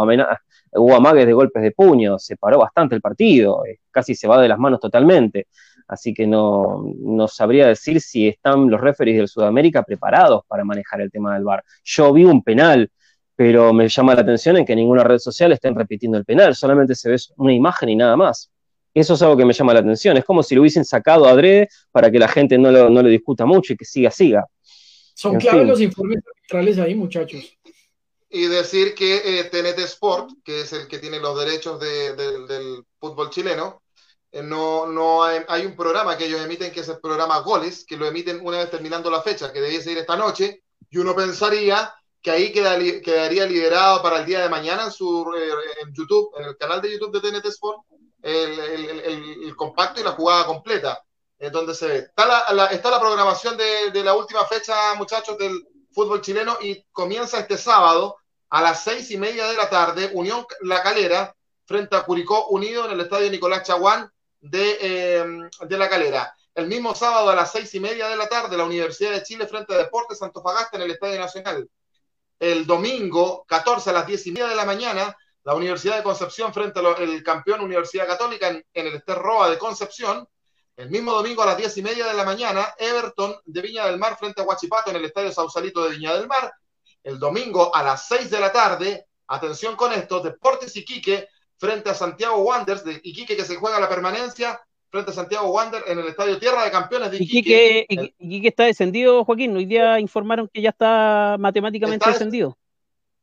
hubo 0.75 0.95
amagues 0.95 1.27
de 1.27 1.33
golpes 1.33 1.63
de 1.63 1.73
puño, 1.73 2.19
se 2.19 2.37
paró 2.37 2.59
bastante 2.59 2.95
el 2.95 3.01
partido, 3.01 3.63
casi 3.91 4.15
se 4.15 4.29
va 4.29 4.41
de 4.41 4.49
las 4.49 4.59
manos 4.59 4.81
totalmente 4.81 5.47
así 5.89 6.15
que 6.15 6.27
no, 6.27 6.95
sabría 7.29 7.67
decir 7.69 8.01
si 8.01 8.29
están 8.29 8.71
los 8.71 8.81
referees 8.81 9.19
del 9.19 9.29
Sudamérica 9.29 9.83
preparados 9.83 10.43
para 10.47 10.65
manejar 10.65 11.01
el 11.01 11.11
tema 11.11 11.35
del 11.35 11.45
VAR. 11.45 11.65
Yo 11.85 12.13
vi 12.13 12.25
un 12.25 12.43
penal, 12.43 12.91
pero 13.37 13.73
me 13.73 13.89
llama 13.89 14.15
la 14.15 14.23
atención 14.23 14.57
en 14.57 14.65
que 14.65 14.77
ninguna 14.77 15.05
red 15.05 15.19
social 15.19 15.53
estén 15.53 15.75
repitiendo 15.75 16.19
el 16.19 16.25
penal, 16.25 16.55
solamente 16.55 16.95
se 16.95 17.11
ve 17.11 17.17
una 17.37 17.53
imagen 17.53 17.89
y 17.89 17.97
nada 17.97 18.17
más. 18.17 18.51
Eso 18.93 19.15
es 19.15 19.23
algo 19.23 19.37
que 19.37 19.45
me 19.45 19.53
llama 19.53 19.75
la 19.75 19.81
atención. 19.81 20.17
Es 20.17 20.25
como 20.25 20.43
si 20.43 20.55
lo 20.55 20.61
hubiesen 20.61 20.85
sacado 20.85 21.27
a 21.27 21.31
adrede 21.31 21.69
para 21.91 22.11
que 22.13 22.19
la 22.19 22.29
gente 22.29 22.57
no 22.57 22.71
lo, 22.71 22.89
no 22.89 23.03
lo 23.03 23.09
discuta 23.09 23.45
mucho 23.45 23.73
y 23.73 23.77
que 23.77 23.85
siga, 23.85 24.11
siga. 24.11 24.47
Son 25.15 25.37
claves 25.37 25.67
los 25.67 25.81
informes 25.81 26.19
arbitrales 26.25 26.79
ahí, 26.79 26.95
muchachos. 26.95 27.59
Y 28.37 28.49
decir 28.49 28.97
que 28.97 29.39
eh, 29.39 29.45
TNT 29.45 29.79
Sport, 29.85 30.31
que 30.45 30.63
es 30.63 30.73
el 30.73 30.89
que 30.89 30.99
tiene 30.99 31.21
los 31.21 31.39
derechos 31.39 31.79
del 31.79 32.85
fútbol 32.99 33.31
chileno, 33.31 33.81
eh, 34.33 34.43
no, 34.43 34.87
no 34.87 35.23
hay, 35.23 35.65
un 35.65 35.77
programa 35.77 36.19
que 36.19 36.27
ellos 36.27 36.41
emiten 36.41 36.73
que 36.73 36.81
es 36.81 36.89
el 36.89 36.99
programa 36.99 37.39
Goles, 37.39 37.85
que 37.87 37.97
lo 37.97 38.09
emiten 38.09 38.45
una 38.45 38.59
vez 38.59 38.73
terminando 38.73 39.09
la 39.09 39.23
fecha, 39.23 39.53
que 39.53 39.61
debiese 39.61 39.93
ir 39.93 39.99
esta 39.99 40.17
noche, 40.17 40.65
y 40.91 40.99
uno 40.99 41.15
pensaría 41.15 41.95
que 42.21 42.33
ahí 42.33 42.53
quedaría 42.53 43.47
liderado 43.47 44.03
para 44.03 44.19
el 44.19 44.27
día 44.27 44.41
de 44.41 44.49
mañana 44.49 44.87
en 44.87 44.91
su 44.91 45.33
eh, 45.33 45.53
en 45.85 45.95
YouTube, 45.95 46.33
en 46.37 46.47
el 46.47 46.57
canal 46.57 46.83
de 46.83 46.91
YouTube 46.91 47.13
de 47.13 47.31
TNT 47.31 47.47
Sport, 47.47 47.83
el, 48.21 48.59
el, 48.59 49.55
compacto 49.55 50.01
y 50.01 50.03
la 50.03 50.11
jugada 50.11 50.45
completa, 50.45 51.05
en 51.39 51.53
donde 51.53 51.73
se 51.73 51.87
ve. 51.87 51.97
Está 51.99 52.27
la, 52.27 52.67
está 52.67 52.91
la 52.91 52.99
programación 52.99 53.57
de, 53.57 53.93
de, 53.93 54.03
la 54.03 54.15
última 54.15 54.45
fecha, 54.45 54.97
muchachos, 54.97 55.39
del 55.39 55.69
fútbol 55.93 56.21
chileno 56.21 56.59
y 56.61 56.85
comienza 56.91 57.39
este 57.39 57.57
sábado 57.57 58.17
a 58.55 58.63
las 58.63 58.85
seis 58.85 59.11
y 59.11 59.17
media 59.17 59.47
de 59.47 59.57
la 59.57 59.69
tarde, 59.69 60.11
Unión 60.15 60.47
La 60.63 60.83
Calera 60.83 61.35
frente 61.65 61.97
a 61.97 62.03
Curicó 62.03 62.49
Unido 62.49 62.87
en 62.87 62.93
el 62.93 63.01
estadio 63.01 63.31
Nicolás 63.31 63.65
Chaguán 63.65 64.11
Em, 64.53 65.49
de, 65.69 65.79
La 65.79 65.89
Calera. 65.89 66.35
El 66.55 66.67
mismo 66.67 66.95
sábado 66.95 67.31
a 67.31 67.35
las 67.35 67.51
seis 67.51 67.75
y 67.75 67.81
media 67.81 68.09
de 68.09 68.17
la 68.17 68.29
tarde, 68.29 68.57
la 68.57 68.65
Universidad 68.65 69.13
de 69.13 69.23
Chile 69.23 69.47
frente 69.47 69.75
a 69.75 69.79
Deportes 69.79 70.19
Fagasta 70.19 70.77
en 70.77 70.83
el 70.83 70.91
Estadio 70.91 71.19
Nacional. 71.19 71.69
El 72.39 72.67
domingo 72.67 73.45
14 73.49 73.91
a 73.91 73.93
las 73.95 74.07
diez 74.07 74.27
y 74.27 74.33
media 74.33 74.49
de 74.49 74.55
la 74.55 74.67
mañana, 74.67 75.17
la 75.45 75.55
Universidad 75.55 75.97
de 75.97 76.03
Concepción 76.03 76.53
frente 76.53 76.81
al 76.81 77.23
campeón 77.23 77.61
Universidad 77.61 78.07
Católica 78.07 78.49
en, 78.49 78.65
el 78.73 78.95
Ester 78.95 79.17
Roa 79.17 79.49
de 79.49 79.59
Concepción. 79.59 80.29
El 80.77 80.91
mismo 80.91 81.13
domingo 81.13 81.43
a 81.43 81.47
las 81.47 81.57
diez 81.57 81.77
y 81.79 81.83
media 81.83 82.07
de 82.07 82.15
la 82.15 82.25
mañana, 82.25 82.75
Everton 82.79 83.37
de 83.45 83.61
Viña 83.63 83.87
del 83.87 83.99
Mar 83.99 84.17
frente 84.19 84.43
a 84.43 84.45
Huachipato 84.45 84.91
en 84.91 84.97
el 84.97 85.05
Estadio 85.05 85.33
Sausalito 85.33 85.85
de 85.85 85.97
Viña 85.97 86.15
del 86.15 86.27
Mar. 86.27 86.53
El 87.05 87.19
domingo 87.19 87.75
a 87.75 87.83
las 87.83 88.09
seis 88.09 88.31
de 88.31 88.41
la 88.41 88.51
tarde, 88.51 89.07
atención 89.29 89.77
con 89.77 89.93
esto, 89.93 90.21
Deportes 90.21 90.75
Iquique 90.75 91.29
frente 91.59 91.91
a 91.91 91.95
Santiago 91.95 92.39
Wanderers 92.39 92.83
de 92.83 93.01
Iquique 93.03 93.37
que 93.37 93.45
se 93.45 93.57
juega 93.57 93.79
la 93.79 93.89
permanencia 93.89 94.61
frente 94.91 95.11
a 95.11 95.15
Santiago 95.15 95.49
Wander 95.49 95.83
en 95.87 95.99
el 95.99 96.07
Estadio 96.07 96.39
Tierra 96.39 96.65
de 96.65 96.71
Campeones 96.71 97.11
de 97.11 97.19
Iquique. 97.19 97.87
Iquique, 97.89 98.49
está 98.49 98.65
descendido, 98.65 99.25
Joaquín. 99.25 99.57
Hoy 99.57 99.67
día 99.67 100.01
informaron 100.01 100.49
que 100.49 100.63
ya 100.63 100.71
está 100.71 101.37
matemáticamente 101.39 102.09
descendido. 102.09 102.57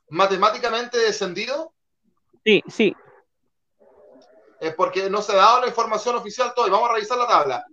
¿Matemáticamente 0.09 0.97
descendido? 0.99 1.73
Sí, 2.45 2.63
sí. 2.67 2.95
Es 4.59 4.75
porque 4.75 5.09
no 5.09 5.21
se 5.21 5.31
ha 5.31 5.37
dado 5.37 5.61
la 5.61 5.67
información 5.67 6.15
oficial 6.15 6.53
todo. 6.55 6.69
vamos 6.69 6.89
a 6.89 6.93
revisar 6.93 7.17
la 7.17 7.27
tabla. 7.27 7.65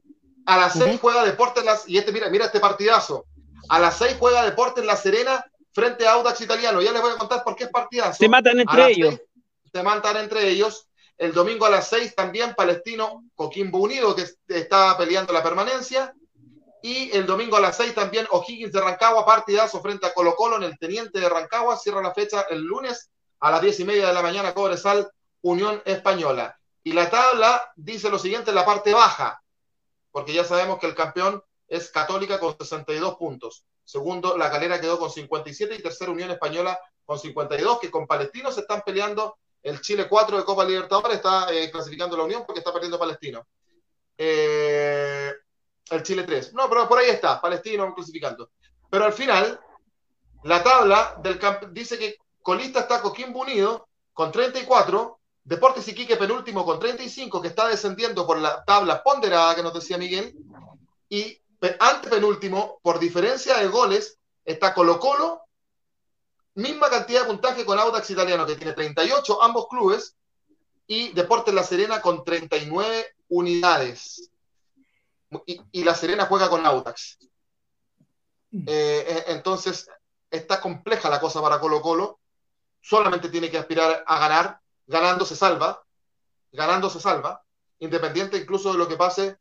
A 0.47 0.57
las 0.57 0.73
seis 0.73 0.99
juega 1.01 1.25
Deportes 1.25 1.65
las. 1.65 1.87
Y 1.89 1.99
este, 1.99 2.13
mira, 2.13 2.31
mira 2.31 2.47
este 2.47 2.61
partidazo. 2.61 3.27
A 3.69 3.79
las 3.79 3.99
seis 3.99 4.17
juega 4.19 4.45
Deportes 4.45 4.85
La 4.85 4.97
Serena 4.97 5.45
frente 5.79 6.07
a 6.07 6.13
Audax 6.13 6.41
Italiano. 6.41 6.81
Ya 6.83 6.93
les 6.93 7.01
voy 7.01 7.13
a 7.13 7.19
contar 7.19 7.45
por 7.45 7.55
qué 7.55 7.65
es 7.65 7.71
partidazo. 7.71 8.19
Se 8.19 8.29
matan 8.29 8.61
entre 8.61 8.91
ellos 8.91 9.21
se 9.73 9.83
mantan 9.83 10.17
entre 10.17 10.49
ellos. 10.49 10.89
El 11.17 11.33
domingo 11.33 11.67
a 11.67 11.71
las 11.71 11.89
6 11.89 12.15
también 12.15 12.55
Palestino 12.55 13.25
Coquimbo 13.35 13.79
Unido, 13.79 14.15
que 14.15 14.27
está 14.49 14.97
peleando 14.97 15.33
la 15.33 15.43
permanencia. 15.43 16.15
Y 16.81 17.11
el 17.17 17.27
domingo 17.27 17.57
a 17.57 17.61
las 17.61 17.77
6 17.77 17.95
también 17.95 18.27
O'Higgins 18.31 18.73
de 18.73 18.81
Rancagua, 18.81 19.27
partidazo 19.27 19.81
frente 19.81 20.07
a 20.07 20.15
Colo 20.15 20.37
Colo 20.37 20.57
en 20.57 20.63
el 20.63 20.79
Teniente 20.79 21.19
de 21.19 21.29
Rancagua. 21.29 21.77
Cierra 21.77 22.03
la 22.03 22.15
fecha 22.15 22.43
el 22.51 22.63
lunes 22.63 23.11
a 23.41 23.51
las 23.51 23.61
10 23.61 23.81
y 23.81 23.85
media 23.85 24.07
de 24.07 24.15
la 24.15 24.23
mañana, 24.23 24.55
Cobresal, 24.55 25.11
Unión 25.43 25.83
Española. 25.85 26.57
Y 26.85 26.93
la 26.93 27.11
tabla 27.11 27.73
dice 27.75 28.11
lo 28.11 28.19
siguiente 28.19 28.51
en 28.51 28.55
la 28.55 28.65
parte 28.65 28.95
baja, 28.95 29.43
porque 30.13 30.33
ya 30.33 30.45
sabemos 30.45 30.79
que 30.79 30.87
el 30.87 30.95
campeón 30.95 31.43
es 31.67 31.91
Católica 31.91 32.39
con 32.39 32.57
62 32.57 33.17
puntos. 33.17 33.65
Segundo, 33.89 34.37
La 34.37 34.51
Calera 34.51 34.79
quedó 34.79 34.99
con 34.99 35.11
57 35.11 35.75
y 35.75 35.83
tercera 35.83 36.13
Unión 36.13 36.31
Española 36.31 36.79
con 37.07 37.19
52, 37.19 37.81
que 37.81 37.91
con 37.91 38.07
Palestino 38.07 38.53
se 38.53 38.61
están 38.61 38.83
peleando 38.85 39.39
el 39.63 39.81
Chile 39.81 40.07
4 40.07 40.37
de 40.37 40.45
Copa 40.45 40.67
Libertadores 40.67 41.17
está 41.17 41.51
eh, 41.55 41.71
clasificando 41.71 42.15
la 42.15 42.25
Unión 42.25 42.45
porque 42.47 42.59
está 42.59 42.71
perdiendo 42.71 42.99
Palestino. 42.99 43.47
Eh, 44.19 45.33
el 45.89 46.03
Chile 46.03 46.25
3. 46.25 46.53
No, 46.53 46.69
pero 46.69 46.87
por 46.87 46.99
ahí 46.99 47.09
está, 47.09 47.41
Palestino 47.41 47.95
clasificando. 47.95 48.51
Pero 48.91 49.07
al 49.07 49.15
final, 49.15 49.59
la 50.45 50.63
tabla 50.63 51.19
del 51.23 51.41
dice 51.71 51.99
que 51.99 52.19
colista 52.43 52.81
está 52.81 53.01
Coquimbo 53.01 53.41
Unido 53.41 53.89
con 54.13 54.31
34, 54.31 55.19
Deportes 55.45 55.89
Iquique 55.89 56.17
penúltimo 56.17 56.63
con 56.63 56.79
35, 56.79 57.41
que 57.41 57.49
está 57.49 57.67
descendiendo 57.67 58.27
por 58.27 58.39
la 58.39 58.63
tabla 58.65 59.03
ponderada 59.03 59.55
que 59.55 59.63
nos 59.63 59.73
decía 59.73 59.97
Miguel, 59.97 60.37
y 61.09 61.41
antepenúltimo, 61.81 62.79
por 62.83 62.99
diferencia 62.99 63.59
de 63.59 63.69
goles, 63.69 64.19
está 64.45 64.75
Colo 64.75 64.99
Colo 64.99 65.49
misma 66.59 66.91
cantidad 66.91 67.23
de 67.23 67.29
puntaje 67.29 67.65
con 67.65 67.79
Audax 67.79 68.11
Italiano, 68.11 68.45
que 68.45 68.57
tiene 68.57 68.73
38 68.73 69.43
ambos 69.43 69.69
clubes, 69.69 70.17
y 70.89 71.13
Deportes 71.13 71.55
La 71.55 71.63
Serena 71.63 72.01
con 72.01 72.25
39 72.25 73.15
unidades. 73.29 74.31
Y, 75.47 75.85
La 75.85 75.95
Serena 75.95 76.27
juega 76.27 76.51
con 76.51 76.67
Audax. 76.67 77.19
Mm. 78.51 78.65
Eh, 78.67 79.05
eh, 79.07 79.25
entonces, 79.29 79.89
está 80.31 80.61
compleja 80.61 81.09
la 81.09 81.21
cosa 81.21 81.41
para 81.41 81.61
Colo 81.61 81.81
Colo. 81.81 82.19
Solamente 82.81 83.29
tiene 83.29 83.51
que 83.51 83.59
aspirar 83.59 84.03
a 84.07 84.19
ganar. 84.19 84.61
Ganando 84.87 85.25
se 85.25 85.37
salva. 85.37 85.81
Ganando 86.51 86.91
se 86.91 86.99
salva. 86.99 87.45
Independiente 87.79 88.37
incluso 88.37 88.73
de 88.73 88.79
lo 88.79 88.89
que 88.89 88.97
pase. 88.97 89.39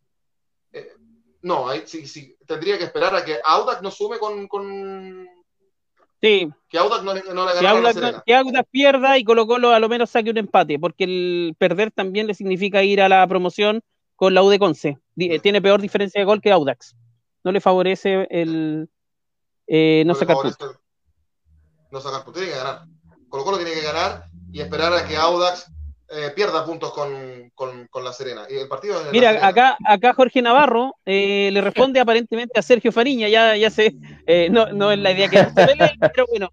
Eh, 0.71 0.93
no, 1.41 1.67
sí, 1.85 2.37
tendría 2.45 2.77
que 2.77 2.85
esperar 2.85 3.15
a 3.15 3.23
que 3.23 3.37
Audax 3.43 3.81
no 3.81 3.91
sume 3.91 4.17
con 4.19 4.47
Sí. 6.21 6.49
Que 6.69 6.77
Audax 6.79 7.03
no, 7.03 7.13
no 7.13 7.45
le 7.45 7.59
que 8.25 8.35
Audax, 8.35 8.65
pierda 8.71 9.17
y 9.17 9.23
Colo 9.23 9.45
Colo 9.45 9.71
a 9.71 9.79
lo 9.79 9.87
menos 9.87 10.09
saque 10.09 10.31
un 10.31 10.37
empate, 10.37 10.79
porque 10.79 11.03
el 11.03 11.55
perder 11.57 11.91
también 11.91 12.27
le 12.27 12.33
significa 12.33 12.83
ir 12.83 13.01
a 13.01 13.09
la 13.09 13.25
promoción 13.27 13.81
con 14.15 14.33
la 14.33 14.41
U 14.41 14.49
de 14.49 14.59
Conce. 14.59 14.97
Tiene 15.15 15.61
peor 15.61 15.81
diferencia 15.81 16.19
de 16.19 16.25
gol 16.25 16.41
que 16.41 16.51
Audax. 16.51 16.95
No 17.43 17.51
le 17.51 17.61
favorece 17.61 18.27
el 18.31 18.89
eh, 19.67 20.03
no, 20.05 20.15
sacar 20.15 20.37
puntos. 20.37 20.79
No 21.91 22.01
sacar 22.01 22.23
puntos, 22.23 22.41
tiene 22.41 22.51
que 22.51 22.57
ganar. 22.57 22.87
Colo 23.29 23.43
Colo 23.43 23.57
tiene 23.57 23.73
que 23.73 23.81
ganar 23.81 24.25
y 24.51 24.61
esperar 24.61 24.93
a 24.93 25.07
que 25.07 25.15
Audax 25.15 25.71
eh, 26.09 26.31
pierda 26.33 26.65
puntos 26.65 26.93
con, 26.93 27.51
con, 27.53 28.03
La 28.03 28.13
Serena. 28.13 28.45
Y 28.49 28.55
el 28.55 28.69
partido 28.69 28.97
Mira, 29.11 29.45
acá, 29.45 29.77
acá 29.85 30.13
Jorge 30.13 30.41
Navarro 30.41 30.95
eh, 31.05 31.49
le 31.51 31.59
responde 31.59 31.99
aparentemente 31.99 32.57
a 32.57 32.61
Sergio 32.61 32.93
Fariña, 32.93 33.27
ya, 33.27 33.57
ya 33.57 33.69
sé, 33.69 33.93
eh, 34.25 34.47
no, 34.49 34.71
no 34.71 34.89
es 34.89 34.99
la 34.99 35.11
idea 35.11 35.27
que 35.27 35.37
se 35.37 35.51
pero 35.99 36.25
bueno, 36.29 36.49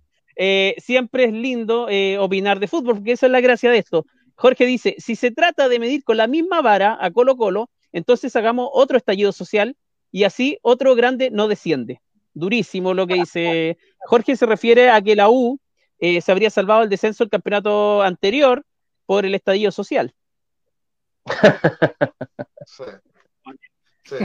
siempre 0.78 1.26
es 1.26 1.32
lindo 1.32 1.86
opinar 2.18 2.58
de 2.58 2.66
fútbol, 2.66 2.96
porque 2.96 3.12
esa 3.12 3.26
es 3.26 3.32
la 3.32 3.40
gracia 3.40 3.70
de 3.70 3.78
esto. 3.78 4.04
Jorge 4.34 4.66
dice, 4.66 4.96
si 4.98 5.14
se 5.14 5.30
trata 5.30 5.68
de 5.68 5.78
medir 5.78 6.02
con 6.02 6.16
la 6.16 6.26
misma 6.26 6.60
vara 6.60 6.98
a 7.00 7.12
Colo 7.12 7.36
Colo, 7.36 7.70
entonces 7.92 8.34
hagamos 8.34 8.68
otro 8.72 8.96
estallido 8.96 9.30
social 9.30 9.76
y 10.10 10.24
así 10.24 10.58
otro 10.62 10.96
grande 10.96 11.30
no 11.30 11.46
desciende. 11.46 12.00
Durísimo 12.32 12.92
lo 12.92 13.06
que 13.06 13.14
dice. 13.14 13.78
Jorge 14.00 14.34
se 14.34 14.46
refiere 14.46 14.90
a 14.90 15.00
que 15.00 15.14
la 15.14 15.30
U 15.30 15.60
se 16.00 16.32
habría 16.32 16.50
salvado 16.50 16.82
el 16.82 16.88
descenso 16.88 17.22
del 17.22 17.30
campeonato 17.30 18.02
anterior, 18.02 18.64
por 19.06 19.24
el 19.24 19.34
estadio 19.34 19.70
social. 19.70 20.14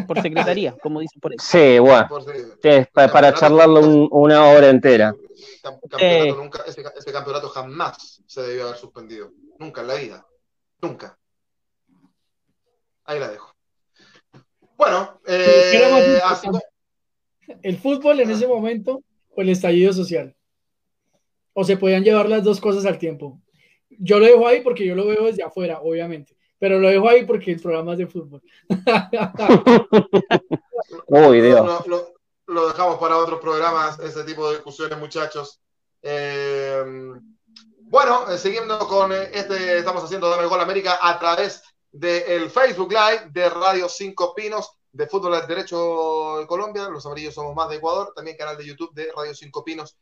Por 0.07 0.21
secretaría, 0.21 0.75
como 0.77 0.99
dicen 0.99 1.21
por 1.21 1.31
ahí. 1.31 1.37
Sí, 1.39 1.79
bueno. 1.79 2.09
para, 2.93 3.33
charlarlo 3.33 4.07
una 4.09 4.45
hora 4.45 4.69
entera. 4.69 5.15
ese, 5.97 7.11
campeonato 7.13 7.47
jamás 7.49 8.21
se 8.27 8.41
debió 8.41 8.67
haber 8.67 8.77
suspendido. 8.77 9.31
Nunca 9.57 9.81
en 9.81 9.87
la 9.87 9.95
vida. 9.95 10.25
Nunca. 10.81 11.17
Ahí 13.05 13.19
la 13.19 13.29
dejo. 13.29 13.55
Bueno, 14.77 15.19
eh, 15.25 16.21
el 17.63 17.77
fútbol 17.77 18.19
en 18.19 18.31
ese 18.31 18.47
momento 18.47 19.03
o 19.35 19.41
el 19.41 19.49
estallido 19.49 19.93
social. 19.93 20.35
O 21.53 21.63
se 21.63 21.77
podían 21.77 22.03
llevar 22.03 22.29
las 22.29 22.43
dos 22.43 22.59
cosas 22.59 22.85
al 22.85 22.97
tiempo 22.97 23.39
yo 23.89 24.19
lo 24.19 24.25
dejo 24.25 24.47
ahí 24.47 24.61
porque 24.61 24.85
yo 24.85 24.95
lo 24.95 25.07
veo 25.07 25.25
desde 25.25 25.43
afuera, 25.43 25.81
obviamente, 25.81 26.37
pero 26.57 26.79
lo 26.79 26.89
dejo 26.89 27.09
ahí 27.09 27.25
porque 27.25 27.51
el 27.51 27.61
programa 27.61 27.93
es 27.93 27.99
de 27.99 28.07
fútbol. 28.07 28.41
lo, 32.47 32.67
dejamos 32.67 32.99
para 32.99 33.17
otros 33.17 33.39
programas, 33.39 33.99
ese 33.99 34.23
tipo 34.23 34.49
de 34.49 34.55
discusiones, 34.55 34.97
muchachos. 34.97 35.61
Eh, 36.01 36.83
bueno, 37.81 38.31
eh, 38.31 38.37
siguiendo 38.37 38.79
con 38.87 39.11
eh, 39.11 39.29
este, 39.33 39.79
estamos 39.79 40.03
haciendo 40.03 40.29
Dame 40.29 40.45
Gol 40.45 40.61
América 40.61 40.99
a 41.01 41.19
través 41.19 41.63
del 41.91 42.49
Facebook 42.49 42.91
Live 42.91 43.29
de 43.31 43.49
Radio 43.49 43.89
5 43.89 44.35
Pinos 44.35 44.71
de 44.91 45.07
Fútbol 45.07 45.35
al 45.35 45.47
Derecho 45.47 46.37
de 46.39 46.47
Colombia. 46.47 46.89
Los 46.89 47.05
amarillos 47.05 47.33
somos 47.33 47.55
más 47.55 47.69
de 47.69 47.77
Ecuador. 47.77 48.13
También 48.15 48.37
canal 48.37 48.57
de 48.57 48.65
YouTube 48.65 48.93
de 48.93 49.11
Radio 49.15 49.33
5 49.33 49.63
Pinos. 49.63 49.97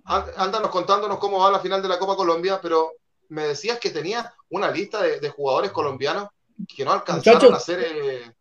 ándanos 0.06 0.72
contándonos 0.72 1.20
cómo 1.20 1.40
va 1.40 1.52
la 1.52 1.60
final 1.60 1.82
de 1.82 1.88
la 1.88 2.00
Copa 2.00 2.16
Colombia, 2.16 2.60
pero 2.62 2.94
me 3.30 3.48
decías 3.48 3.80
que 3.80 3.92
tenía 3.92 4.34
una 4.50 4.70
lista 4.72 5.02
de 5.02 5.30
jugadores 5.30 5.72
colombianos 5.72 6.30
que 6.76 6.86
no 6.86 6.92
alcanzaron 6.92 7.54
a 7.54 7.58
hacer. 7.58 7.80
Eh, 7.82 8.32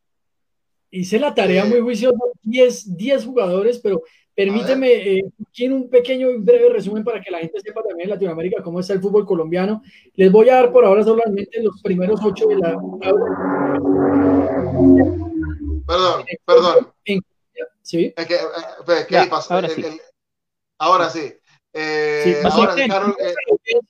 hice 0.91 1.19
la 1.19 1.35
tarea 1.35 1.65
eh, 1.65 1.69
muy 1.69 1.81
juiciosa, 1.81 2.19
10, 2.43 2.97
10 2.97 3.25
jugadores, 3.25 3.79
pero 3.79 4.03
permíteme 4.35 5.19
eh, 5.19 5.25
un 5.71 5.89
pequeño 5.89 6.31
y 6.31 6.39
breve 6.39 6.69
resumen 6.71 7.05
para 7.05 7.21
que 7.21 7.31
la 7.31 7.39
gente 7.39 7.61
sepa 7.61 7.83
también 7.83 8.09
en 8.09 8.11
Latinoamérica 8.11 8.63
cómo 8.63 8.81
está 8.81 8.93
el 8.93 9.01
fútbol 9.01 9.27
colombiano. 9.27 9.83
Les 10.15 10.31
voy 10.31 10.49
a 10.49 10.57
dar 10.57 10.73
por 10.73 10.85
ahora 10.85 11.03
solamente 11.03 11.63
los 11.63 11.81
primeros 11.83 12.21
ocho 12.23 12.47
de 12.47 12.57
la 12.57 12.77
Perdón, 15.87 16.25
perdón. 16.47 16.93
¿Sí? 17.83 18.13
Es 18.17 18.27
que, 18.27 18.39
¿qué 19.09 19.27
pasa? 19.29 19.55
Ahora, 19.55 19.69
sí. 19.69 19.85
ahora 20.79 21.11
sí. 21.11 21.35
Eh, 21.77 22.41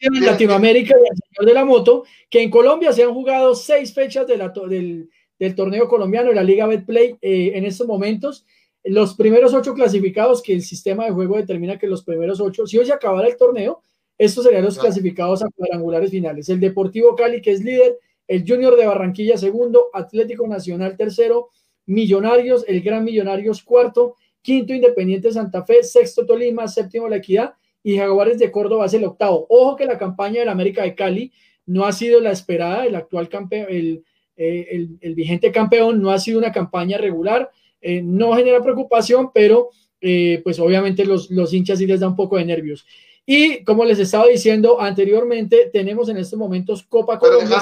en 0.00 0.24
Latinoamérica 0.24 0.94
el 0.94 1.16
señor 1.16 1.46
de 1.46 1.52
la 1.52 1.66
moto, 1.66 2.04
que 2.30 2.42
en 2.42 2.50
Colombia 2.50 2.94
se 2.94 3.02
han 3.02 3.12
jugado 3.12 3.54
seis 3.54 3.92
fechas 3.92 4.26
de 4.26 4.38
la, 4.38 4.48
del, 4.48 5.10
del, 5.38 5.54
torneo 5.54 5.86
colombiano 5.86 6.30
de 6.30 6.34
la 6.34 6.42
Liga 6.42 6.66
Betplay 6.66 7.18
eh, 7.20 7.52
en 7.54 7.66
estos 7.66 7.86
momentos. 7.86 8.46
Los 8.84 9.14
primeros 9.14 9.52
ocho 9.52 9.74
clasificados, 9.74 10.42
que 10.42 10.54
el 10.54 10.62
sistema 10.62 11.04
de 11.04 11.10
juego 11.10 11.36
determina 11.36 11.78
que 11.78 11.86
los 11.86 12.02
primeros 12.04 12.40
ocho, 12.40 12.66
si 12.66 12.78
hoy 12.78 12.86
se 12.86 12.92
acabara 12.94 13.28
el 13.28 13.36
torneo, 13.36 13.82
estos 14.16 14.44
serían 14.44 14.64
los 14.64 14.78
clasificados 14.78 15.42
a 15.42 15.50
cuadrangulares 15.54 16.10
finales. 16.10 16.48
El 16.48 16.60
Deportivo 16.60 17.14
Cali, 17.14 17.42
que 17.42 17.50
es 17.50 17.62
líder, 17.62 17.98
el 18.26 18.44
Junior 18.46 18.76
de 18.76 18.86
Barranquilla 18.86 19.36
segundo, 19.36 19.90
Atlético 19.92 20.46
Nacional 20.46 20.96
tercero, 20.96 21.50
Millonarios, 21.86 22.64
el 22.66 22.80
Gran 22.80 23.04
Millonarios 23.04 23.62
cuarto, 23.62 24.16
quinto 24.40 24.72
Independiente 24.72 25.32
Santa 25.32 25.64
Fe, 25.64 25.82
sexto 25.82 26.24
Tolima, 26.24 26.66
séptimo 26.66 27.08
La 27.08 27.16
Equidad, 27.16 27.54
y 27.84 27.98
Jaguares 27.98 28.38
de 28.38 28.50
Córdoba 28.50 28.86
es 28.86 28.94
el 28.94 29.04
octavo. 29.04 29.46
Ojo 29.50 29.76
que 29.76 29.84
la 29.84 29.98
campaña 29.98 30.40
del 30.40 30.48
América 30.48 30.82
de 30.82 30.94
Cali 30.94 31.32
no 31.66 31.84
ha 31.84 31.92
sido 31.92 32.18
la 32.18 32.32
esperada, 32.32 32.86
el 32.86 32.96
actual 32.96 33.28
campeón, 33.28 33.66
el, 33.68 34.04
eh, 34.36 34.88
el, 35.00 35.14
vigente 35.14 35.52
campeón 35.52 36.00
no 36.00 36.10
ha 36.10 36.18
sido 36.18 36.38
una 36.38 36.50
campaña 36.50 36.96
regular, 36.96 37.50
eh, 37.82 38.00
no 38.02 38.34
genera 38.34 38.62
preocupación, 38.62 39.30
pero 39.34 39.68
eh, 40.00 40.40
pues 40.42 40.58
obviamente 40.58 41.04
los, 41.04 41.30
los 41.30 41.52
hinchas 41.52 41.78
sí 41.78 41.86
les 41.86 42.00
da 42.00 42.08
un 42.08 42.16
poco 42.16 42.38
de 42.38 42.46
nervios. 42.46 42.86
Y 43.26 43.62
como 43.64 43.84
les 43.84 43.98
estaba 43.98 44.26
diciendo 44.26 44.80
anteriormente, 44.80 45.70
tenemos 45.70 46.08
en 46.08 46.16
estos 46.16 46.38
momentos 46.38 46.84
Copa 46.84 47.18
Colombia. 47.18 47.58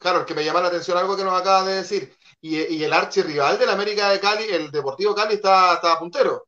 Pero, 0.00 0.26
que, 0.26 0.34
me 0.34 0.44
llama 0.44 0.60
la 0.60 0.68
atención 0.68 0.96
algo 0.96 1.16
que 1.16 1.24
nos 1.24 1.40
acaba 1.40 1.68
de 1.68 1.76
decir. 1.76 2.12
Y, 2.40 2.56
y 2.56 2.84
el 2.84 2.92
archirrival 2.92 3.58
del 3.58 3.68
América 3.68 4.10
de 4.10 4.20
Cali, 4.20 4.44
el 4.44 4.70
Deportivo 4.70 5.14
Cali, 5.14 5.34
está, 5.34 5.74
está 5.74 5.98
puntero 5.98 6.47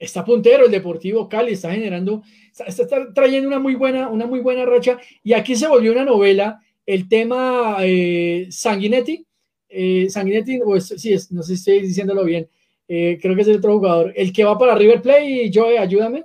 está 0.00 0.24
puntero 0.24 0.64
el 0.64 0.70
Deportivo 0.70 1.28
Cali, 1.28 1.52
está 1.52 1.70
generando, 1.70 2.22
está, 2.66 3.12
trayendo 3.12 3.46
una 3.46 3.58
muy 3.58 3.74
buena, 3.74 4.08
una 4.08 4.26
muy 4.26 4.40
buena 4.40 4.64
racha. 4.64 4.98
Y 5.22 5.34
aquí 5.34 5.54
se 5.54 5.68
volvió 5.68 5.92
una 5.92 6.06
novela 6.06 6.60
el 6.86 7.06
tema 7.08 7.76
eh, 7.80 8.48
Sanguinetti, 8.50 9.24
eh, 9.68 10.08
Sanguinetti, 10.08 10.60
o 10.64 10.80
sí, 10.80 11.14
no 11.30 11.42
sé 11.42 11.48
si 11.48 11.70
estoy 11.70 11.80
diciéndolo 11.86 12.24
bien, 12.24 12.48
eh, 12.88 13.18
creo 13.20 13.36
que 13.36 13.42
es 13.42 13.48
el 13.48 13.58
otro 13.58 13.74
jugador. 13.74 14.12
El 14.16 14.32
que 14.32 14.42
va 14.42 14.58
para 14.58 14.74
River 14.74 15.02
Plate, 15.02 15.50
Joe, 15.52 15.78
ayúdame. 15.78 16.24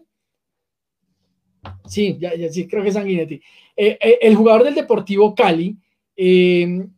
Sí, 1.85 2.17
ya, 2.19 2.33
ya, 2.33 2.49
sí, 2.49 2.67
creo 2.67 2.81
que 2.81 2.89
es 2.89 2.95
Sanguinetti. 2.95 3.41
Eh, 3.75 3.97
el 4.21 4.35
jugador 4.35 4.63
del 4.63 4.75
Deportivo 4.75 5.35
Cali, 5.35 5.75
el 6.15 6.89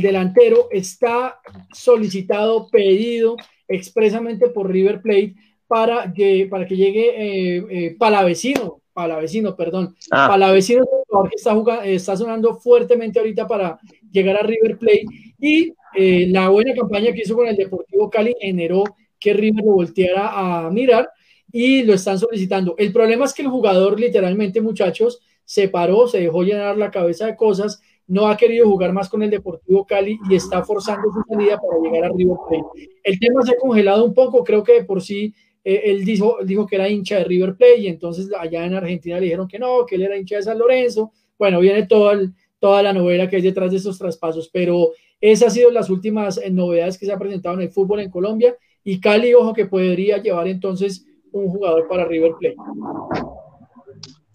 delantero, 0.00 0.68
está 0.70 1.40
solicitado, 1.72 2.68
pedido 2.70 3.36
expresamente 3.68 4.48
por 4.48 4.70
River 4.70 5.02
Plate 5.02 5.34
para 5.74 6.12
que, 6.12 6.46
para 6.48 6.68
que 6.68 6.76
llegue 6.76 7.96
Palavecino, 7.98 8.80
Palavecino, 8.94 9.56
perdón. 9.56 9.96
Ah. 10.12 10.28
Palavecino 10.28 10.84
es 10.84 10.88
un 10.88 11.02
jugador 11.04 11.28
que 11.28 11.36
está, 11.36 11.84
está 11.84 12.16
sonando 12.16 12.54
fuertemente 12.54 13.18
ahorita 13.18 13.48
para 13.48 13.76
llegar 14.12 14.36
a 14.36 14.46
River 14.46 14.78
Plate 14.78 15.04
y 15.40 15.74
eh, 15.96 16.28
la 16.30 16.48
buena 16.48 16.72
campaña 16.74 17.12
que 17.12 17.22
hizo 17.22 17.34
con 17.34 17.48
el 17.48 17.56
Deportivo 17.56 18.08
Cali 18.08 18.36
generó 18.40 18.84
que 19.18 19.34
River 19.34 19.64
lo 19.64 19.72
volteara 19.72 20.66
a 20.66 20.70
mirar 20.70 21.10
y 21.50 21.82
lo 21.82 21.94
están 21.94 22.20
solicitando. 22.20 22.76
El 22.78 22.92
problema 22.92 23.24
es 23.24 23.34
que 23.34 23.42
el 23.42 23.48
jugador 23.48 23.98
literalmente, 23.98 24.60
muchachos, 24.60 25.20
se 25.44 25.68
paró, 25.68 26.06
se 26.06 26.20
dejó 26.20 26.44
llenar 26.44 26.78
la 26.78 26.92
cabeza 26.92 27.26
de 27.26 27.34
cosas, 27.34 27.82
no 28.06 28.28
ha 28.28 28.36
querido 28.36 28.68
jugar 28.68 28.92
más 28.92 29.08
con 29.08 29.24
el 29.24 29.30
Deportivo 29.30 29.84
Cali 29.84 30.20
y 30.30 30.36
está 30.36 30.62
forzando 30.62 31.10
su 31.10 31.20
salida 31.28 31.60
para 31.60 31.82
llegar 31.82 32.04
a 32.04 32.14
River 32.14 32.36
Plate. 32.48 32.90
El 33.02 33.18
tema 33.18 33.42
se 33.42 33.54
ha 33.54 33.58
congelado 33.58 34.04
un 34.04 34.14
poco, 34.14 34.44
creo 34.44 34.62
que 34.62 34.74
de 34.74 34.84
por 34.84 35.02
sí 35.02 35.34
eh, 35.64 35.82
él 35.84 36.04
dijo, 36.04 36.38
dijo 36.44 36.66
que 36.66 36.76
era 36.76 36.88
hincha 36.88 37.16
de 37.16 37.24
River 37.24 37.56
Plate 37.56 37.78
y 37.78 37.86
entonces 37.88 38.28
allá 38.38 38.66
en 38.66 38.74
Argentina 38.74 39.16
le 39.16 39.24
dijeron 39.24 39.48
que 39.48 39.58
no, 39.58 39.86
que 39.86 39.94
él 39.94 40.02
era 40.02 40.16
hincha 40.16 40.36
de 40.36 40.42
San 40.42 40.58
Lorenzo. 40.58 41.12
Bueno, 41.38 41.60
viene 41.60 41.86
toda 41.86 42.82
la 42.82 42.92
novela 42.92 43.28
que 43.28 43.36
hay 43.36 43.42
detrás 43.42 43.70
de 43.70 43.78
esos 43.78 43.98
traspasos, 43.98 44.50
pero 44.52 44.92
esas 45.20 45.48
han 45.48 45.54
sido 45.54 45.70
las 45.70 45.88
últimas 45.88 46.38
eh, 46.38 46.50
novedades 46.50 46.98
que 46.98 47.06
se 47.06 47.12
han 47.12 47.18
presentado 47.18 47.54
en 47.56 47.62
el 47.62 47.70
fútbol 47.70 48.00
en 48.00 48.10
Colombia 48.10 48.54
y 48.84 49.00
Cali, 49.00 49.32
ojo, 49.32 49.54
que 49.54 49.64
podría 49.64 50.18
llevar 50.18 50.46
entonces 50.48 51.06
un 51.32 51.48
jugador 51.48 51.88
para 51.88 52.04
River 52.04 52.32
Plate. 52.38 52.56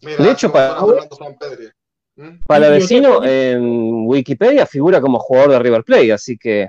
de 0.02 0.32
hecho, 0.32 0.52
para, 0.52 0.82
¿Mm? 2.16 2.40
para 2.48 2.68
el 2.68 2.74
vecino 2.74 3.24
en 3.24 4.08
Wikipedia 4.08 4.66
figura 4.66 5.00
como 5.00 5.20
jugador 5.20 5.52
de 5.52 5.60
River 5.60 5.84
Plate, 5.84 6.12
así 6.12 6.38
que 6.38 6.68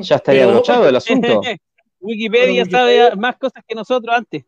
ya 0.00 0.16
estaría 0.16 0.44
abrochado 0.44 0.88
el 0.88 0.96
asunto. 0.96 1.40
Wikipedia 2.06 2.64
sabe 2.64 3.16
más 3.16 3.36
cosas 3.36 3.62
que 3.66 3.74
nosotros 3.74 4.14
antes. 4.16 4.44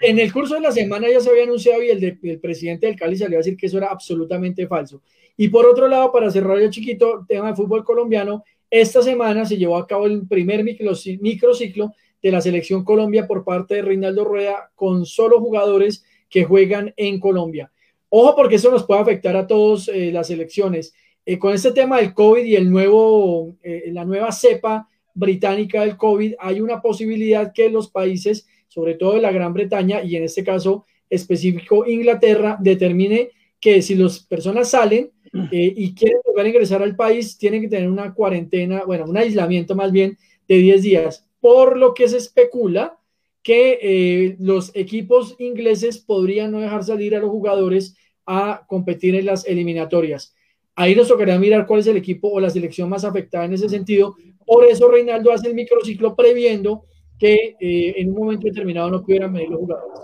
en 0.00 0.18
el 0.18 0.32
curso 0.32 0.54
de 0.54 0.60
la 0.60 0.72
semana 0.72 1.08
ya 1.10 1.20
se 1.20 1.30
había 1.30 1.44
anunciado 1.44 1.82
y 1.82 1.90
el, 1.90 2.40
presidente 2.40 2.86
del 2.86 2.96
Cali 2.96 3.16
salió 3.16 3.36
a 3.36 3.40
decir 3.40 3.56
que 3.56 3.66
eso 3.66 3.78
era 3.78 3.88
absolutamente 3.88 4.66
falso. 4.66 5.02
Y 5.36 5.48
por 5.48 5.66
otro 5.66 5.86
lado, 5.86 6.10
para 6.10 6.30
cerrar 6.30 6.58
el 6.58 6.70
chiquito 6.70 7.24
tema 7.28 7.48
de 7.48 7.54
fútbol 7.54 7.84
colombiano, 7.84 8.42
esta 8.70 9.02
semana 9.02 9.44
se 9.44 9.56
llevó 9.56 9.76
a 9.76 9.86
cabo 9.86 10.06
el 10.06 10.26
primer 10.26 10.64
microciclo 10.64 11.92
de 12.22 12.32
la 12.32 12.40
selección 12.40 12.84
Colombia 12.84 13.26
por 13.26 13.44
parte 13.44 13.76
de 13.76 13.82
Reinaldo 13.82 14.24
Rueda 14.24 14.70
con 14.74 15.06
solo 15.06 15.40
jugadores 15.40 16.04
que 16.28 16.44
juegan 16.44 16.92
en 16.96 17.20
Colombia. 17.20 17.70
Ojo 18.10 18.34
porque 18.34 18.56
eso 18.56 18.70
nos 18.70 18.84
puede 18.84 19.00
afectar 19.00 19.36
a 19.36 19.46
todas 19.46 19.88
eh, 19.88 20.10
las 20.12 20.28
selecciones. 20.28 20.94
Eh, 21.30 21.38
con 21.38 21.52
este 21.52 21.72
tema 21.72 21.98
del 21.98 22.14
COVID 22.14 22.42
y 22.42 22.56
el 22.56 22.70
nuevo, 22.70 23.54
eh, 23.62 23.90
la 23.92 24.06
nueva 24.06 24.32
cepa 24.32 24.88
británica 25.12 25.82
del 25.82 25.98
COVID, 25.98 26.36
hay 26.38 26.62
una 26.62 26.80
posibilidad 26.80 27.52
que 27.52 27.68
los 27.68 27.90
países 27.90 28.46
sobre 28.66 28.94
todo 28.94 29.12
de 29.12 29.20
la 29.20 29.30
Gran 29.30 29.52
Bretaña 29.52 30.02
y 30.02 30.16
en 30.16 30.22
este 30.24 30.42
caso 30.42 30.86
específico 31.10 31.86
Inglaterra, 31.86 32.56
determine 32.58 33.28
que 33.60 33.82
si 33.82 33.94
las 33.94 34.20
personas 34.20 34.70
salen 34.70 35.10
eh, 35.52 35.74
y 35.76 35.94
quieren 35.94 36.20
volver 36.24 36.46
a 36.46 36.48
ingresar 36.48 36.82
al 36.82 36.96
país, 36.96 37.36
tienen 37.36 37.60
que 37.60 37.68
tener 37.68 37.90
una 37.90 38.14
cuarentena, 38.14 38.84
bueno, 38.86 39.04
un 39.04 39.18
aislamiento 39.18 39.74
más 39.74 39.92
bien 39.92 40.16
de 40.48 40.56
10 40.56 40.82
días, 40.82 41.26
por 41.40 41.76
lo 41.76 41.92
que 41.92 42.08
se 42.08 42.16
especula 42.16 42.98
que 43.42 44.34
los 44.40 44.74
equipos 44.74 45.36
ingleses 45.38 45.98
podrían 45.98 46.52
no 46.52 46.60
dejar 46.60 46.84
salir 46.84 47.14
a 47.14 47.18
los 47.18 47.28
jugadores 47.28 47.98
a 48.24 48.64
competir 48.66 49.14
en 49.14 49.26
las 49.26 49.46
eliminatorias. 49.46 50.34
Ahí 50.80 50.94
nos 50.94 51.08
tocaría 51.08 51.36
mirar 51.40 51.66
cuál 51.66 51.80
es 51.80 51.88
el 51.88 51.96
equipo 51.96 52.28
o 52.28 52.38
la 52.38 52.50
selección 52.50 52.88
más 52.88 53.02
afectada 53.02 53.44
en 53.44 53.52
ese 53.52 53.68
sentido. 53.68 54.14
Por 54.46 54.64
eso 54.64 54.88
Reinaldo 54.88 55.32
hace 55.32 55.48
el 55.48 55.54
microciclo 55.54 56.14
previendo 56.14 56.84
que 57.18 57.56
eh, 57.58 57.94
en 57.96 58.10
un 58.10 58.16
momento 58.16 58.46
determinado 58.46 58.88
no 58.88 59.02
pudieran 59.02 59.32
medir 59.32 59.50
los 59.50 59.58
jugadores. 59.58 60.00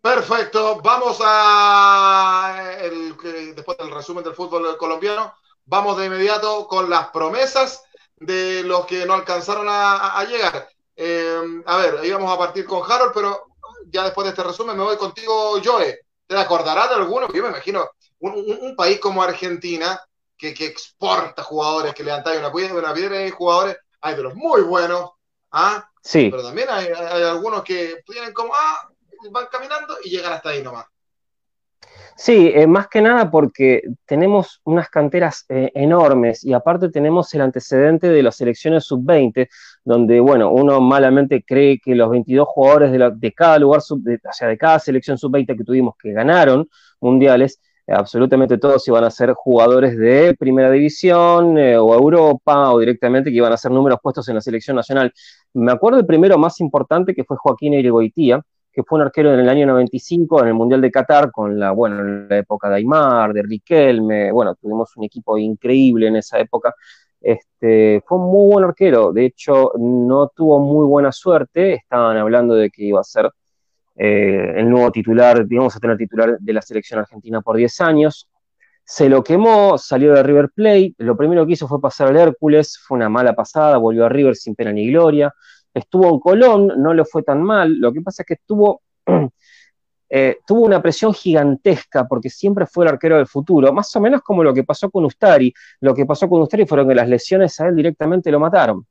Perfecto, 0.00 0.80
vamos 0.82 1.18
a 1.22 2.78
el, 2.80 3.54
después 3.54 3.76
del 3.76 3.90
resumen 3.90 4.24
del 4.24 4.32
fútbol 4.32 4.74
colombiano, 4.78 5.34
vamos 5.66 5.98
de 5.98 6.06
inmediato 6.06 6.66
con 6.66 6.88
las 6.88 7.08
promesas 7.08 7.84
de 8.16 8.62
los 8.64 8.86
que 8.86 9.04
no 9.04 9.12
alcanzaron 9.12 9.66
a, 9.68 10.24
llegar. 10.24 10.70
Eh, 10.96 11.62
a 11.66 11.76
ver, 11.76 12.00
íbamos 12.02 12.32
a 12.32 12.38
partir 12.38 12.64
con 12.64 12.90
Harold, 12.90 13.12
pero 13.12 13.42
ya 13.90 14.04
después 14.04 14.24
de 14.24 14.30
este 14.30 14.42
resumen 14.42 14.74
me 14.74 14.84
voy 14.84 14.96
contigo, 14.96 15.60
Joe. 15.62 15.98
¿Te 16.26 16.38
acordarás 16.38 16.88
de 16.88 16.94
alguno? 16.94 17.28
Yo 17.30 17.42
me 17.42 17.50
imagino 17.50 17.86
un, 18.20 18.76
país 18.76 18.98
como 19.00 19.22
Argentina 19.22 20.00
que, 20.36 20.54
que, 20.54 20.66
exporta 20.66 21.42
jugadores, 21.42 21.94
que 21.94 22.04
levantan 22.04 22.38
una 22.38 22.52
piedra, 22.52 22.74
una 22.74 22.94
piedra 22.94 23.26
y 23.26 23.30
jugadores 23.30 23.76
hay 24.00 24.16
de 24.16 24.22
los 24.22 24.34
muy 24.34 24.62
buenos, 24.62 25.10
¿ah? 25.52 25.86
Sí. 26.02 26.28
Pero 26.30 26.42
también 26.42 26.68
hay, 26.70 26.88
algunos 27.22 27.62
que 27.62 28.02
tienen 28.06 28.32
como, 28.32 28.52
ah, 28.54 28.88
van 29.30 29.46
caminando 29.50 29.96
y 30.04 30.10
llegan 30.10 30.32
hasta 30.32 30.50
ahí 30.50 30.62
nomás. 30.62 30.86
Sí, 32.16 32.52
eh, 32.54 32.66
más 32.66 32.88
que 32.88 33.00
nada 33.00 33.30
porque 33.30 33.82
tenemos 34.04 34.60
unas 34.64 34.90
canteras 34.90 35.46
eh, 35.48 35.70
enormes 35.74 36.44
y 36.44 36.52
aparte 36.52 36.90
tenemos 36.90 37.32
el 37.32 37.40
antecedente 37.40 38.08
de 38.08 38.22
las 38.22 38.36
selecciones 38.36 38.84
sub-20, 38.84 39.48
donde, 39.84 40.20
bueno, 40.20 40.50
uno 40.50 40.82
malamente 40.82 41.42
cree 41.42 41.80
que 41.82 41.94
los 41.94 42.10
22 42.10 42.46
jugadores 42.46 42.92
de, 42.92 43.12
de 43.14 43.32
cada 43.32 43.58
lugar, 43.58 43.80
sub, 43.80 44.02
o 44.06 44.32
sea, 44.32 44.48
de 44.48 44.58
cada 44.58 44.78
selección 44.78 45.16
sub-20 45.16 45.56
que 45.56 45.64
tuvimos 45.64 45.94
que 45.96 46.12
ganaron 46.12 46.68
mundiales, 47.00 47.58
absolutamente 47.90 48.58
todos 48.58 48.86
iban 48.88 49.04
a 49.04 49.10
ser 49.10 49.32
jugadores 49.32 49.96
de 49.98 50.34
primera 50.38 50.70
división 50.70 51.58
eh, 51.58 51.76
o 51.76 51.94
Europa 51.94 52.72
o 52.72 52.78
directamente 52.78 53.30
que 53.30 53.36
iban 53.36 53.52
a 53.52 53.56
ser 53.56 53.72
números 53.72 53.98
puestos 54.02 54.28
en 54.28 54.36
la 54.36 54.40
selección 54.40 54.76
nacional. 54.76 55.12
Me 55.54 55.72
acuerdo 55.72 55.98
el 55.98 56.06
primero 56.06 56.38
más 56.38 56.60
importante 56.60 57.14
que 57.14 57.24
fue 57.24 57.36
Joaquín 57.36 57.74
Irigoitía, 57.74 58.40
que 58.72 58.82
fue 58.84 58.98
un 58.98 59.02
arquero 59.06 59.34
en 59.34 59.40
el 59.40 59.48
año 59.48 59.66
95 59.66 60.42
en 60.42 60.48
el 60.48 60.54
Mundial 60.54 60.80
de 60.80 60.90
Qatar 60.90 61.30
con 61.32 61.58
la, 61.58 61.72
bueno, 61.72 62.02
la 62.02 62.38
época 62.38 62.68
de 62.68 62.76
Aymar, 62.76 63.32
de 63.32 63.42
Riquelme, 63.42 64.30
bueno, 64.32 64.54
tuvimos 64.54 64.96
un 64.96 65.04
equipo 65.04 65.36
increíble 65.36 66.06
en 66.08 66.16
esa 66.16 66.38
época. 66.38 66.74
Este, 67.20 68.02
fue 68.06 68.18
un 68.18 68.30
muy 68.30 68.52
buen 68.52 68.64
arquero, 68.64 69.12
de 69.12 69.26
hecho 69.26 69.72
no 69.78 70.28
tuvo 70.34 70.58
muy 70.58 70.86
buena 70.86 71.12
suerte, 71.12 71.74
estaban 71.74 72.16
hablando 72.16 72.54
de 72.54 72.70
que 72.70 72.84
iba 72.84 73.00
a 73.00 73.04
ser 73.04 73.30
eh, 74.02 74.54
el 74.56 74.70
nuevo 74.70 74.90
titular, 74.90 75.46
digamos, 75.46 75.76
a 75.76 75.78
tener 75.78 75.98
titular 75.98 76.38
de 76.40 76.52
la 76.54 76.62
selección 76.62 77.00
argentina 77.00 77.42
por 77.42 77.58
10 77.58 77.82
años. 77.82 78.30
Se 78.82 79.10
lo 79.10 79.22
quemó, 79.22 79.76
salió 79.76 80.14
de 80.14 80.22
River 80.22 80.48
Plate, 80.54 80.94
lo 80.96 81.18
primero 81.18 81.46
que 81.46 81.52
hizo 81.52 81.68
fue 81.68 81.82
pasar 81.82 82.08
al 82.08 82.16
Hércules, 82.16 82.78
fue 82.82 82.96
una 82.96 83.10
mala 83.10 83.34
pasada, 83.34 83.76
volvió 83.76 84.06
a 84.06 84.08
River 84.08 84.36
sin 84.36 84.54
pena 84.54 84.72
ni 84.72 84.90
gloria. 84.90 85.34
Estuvo 85.74 86.08
en 86.08 86.18
Colón, 86.18 86.72
no 86.78 86.94
le 86.94 87.04
fue 87.04 87.22
tan 87.22 87.42
mal, 87.42 87.78
lo 87.78 87.92
que 87.92 88.00
pasa 88.00 88.22
es 88.22 88.26
que 88.26 88.36
eh, 90.08 90.38
tuvo 90.46 90.62
una 90.62 90.80
presión 90.80 91.12
gigantesca 91.12 92.08
porque 92.08 92.30
siempre 92.30 92.64
fue 92.64 92.86
el 92.86 92.92
arquero 92.92 93.18
del 93.18 93.26
futuro, 93.26 93.70
más 93.70 93.94
o 93.96 94.00
menos 94.00 94.22
como 94.22 94.42
lo 94.42 94.54
que 94.54 94.64
pasó 94.64 94.90
con 94.90 95.04
Ustari. 95.04 95.52
Lo 95.80 95.94
que 95.94 96.06
pasó 96.06 96.26
con 96.26 96.40
Ustari 96.40 96.64
fueron 96.64 96.88
que 96.88 96.94
las 96.94 97.06
lesiones 97.06 97.60
a 97.60 97.68
él 97.68 97.76
directamente 97.76 98.30
lo 98.30 98.40
mataron 98.40 98.86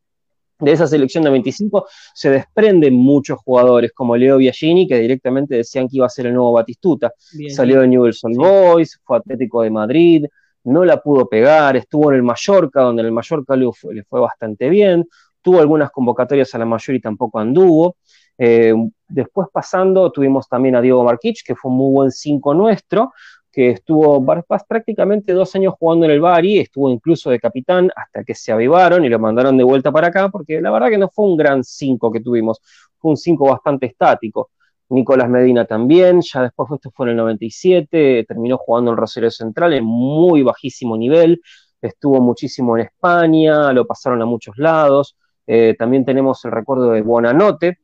de 0.60 0.72
esa 0.72 0.88
selección 0.88 1.24
de 1.24 1.30
25 1.30 1.88
se 2.14 2.30
desprenden 2.30 2.94
muchos 2.94 3.40
jugadores 3.40 3.92
como 3.94 4.18
Leo 4.18 4.38
Biagini, 4.38 4.88
que 4.88 5.00
directamente 5.00 5.56
decían 5.56 5.88
que 5.88 5.98
iba 5.98 6.06
a 6.06 6.10
ser 6.10 6.28
el 6.28 6.34
nuevo 6.34 6.52
Batistuta. 6.52 7.12
Salió 7.50 7.82
de 7.82 7.88
Newell's 7.88 8.24
Old 8.24 8.38
Boys, 8.38 9.00
fue 9.04 9.18
Atlético 9.18 9.62
de 9.62 9.70
Madrid, 9.70 10.26
no 10.66 10.84
la 10.84 11.02
pudo 11.02 11.28
pegar, 11.28 11.78
estuvo 11.78 12.12
en 12.12 12.18
el 12.18 12.24
Mallorca, 12.24 12.82
donde 12.82 13.02
en 13.02 13.08
el 13.08 13.12
Mallorca 13.14 13.56
le 13.56 13.72
fue, 13.72 13.96
le 13.96 14.04
fue 14.04 14.20
bastante 14.20 14.70
bien, 14.70 15.08
tuvo 15.42 15.60
algunas 15.60 15.92
convocatorias 15.92 16.54
a 16.54 16.58
la 16.58 16.66
mayor 16.66 16.96
y 16.96 17.02
tampoco 17.02 17.40
anduvo. 17.40 17.96
Eh, 18.38 18.74
después 19.08 19.48
pasando, 19.52 20.12
tuvimos 20.12 20.48
también 20.48 20.76
a 20.76 20.82
Diego 20.82 21.04
Marquich, 21.04 21.44
que 21.46 21.56
fue 21.56 21.72
un 21.72 21.78
muy 21.78 21.92
buen 21.92 22.12
5 22.12 22.54
nuestro, 22.54 23.12
que 23.52 23.72
estuvo 23.72 24.24
prácticamente 24.68 25.34
dos 25.34 25.56
años 25.56 25.74
jugando 25.80 26.06
en 26.06 26.12
el 26.12 26.22
Bari, 26.22 26.60
estuvo 26.60 26.90
incluso 26.90 27.30
de 27.30 27.40
capitán 27.40 27.90
hasta 27.96 28.24
que 28.24 28.36
se 28.36 28.52
avivaron 28.52 29.04
y 29.06 29.10
lo 29.10 29.20
mandaron 29.20 29.58
de 29.58 29.64
vuelta 29.64 29.92
para 29.92 30.08
acá, 30.08 30.30
porque 30.30 30.62
la 30.62 30.72
verdad 30.72 30.90
que 30.90 30.98
no 30.98 31.10
fue 31.10 31.26
un 31.26 31.38
gran 31.38 31.64
5 31.64 32.12
que 32.12 32.22
tuvimos, 32.22 32.60
fue 32.98 33.12
un 33.12 33.18
5 33.18 33.46
bastante 33.46 33.88
estático. 33.88 34.52
Nicolás 34.90 35.30
Medina 35.30 35.66
también, 35.66 36.22
ya 36.22 36.44
después 36.44 36.70
esto 36.72 36.92
fue 36.92 37.08
en 37.08 37.12
el 37.12 37.18
97, 37.18 38.26
terminó 38.28 38.58
jugando 38.58 38.92
en 38.92 38.98
Rosario 38.98 39.30
Central 39.30 39.74
en 39.74 39.86
muy 39.86 40.42
bajísimo 40.42 40.98
nivel, 40.98 41.42
estuvo 41.82 42.20
muchísimo 42.22 42.78
en 42.78 42.86
España, 42.86 43.72
lo 43.72 43.86
pasaron 43.86 44.22
a 44.22 44.26
muchos 44.26 44.58
lados. 44.58 45.16
Eh, 45.46 45.76
también 45.78 46.06
tenemos 46.06 46.44
el 46.46 46.52
recuerdo 46.52 46.92
de 46.92 47.02
Buonanote, 47.02 47.80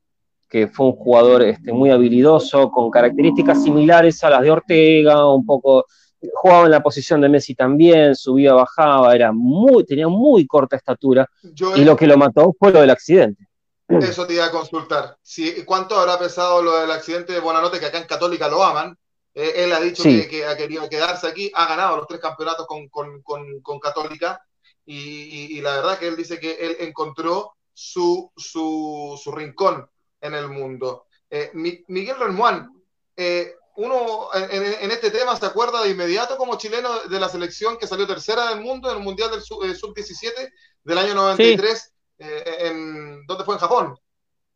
que 0.55 0.69
fue 0.69 0.85
un 0.85 0.93
jugador 0.93 1.41
este, 1.43 1.73
muy 1.73 1.89
habilidoso, 1.89 2.71
con 2.71 2.89
características 2.89 3.61
similares 3.61 4.23
a 4.23 4.29
las 4.29 4.41
de 4.41 4.51
Ortega, 4.51 5.27
un 5.27 5.45
poco 5.45 5.85
jugaba 6.33 6.63
en 6.63 6.71
la 6.71 6.81
posición 6.81 7.19
de 7.19 7.27
Messi 7.27 7.55
también, 7.55 8.15
subía, 8.15 8.53
bajaba, 8.53 9.13
era 9.13 9.33
muy, 9.33 9.85
tenía 9.85 10.07
muy 10.07 10.47
corta 10.47 10.77
estatura. 10.77 11.29
y 11.75 11.83
lo 11.83 11.97
que 11.97 12.07
lo 12.07 12.15
mató 12.15 12.55
fue 12.57 12.71
lo 12.71 12.79
del 12.79 12.89
accidente. 12.89 13.49
Eso 13.89 14.25
te 14.25 14.35
iba 14.35 14.45
a 14.45 14.51
consultar. 14.51 15.17
¿Cuánto 15.65 15.99
habrá 15.99 16.17
pesado 16.17 16.61
lo 16.61 16.79
del 16.79 16.91
accidente 16.91 17.33
de 17.33 17.41
Buenanote, 17.41 17.77
que 17.77 17.87
acá 17.87 17.97
en 17.97 18.07
Católica 18.07 18.47
lo 18.47 18.63
aman? 18.63 18.97
Eh, 19.33 19.55
él 19.57 19.73
ha 19.73 19.81
dicho 19.81 20.03
que, 20.03 20.45
ha 20.45 20.55
querido 20.55 20.87
quedarse 20.87 21.27
aquí, 21.27 21.51
ha 21.53 21.67
ganado 21.67 21.97
los 21.97 22.07
tres 22.07 22.21
campeonatos 22.21 22.65
con, 22.65 23.79
Católica 23.81 24.39
y, 24.85 25.59
la 25.59 25.75
verdad 25.75 25.99
que 25.99 26.07
él 26.07 26.15
dice 26.15 26.39
que 26.39 26.53
él 26.53 26.77
encontró 26.79 27.57
su, 27.73 28.31
su, 28.37 29.31
rincón 29.35 29.89
en 30.25 30.35
el 30.35 30.49
mundo. 30.49 31.05
Eh, 31.29 31.51
Miguel 31.53 32.17
Remuán, 32.19 32.71
eh, 33.15 33.55
uno 33.77 34.29
en, 34.33 34.91
este 34.91 35.11
tema 35.11 35.35
se 35.35 35.45
acuerda 35.45 35.83
de 35.83 35.91
inmediato 35.91 36.37
como 36.37 36.57
chileno 36.57 36.99
de 37.09 37.19
la 37.19 37.27
selección 37.27 37.77
que 37.77 37.87
salió 37.87 38.07
tercera 38.07 38.49
del 38.49 38.61
mundo 38.61 38.89
en 38.89 38.97
el 38.97 39.03
Mundial 39.03 39.31
del 39.31 39.41
Sub-17 39.41 40.51
del 40.83 40.97
año 40.97 41.13
93. 41.13 41.93
en, 42.19 43.25
¿Dónde 43.25 43.43
fue? 43.43 43.55
En 43.55 43.59
Japón. 43.59 43.99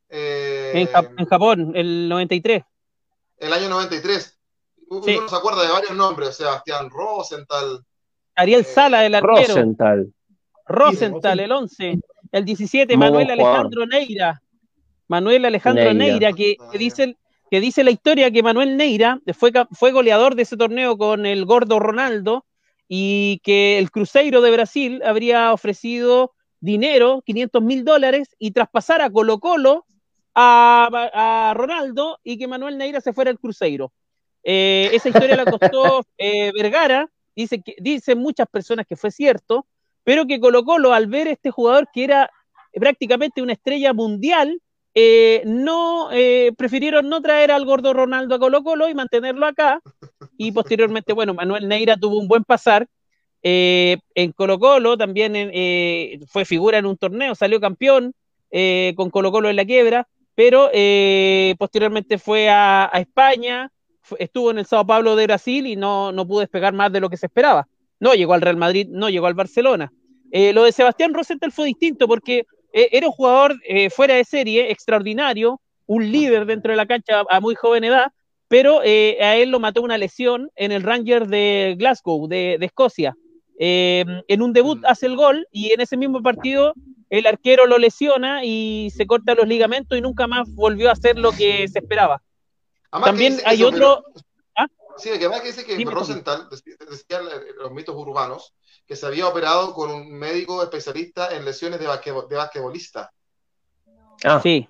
en, 0.10 0.90
en 1.18 1.26
Japón, 1.26 1.72
el 1.76 2.08
93. 2.08 2.64
El 3.40 3.54
año 3.54 3.70
93 3.70 4.40
uno 4.90 5.30
se 5.30 5.36
acuerda 5.36 5.64
de 5.64 5.72
varios 5.72 5.96
nombres, 5.96 6.36
Sebastián 6.36 6.90
Rosenthal. 6.90 7.84
Ariel 8.36 8.62
eh, 8.62 8.64
Sala, 8.64 9.06
el 9.06 9.16
arquero. 9.16 9.48
Rosenthal. 9.48 10.14
Rosenthal, 10.66 11.40
el 11.40 11.52
11. 11.52 12.00
El 12.32 12.46
17, 12.46 12.98
Manuel 12.98 13.30
Alejandro 13.30 13.86
Neira. 13.86 14.42
Manuel 15.10 15.44
Alejandro 15.44 15.94
Neira, 15.94 16.32
que, 16.32 16.56
dice, 16.78 17.18
que 17.52 17.60
dice 17.60 17.84
la 17.84 17.92
historia 17.92 18.32
que 18.32 18.44
Manuel 18.44 18.78
Neira 18.78 19.20
fue, 19.34 19.52
fue 19.72 19.92
goleador 19.92 20.36
de 20.36 20.44
ese 20.44 20.56
torneo 20.56 20.98
con 20.98 21.26
el 21.26 21.46
gordo 21.46 21.80
Ronaldo 21.80 22.46
y 22.88 23.42
que 23.44 23.80
el 23.80 23.92
Cruzeiro 23.92 24.42
de 24.42 24.52
Brasil 24.52 25.02
habría 25.04 25.52
ofrecido 25.52 26.34
dinero, 26.62 27.24
500 27.26 27.62
mil 27.62 27.84
dólares, 27.84 28.36
y 28.38 28.52
traspasar 28.52 29.02
a 29.02 29.10
Colo 29.10 29.40
Colo 29.40 29.86
a, 30.36 30.90
a, 31.14 31.54
Ronaldo 31.56 32.20
y 32.24 32.38
que 32.38 32.48
Manuel 32.48 32.78
Neira 32.78 33.02
se 33.02 33.12
fuera 33.12 33.32
al 33.32 33.40
Cruzeiro. 33.40 33.92
Eh, 34.44 34.92
esa 34.94 35.10
historia 35.10 35.36
la 35.36 35.46
costó 35.46 36.06
eh, 36.18 36.52
Vergara, 36.54 37.10
dice 37.36 37.62
que, 37.62 37.76
dicen 37.80 38.20
muchas 38.20 38.48
personas 38.48 38.86
que 38.88 38.96
fue 38.96 39.10
cierto, 39.10 39.66
pero 40.04 40.28
que 40.28 40.40
Colo 40.40 40.64
Colo 40.64 40.94
al 40.94 41.08
ver 41.08 41.28
este 41.28 41.50
jugador 41.50 41.90
que 41.92 42.04
era 42.04 42.30
prácticamente 42.74 43.42
una 43.42 43.54
estrella 43.54 43.94
mundial, 43.94 44.62
eh, 44.94 45.44
no 45.46 46.10
prefirieron 46.58 47.10
no 47.10 47.22
traer 47.22 47.52
al 47.52 47.66
gordo 47.66 47.94
Ronaldo 47.94 48.36
a 48.36 48.40
Colo 48.40 48.64
Colo 48.64 48.90
y 48.90 48.96
mantenerlo 48.96 49.46
acá. 49.46 49.82
Y 50.38 50.52
posteriormente, 50.52 51.14
bueno, 51.14 51.34
Manuel 51.34 51.68
Neira 51.68 51.98
tuvo 51.98 52.18
un 52.18 52.28
buen 52.28 52.44
pasar. 52.44 52.88
en 53.42 54.32
Colo 54.34 54.60
Colo 54.60 54.98
también 54.98 55.34
fue 56.28 56.46
figura 56.46 56.78
en 56.78 56.86
un 56.86 56.98
torneo, 56.98 57.36
salió 57.36 57.60
campeón 57.60 58.14
con 58.96 59.10
Colo 59.10 59.32
Colo 59.32 59.50
en 59.50 59.56
la 59.56 59.66
quiebra, 59.66 60.08
pero 60.36 60.70
posteriormente 61.58 62.18
fue 62.18 62.50
a 62.50 62.90
España, 62.94 63.72
estuvo 64.18 64.52
en 64.52 64.60
el 64.60 64.66
Sao 64.66 64.86
Paulo 64.86 65.16
de 65.16 65.26
Brasil 65.26 65.68
y 65.68 65.76
no, 65.76 66.12
no 66.12 66.28
pudo 66.28 66.40
despegar 66.40 66.74
más 66.74 66.92
de 66.92 67.00
lo 67.00 67.10
que 67.10 67.18
se 67.18 67.28
esperaba. 67.28 67.68
No 68.00 68.14
llegó 68.14 68.34
al 68.34 68.42
Real 68.42 68.58
Madrid, 68.58 68.88
no 68.90 69.10
llegó 69.10 69.28
al 69.28 69.34
Barcelona. 69.34 69.92
Eh, 70.32 70.54
lo 70.54 70.64
de 70.64 70.72
Sebastián 70.72 71.14
Rosenthal 71.14 71.52
fue 71.52 71.68
distinto 71.68 72.08
porque 72.08 72.46
eh, 72.74 72.90
era 72.92 73.08
un 73.08 73.14
jugador 73.14 73.56
eh, 73.64 73.90
fuera 73.90 74.16
de 74.16 74.24
serie, 74.24 74.72
extraordinario, 74.72 75.62
un 75.86 76.12
líder 76.12 76.46
dentro 76.46 76.72
de 76.72 76.78
la 76.78 76.86
cancha 76.86 77.24
a 77.30 77.40
muy 77.40 77.56
joven 77.56 77.84
edad, 77.84 78.12
pero 78.48 78.80
a 78.80 79.36
él 79.36 79.50
lo 79.52 79.60
mató 79.60 79.82
una 79.84 79.98
lesión 79.98 80.50
en 80.56 80.72
el 80.72 80.82
Ranger 80.82 81.28
de 81.28 81.76
Glasgow, 81.78 82.28
de, 82.28 82.58
de 82.60 82.66
Escocia. 82.66 83.16
en 83.60 84.42
un 84.42 84.54
debut 84.54 84.84
hace 84.86 85.06
el 85.06 85.16
gol 85.16 85.48
y 85.52 85.72
en 85.72 85.82
ese 85.82 85.98
mismo 85.98 86.24
partido 86.24 86.74
el 87.10 87.26
arquero 87.26 87.66
lo 87.66 87.78
lesiona 87.78 88.44
y 88.44 88.92
se 88.96 89.08
corta 89.08 89.36
los 89.36 89.48
ligamentos 89.48 89.98
y 89.98 90.02
nunca 90.02 90.28
más 90.28 90.54
volvió 90.54 90.90
a 90.90 90.94
hacer 90.94 91.18
lo 91.18 91.32
que 91.32 91.68
se 91.68 91.80
esperaba. 91.80 92.22
También 92.92 93.38
hay 93.46 93.64
otro. 93.64 94.04
¿Ah? 94.56 94.68
Sí, 94.98 95.10
que 95.10 95.26
además 95.26 95.42
que 95.42 95.48
dice 95.48 95.66
que 95.66 95.84
Rosenthal, 95.86 96.48
decían 96.50 97.26
los 97.58 97.72
mitos 97.72 97.96
urbanos, 97.96 98.54
que 98.90 98.96
se 98.96 99.06
había 99.06 99.28
operado 99.28 99.72
con 99.76 99.92
un 99.92 100.12
médico 100.12 100.64
especialista 100.64 101.36
en 101.36 101.46
lesiones 101.46 101.80
de, 101.80 101.86
de 101.86 102.36
basquetbolista. 102.36 103.12
Ah, 104.24 104.40
sí. 104.42 104.68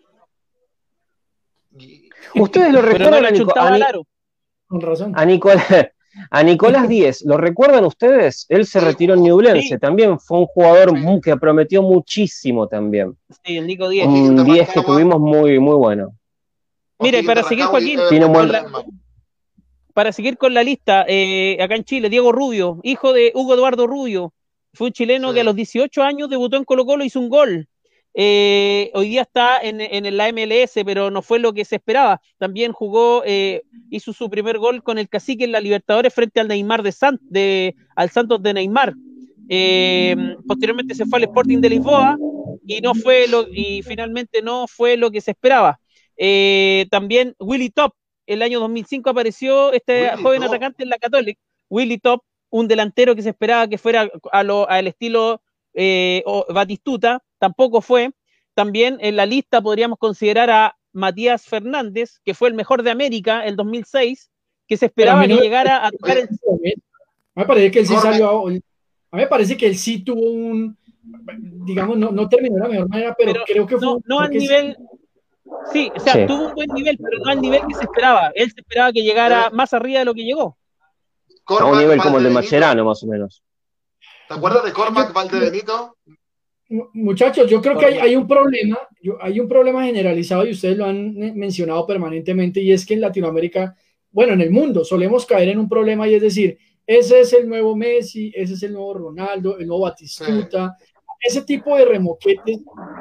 Ustedes 2.36 2.74
lo 2.74 2.82
recuerdan 2.82 3.26
a, 3.26 3.91
Con 4.67 4.82
razón. 4.82 5.13
a, 5.15 5.24
Nicolás, 5.24 5.65
a 6.32 6.43
Nicolás 6.43 6.89
Díez, 6.89 7.22
¿lo 7.22 7.38
recuerdan 7.38 7.86
ustedes? 7.86 8.45
Él 8.49 8.65
se 8.65 8.82
retiró 8.82 9.13
en 9.13 9.24
Newblense, 9.24 9.80
también 9.80 10.20
fue 10.20 10.39
un 10.39 10.47
jugador 10.47 11.22
que 11.22 11.38
prometió 11.38 11.82
muchísimo 11.82 12.67
también. 12.67 13.17
Sí, 13.45 13.55
el 13.55 13.67
Nico 13.67 13.88
Díez. 13.88 14.05
Un 14.05 14.43
10 14.43 14.70
que 14.70 14.82
tuvimos 14.82 15.17
muy, 15.22 15.59
muy 15.59 15.76
bueno. 15.76 16.13
Mire, 16.99 17.24
para 17.24 17.41
seguir, 17.43 17.63
Joaquín, 17.63 18.01
para 20.00 20.14
seguir 20.14 20.38
con 20.38 20.54
la 20.54 20.64
lista, 20.64 21.04
eh, 21.10 21.58
acá 21.60 21.76
en 21.76 21.84
Chile, 21.84 22.10
Diego 22.10 22.32
Rubio, 22.32 22.80
hijo 22.84 23.12
de 23.12 23.34
Hugo 23.36 23.56
Eduardo 23.56 23.86
Rubio, 23.86 24.34
fue 24.72 24.88
un 24.88 24.93
chileno 24.93 25.34
que 25.34 25.41
a 25.41 25.43
los 25.43 25.58
18 25.58 26.02
años 26.04 26.30
debutó 26.30 26.56
en 26.56 26.64
Colo 26.64 26.86
Colo, 26.86 27.04
hizo 27.04 27.20
un 27.20 27.28
gol. 27.28 27.68
Eh, 28.14 28.91
hoy 28.93 29.10
día 29.10 29.24
está 29.24 29.60
en, 29.62 30.16
la 30.16 30.32
MLS, 30.32 30.72
pero 30.86 31.12
no 31.12 31.22
fue 31.22 31.39
lo 31.39 31.52
que 31.52 31.66
se 31.66 31.76
esperaba. 31.76 32.22
También 32.38 32.72
jugó, 32.72 33.24
eh, 33.26 33.64
hizo 33.89 34.14
su 34.14 34.30
primer 34.30 34.58
gol 34.58 34.84
con 34.84 35.00
el 35.00 35.10
cacique 35.10 35.43
en 35.43 35.52
la 35.52 35.60
Libertadores 35.60 36.14
frente 36.14 36.39
al 36.39 36.47
Neymar 36.47 36.82
de, 36.82 36.93
San, 36.93 37.20
de 37.24 37.76
al 37.97 38.10
Santos 38.10 38.41
de 38.41 38.54
Neymar. 38.54 38.93
posteriormente 40.47 40.95
se 40.95 41.08
fue 41.08 41.18
al 41.18 41.26
Sporting 41.26 41.60
de 41.60 41.72
Lisboa 41.72 42.18
y 42.66 42.80
no 42.80 42.95
fue 42.95 43.28
lo, 43.28 43.50
y 43.52 43.82
finalmente 43.82 44.41
no 44.41 44.66
fue 44.66 44.95
lo 44.95 45.12
que 45.12 45.20
se 45.20 45.32
esperaba. 45.32 45.82
También 46.89 47.36
Willy 47.38 47.70
Top, 47.70 47.91
el 48.30 48.41
año 48.41 48.59
2005 48.59 49.09
apareció 49.09 49.73
este 49.73 50.15
joven 50.17 50.43
atacante 50.43 50.84
en 50.84 50.89
la 50.89 50.97
Católica. 50.97 51.41
Willy 51.69 51.97
Top, 51.97 52.21
un 52.49 52.67
delantero 52.67 53.15
que 53.15 53.21
se 53.21 53.30
esperaba 53.30 53.67
que 53.67 53.77
fuera 53.77 54.09
al 54.32 54.88
estilo 54.88 55.41
eh, 55.73 56.23
Batistuta, 56.53 57.23
tampoco 57.39 57.82
fue. 57.82 58.11
También 58.53 58.97
en 59.01 59.15
la 59.15 59.25
lista 59.25 59.61
podríamos 59.61 59.97
considerar 59.97 60.49
a 60.49 60.77
Matías 60.91 61.45
Fernández, 61.45 62.19
que 62.23 62.34
fue 62.34 62.49
el 62.49 62.55
mejor 62.55 62.84
de 62.84 62.91
América 62.91 63.45
el 63.45 63.55
2006, 63.55 64.30
que 64.67 64.77
se 64.77 64.88
esperaba 64.88 65.25
que 65.25 65.36
llegara 65.36 65.86
a 65.86 65.91
tocar 65.91 66.17
el... 66.17 66.30
A 67.36 67.41
mí 67.41 67.43
me 67.43 67.45
parece 67.45 67.71
que 67.71 67.80
él 67.80 67.88
sí 67.88 67.95
salió. 67.95 68.47
A 68.47 68.49
mí 68.49 68.61
me 69.11 69.27
parece 69.27 69.57
que 69.57 69.65
él 69.67 69.75
sí 69.77 70.03
tuvo 70.03 70.30
un. 70.30 70.77
Digamos, 71.65 71.97
no, 71.97 72.11
no 72.11 72.27
terminó 72.27 72.55
de 72.55 72.61
la 72.61 72.67
mejor 72.67 72.89
manera, 72.89 73.15
pero, 73.17 73.43
creo 73.45 73.65
que 73.65 73.77
fue. 73.77 73.86
No, 73.86 74.01
no 74.05 74.19
a 74.19 74.27
nivel. 74.27 74.75
Sí, 75.72 75.91
o 75.95 76.00
sea, 76.00 76.26
tuvo 76.26 76.47
un 76.47 76.54
buen 76.56 76.70
nivel, 76.74 76.97
pero 76.97 77.24
no 77.24 77.32
al 77.32 77.41
nivel 77.41 77.62
que 77.68 77.76
se 77.76 77.84
esperaba. 77.84 78.32
Él 78.36 78.52
se 78.52 78.62
esperaba 78.62 78.91
que 78.91 79.04
llegara 79.04 79.50
más 79.52 79.74
arriba 79.74 80.00
de 80.00 80.06
lo 80.06 80.14
que 80.14 80.24
llegó. 80.24 80.58
a 81.47 81.66
un 81.66 81.78
nivel 81.78 82.02
como 82.02 82.18
el 82.18 82.24
de 82.24 82.30
Macherano, 82.30 82.86
más 82.86 83.04
o 83.04 83.08
menos. 83.08 83.43
¿Te 84.28 84.34
acuerdas 84.36 84.64
de 84.64 84.74
Cormac 84.74 85.12
Valdebenito? 85.12 85.95
Muchachos, 86.93 87.50
yo 87.50 87.62
creo 87.62 87.78
que 87.80 87.86
hay, 87.86 88.16
un 88.16 88.28
problema, 88.28 88.78
hay 89.22 89.39
un 89.39 89.47
problema 89.47 89.84
generalizado 89.86 90.45
y 90.45 90.52
ustedes 90.52 90.78
lo 90.78 90.86
han 90.86 91.16
mencionado 91.36 91.88
permanentemente 91.88 92.62
y 92.62 92.72
es 92.72 92.86
que 92.86 92.93
en 92.93 93.02
Latinoamérica, 93.02 93.76
bueno, 94.12 94.34
en 94.34 94.41
el 94.41 94.52
mundo 94.52 94.86
solemos 94.86 95.26
caer 95.26 95.50
en 95.50 95.58
un 95.58 95.68
problema 95.68 96.08
y 96.08 96.14
es 96.14 96.22
decir, 96.22 96.60
ese 96.86 97.22
es 97.22 97.34
el 97.34 97.50
nuevo 97.50 97.76
Messi, 97.76 98.32
ese 98.36 98.54
es 98.54 98.62
el 98.62 98.74
nuevo 98.74 98.93
Ronaldo, 98.93 99.58
el 99.58 99.66
nuevo 99.66 99.84
Batistuta, 99.84 100.76
ese 101.22 101.41
tipo 101.41 101.76
de 101.76 101.86
remoquetes 101.86 102.59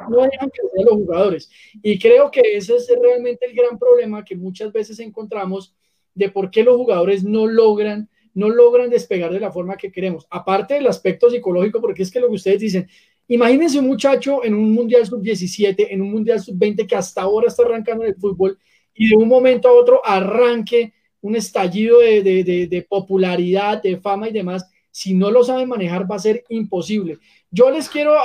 no 0.09 0.23
dejan 0.23 0.49
crecer 0.49 0.79
a 0.79 0.83
los 0.83 0.93
jugadores. 0.93 1.49
Y 1.81 1.97
creo 1.97 2.29
que 2.29 2.41
ese 2.41 2.75
es 2.75 2.91
realmente 3.01 3.45
el 3.45 3.55
gran 3.55 3.77
problema 3.77 4.25
que 4.25 4.35
muchas 4.35 4.71
veces 4.73 4.99
encontramos 4.99 5.73
de 6.13 6.29
por 6.29 6.51
qué 6.51 6.63
los 6.63 6.75
jugadores 6.75 7.23
no 7.23 7.47
logran, 7.47 8.09
no 8.33 8.49
logran 8.49 8.89
despegar 8.89 9.31
de 9.31 9.39
la 9.39 9.51
forma 9.51 9.77
que 9.77 9.91
queremos. 9.91 10.27
Aparte 10.29 10.73
del 10.73 10.87
aspecto 10.87 11.29
psicológico, 11.29 11.79
porque 11.79 12.03
es 12.03 12.11
que 12.11 12.19
lo 12.19 12.27
que 12.27 12.35
ustedes 12.35 12.59
dicen, 12.59 12.87
imagínense 13.27 13.79
un 13.79 13.87
muchacho 13.87 14.43
en 14.43 14.53
un 14.53 14.73
Mundial 14.73 15.05
Sub-17, 15.05 15.87
en 15.89 16.01
un 16.01 16.11
Mundial 16.11 16.41
Sub-20 16.41 16.87
que 16.87 16.95
hasta 16.95 17.21
ahora 17.21 17.47
está 17.47 17.63
arrancando 17.63 18.03
en 18.03 18.09
el 18.09 18.15
fútbol 18.15 18.57
y 18.93 19.07
de 19.09 19.15
un 19.15 19.29
momento 19.29 19.69
a 19.69 19.73
otro 19.73 20.01
arranque 20.05 20.93
un 21.21 21.35
estallido 21.35 21.99
de, 21.99 22.21
de, 22.21 22.67
de 22.67 22.81
popularidad, 22.81 23.81
de 23.81 23.97
fama 23.97 24.29
y 24.29 24.33
demás. 24.33 24.69
Si 24.99 25.13
no 25.13 25.31
lo 25.31 25.45
saben 25.45 25.69
manejar 25.69 26.11
va 26.11 26.17
a 26.17 26.19
ser 26.19 26.43
imposible. 26.49 27.19
Yo 27.49 27.71
les 27.71 27.87
quiero 27.87 28.17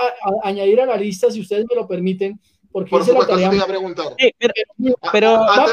añadir 0.43 0.81
a 0.81 0.87
la 0.87 0.97
lista, 0.97 1.31
si 1.31 1.41
ustedes 1.41 1.66
me 1.70 1.77
lo 1.77 1.87
permiten, 1.87 2.41
porque 2.72 2.91
Por 2.91 3.05
supuesto, 3.05 3.37
te 3.37 3.45
a 3.45 3.64
preguntar. 3.64 4.07
Sí, 4.18 4.33
pero, 5.12 5.37
ah, 5.37 5.66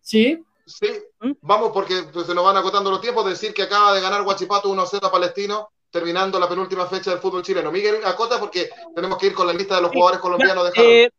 ¿Sí? 0.00 0.40
Sí, 0.64 0.86
¿Mm? 1.20 1.32
vamos 1.40 1.72
porque 1.74 1.94
pues, 2.12 2.28
se 2.28 2.34
nos 2.36 2.44
van 2.44 2.56
acotando 2.56 2.92
los 2.92 3.00
tiempos. 3.00 3.28
Decir 3.28 3.52
que 3.52 3.62
acaba 3.62 3.92
de 3.92 4.00
ganar 4.00 4.22
Guachipato 4.22 4.72
1-0 4.72 5.04
a 5.04 5.10
Palestino, 5.10 5.70
terminando 5.90 6.38
la 6.38 6.48
penúltima 6.48 6.86
fecha 6.86 7.10
del 7.10 7.18
fútbol 7.18 7.42
chileno. 7.42 7.72
Miguel, 7.72 7.96
acota 8.04 8.38
porque 8.38 8.70
tenemos 8.94 9.18
que 9.18 9.26
ir 9.26 9.34
con 9.34 9.48
la 9.48 9.52
lista 9.52 9.74
de 9.74 9.82
los 9.82 9.90
jugadores 9.90 10.20
colombianos 10.20 10.62
de 10.62 10.78
Harold. 10.78 10.92
Eh, 10.92 11.10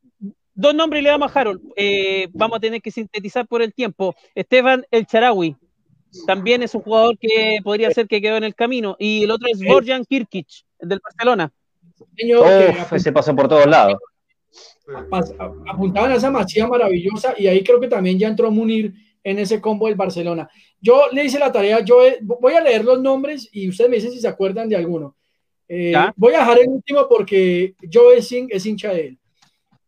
dos 0.53 0.73
nombres 0.73 1.03
le 1.03 1.09
damos 1.09 1.35
a 1.35 1.37
Harold. 1.37 1.59
Eh, 1.75 2.29
vamos 2.31 2.55
a 2.55 2.59
tener 2.61 2.81
que 2.81 2.91
sintetizar 2.91 3.45
por 3.45 3.61
el 3.61 3.73
tiempo. 3.73 4.15
Esteban 4.33 4.85
El 4.89 5.05
Charawi, 5.05 5.57
también 6.25 6.63
es 6.63 6.73
un 6.75 6.81
jugador 6.81 7.17
que 7.17 7.59
podría 7.63 7.91
ser 7.91 8.07
que 8.07 8.21
quedó 8.21 8.37
en 8.37 8.43
el 8.43 8.55
camino. 8.55 8.95
Y 8.99 9.23
el 9.23 9.31
otro 9.31 9.47
es 9.51 9.59
Borjan 9.63 10.05
Kirkic, 10.05 10.47
del 10.79 10.99
Barcelona. 11.03 11.51
Uf, 11.99 12.93
ese 12.93 13.11
pasó 13.11 13.35
por 13.35 13.47
todos 13.47 13.67
lados. 13.67 13.97
Apuntaban 15.67 16.11
a 16.11 16.15
esa 16.15 16.31
machía 16.31 16.67
maravillosa 16.67 17.35
y 17.37 17.47
ahí 17.47 17.63
creo 17.63 17.79
que 17.79 17.87
también 17.87 18.17
ya 18.17 18.27
entró 18.27 18.49
Munir 18.49 18.93
en 19.23 19.39
ese 19.39 19.61
combo 19.61 19.87
del 19.87 19.95
Barcelona. 19.95 20.49
Yo 20.81 21.03
le 21.11 21.25
hice 21.25 21.37
la 21.37 21.51
tarea, 21.51 21.81
yo 21.81 21.99
voy 22.21 22.53
a 22.53 22.61
leer 22.61 22.83
los 22.83 22.99
nombres 23.01 23.49
y 23.51 23.69
ustedes 23.69 23.89
me 23.89 23.97
dicen 23.97 24.11
si 24.11 24.19
se 24.19 24.27
acuerdan 24.27 24.69
de 24.69 24.75
alguno. 24.75 25.15
Eh, 25.67 25.93
voy 26.15 26.33
a 26.33 26.39
dejar 26.39 26.59
el 26.59 26.69
último 26.69 27.07
porque 27.07 27.75
Joe 27.91 28.17
es 28.17 28.65
hincha 28.65 28.91
de 28.91 29.07
él. 29.07 29.19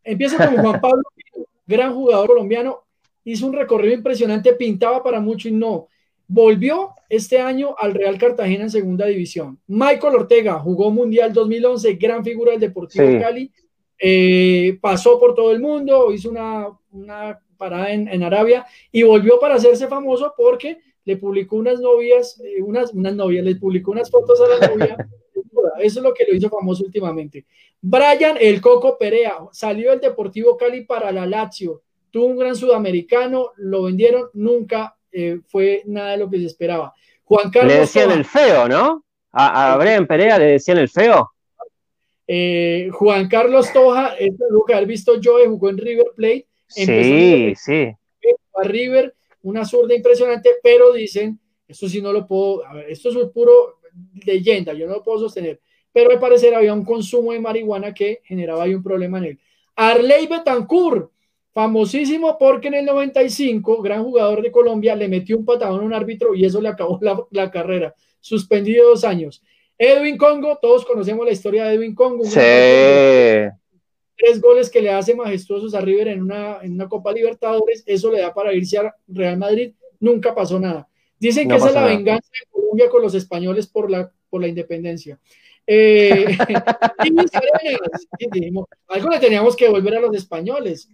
Empiezo 0.04 0.38
con 0.38 0.58
Juan 0.58 0.82
Pablo, 0.82 1.04
gran 1.66 1.94
jugador 1.94 2.28
colombiano, 2.28 2.84
hizo 3.24 3.48
un 3.48 3.54
recorrido 3.54 3.96
impresionante, 3.96 4.54
pintaba 4.54 5.02
para 5.04 5.20
mucho 5.20 5.48
y 5.48 5.52
no. 5.52 5.88
Volvió 6.34 6.92
este 7.10 7.40
año 7.40 7.76
al 7.78 7.94
Real 7.94 8.18
Cartagena 8.18 8.64
en 8.64 8.70
segunda 8.70 9.06
división. 9.06 9.60
Michael 9.68 10.16
Ortega 10.16 10.58
jugó 10.60 10.90
Mundial 10.90 11.34
2011, 11.34 11.96
gran 11.96 12.24
figura 12.24 12.52
del 12.52 12.62
Deportivo 12.62 13.06
Cali. 13.20 13.52
Eh, 14.00 14.78
pasó 14.80 15.20
por 15.20 15.36
todo 15.36 15.52
el 15.52 15.60
mundo, 15.60 16.14
hizo 16.14 16.30
una, 16.30 16.70
una 16.92 17.38
parada 17.58 17.92
en, 17.92 18.08
en, 18.08 18.24
Arabia 18.24 18.66
y 18.94 19.04
volvió 19.04 19.42
para 19.42 19.56
hacerse 19.56 19.90
famoso 19.90 20.34
porque 20.38 20.78
le 21.04 21.18
publicó 21.18 21.58
unas 21.58 21.82
novias, 21.82 22.40
eh, 22.40 22.62
unas, 22.62 22.94
unas 22.94 23.14
novias, 23.14 23.44
le 23.44 23.58
publicó 23.58 23.92
unas 23.92 24.10
fotos 24.10 24.40
a 24.40 24.48
la 24.48 24.68
novia 24.70 24.98
eso 25.82 26.00
es 26.00 26.04
lo 26.04 26.14
que 26.14 26.26
lo 26.26 26.34
hizo 26.34 26.50
famoso 26.50 26.86
últimamente. 26.86 27.46
Brian 27.82 28.38
El 28.40 28.62
Coco 28.62 28.98
Perea 28.98 29.38
salió 29.52 29.92
del 29.92 30.00
Deportivo 30.00 30.56
Cali 30.56 30.86
para 30.86 31.12
la 31.12 31.26
Lazio. 31.26 31.82
Tuvo 32.10 32.28
un 32.28 32.38
gran 32.38 32.56
sudamericano, 32.56 33.52
lo 33.58 33.84
vendieron, 33.84 34.30
nunca 34.32 34.96
eh, 35.12 35.40
fue 35.48 35.84
nada 35.86 36.12
de 36.12 36.18
lo 36.18 36.30
que 36.30 36.40
se 36.40 36.46
esperaba. 36.46 36.94
Juan 37.24 37.50
Carlos. 37.50 37.74
Le 37.74 37.80
decían 37.80 38.12
el 38.12 38.26
feo, 38.26 38.68
¿no? 38.68 39.06
A, 39.32 39.78
Brian 39.78 40.06
Perea 40.08 40.38
le 40.38 40.46
decían 40.46 40.78
el 40.78 40.90
feo. 40.90 41.32
Eh, 42.28 42.90
Juan 42.92 43.28
Carlos 43.28 43.72
Toja, 43.72 44.16
este 44.20 44.44
lo 44.50 44.64
que 44.66 44.74
haber 44.74 44.88
visto 44.88 45.20
yo, 45.20 45.38
jugó 45.46 45.70
en 45.70 45.78
River 45.78 46.08
Plate. 46.16 46.48
Sí, 46.68 47.54
sí. 47.56 47.94
A 48.56 48.64
River, 48.64 49.16
una 49.44 49.66
zurda 49.66 49.96
impresionante, 49.96 50.50
pero 50.62 50.94
dicen, 50.94 51.40
esto 51.68 51.88
sí 51.88 52.02
no 52.02 52.12
lo 52.14 52.28
puedo, 52.28 52.66
a 52.66 52.74
ver, 52.74 52.90
esto 52.90 53.10
es 53.10 53.16
un 53.16 53.32
puro 53.32 53.80
leyenda, 54.26 54.74
yo 54.74 54.88
no 54.88 54.96
lo 54.96 55.04
puedo 55.04 55.20
sostener, 55.20 55.60
pero 55.92 56.12
al 56.12 56.20
parecer 56.20 56.54
había 56.54 56.74
un 56.74 56.86
consumo 56.86 57.32
de 57.32 57.40
marihuana 57.40 57.94
que 57.94 58.22
generaba 58.24 58.64
ahí 58.64 58.76
un 58.76 58.84
problema 58.84 59.18
en 59.18 59.26
él. 59.26 59.40
Arley 59.76 60.28
Betancourt, 60.28 61.12
famosísimo 61.54 62.38
porque 62.38 62.70
en 62.70 62.76
el 62.76 62.86
95, 62.86 63.82
gran 63.82 64.04
jugador 64.04 64.42
de 64.42 64.52
Colombia, 64.52 64.96
le 64.96 65.08
metió 65.08 65.38
un 65.38 65.46
patadón 65.46 65.82
a 65.82 65.84
un 65.84 65.94
árbitro 65.94 66.34
y 66.34 66.46
eso 66.46 66.62
le 66.62 66.70
acabó 66.70 67.00
la, 67.30 67.52
carrera, 67.52 67.94
suspendido 68.20 68.90
dos 68.90 69.04
años. 69.04 69.44
Edwin 69.78 70.18
Congo, 70.18 70.58
todos 70.62 70.86
conocemos 70.86 71.26
la 71.26 71.32
historia 71.32 71.66
de 71.66 71.76
Edwin 71.76 71.96
Congo. 71.96 72.24
Tres 74.16 74.40
goles 74.40 74.70
que 74.70 74.82
le 74.82 74.92
hace 74.92 75.16
majestuosos 75.16 75.74
a 75.74 75.82
River 75.82 76.10
en 76.10 76.22
una, 76.22 76.60
en 76.62 76.74
una 76.74 76.88
Copa 76.88 77.12
Libertadores, 77.12 77.84
eso 77.88 78.12
le 78.12 78.22
da 78.22 78.34
para 78.34 78.54
irse 78.54 78.78
a 78.78 78.96
Real 79.08 79.38
Madrid, 79.38 79.74
nunca 80.00 80.36
pasó 80.36 80.60
nada. 80.60 80.88
Dicen 81.20 81.48
que 81.50 81.56
esa 81.56 81.70
es 81.70 81.74
la 81.74 81.86
venganza 81.86 82.30
de 82.32 82.52
Colombia 82.52 82.90
con 82.90 83.02
los 83.02 83.16
españoles 83.16 83.68
por 83.68 83.90
la, 83.90 84.12
por 84.30 84.42
la 84.42 84.48
independencia. 84.48 85.20
Eh, 85.74 86.26
algo 88.90 89.10
le 89.10 89.20
teníamos 89.20 89.56
que 89.56 89.70
volver 89.70 89.96
a 89.96 90.02
los 90.02 90.14
españoles. 90.14 90.90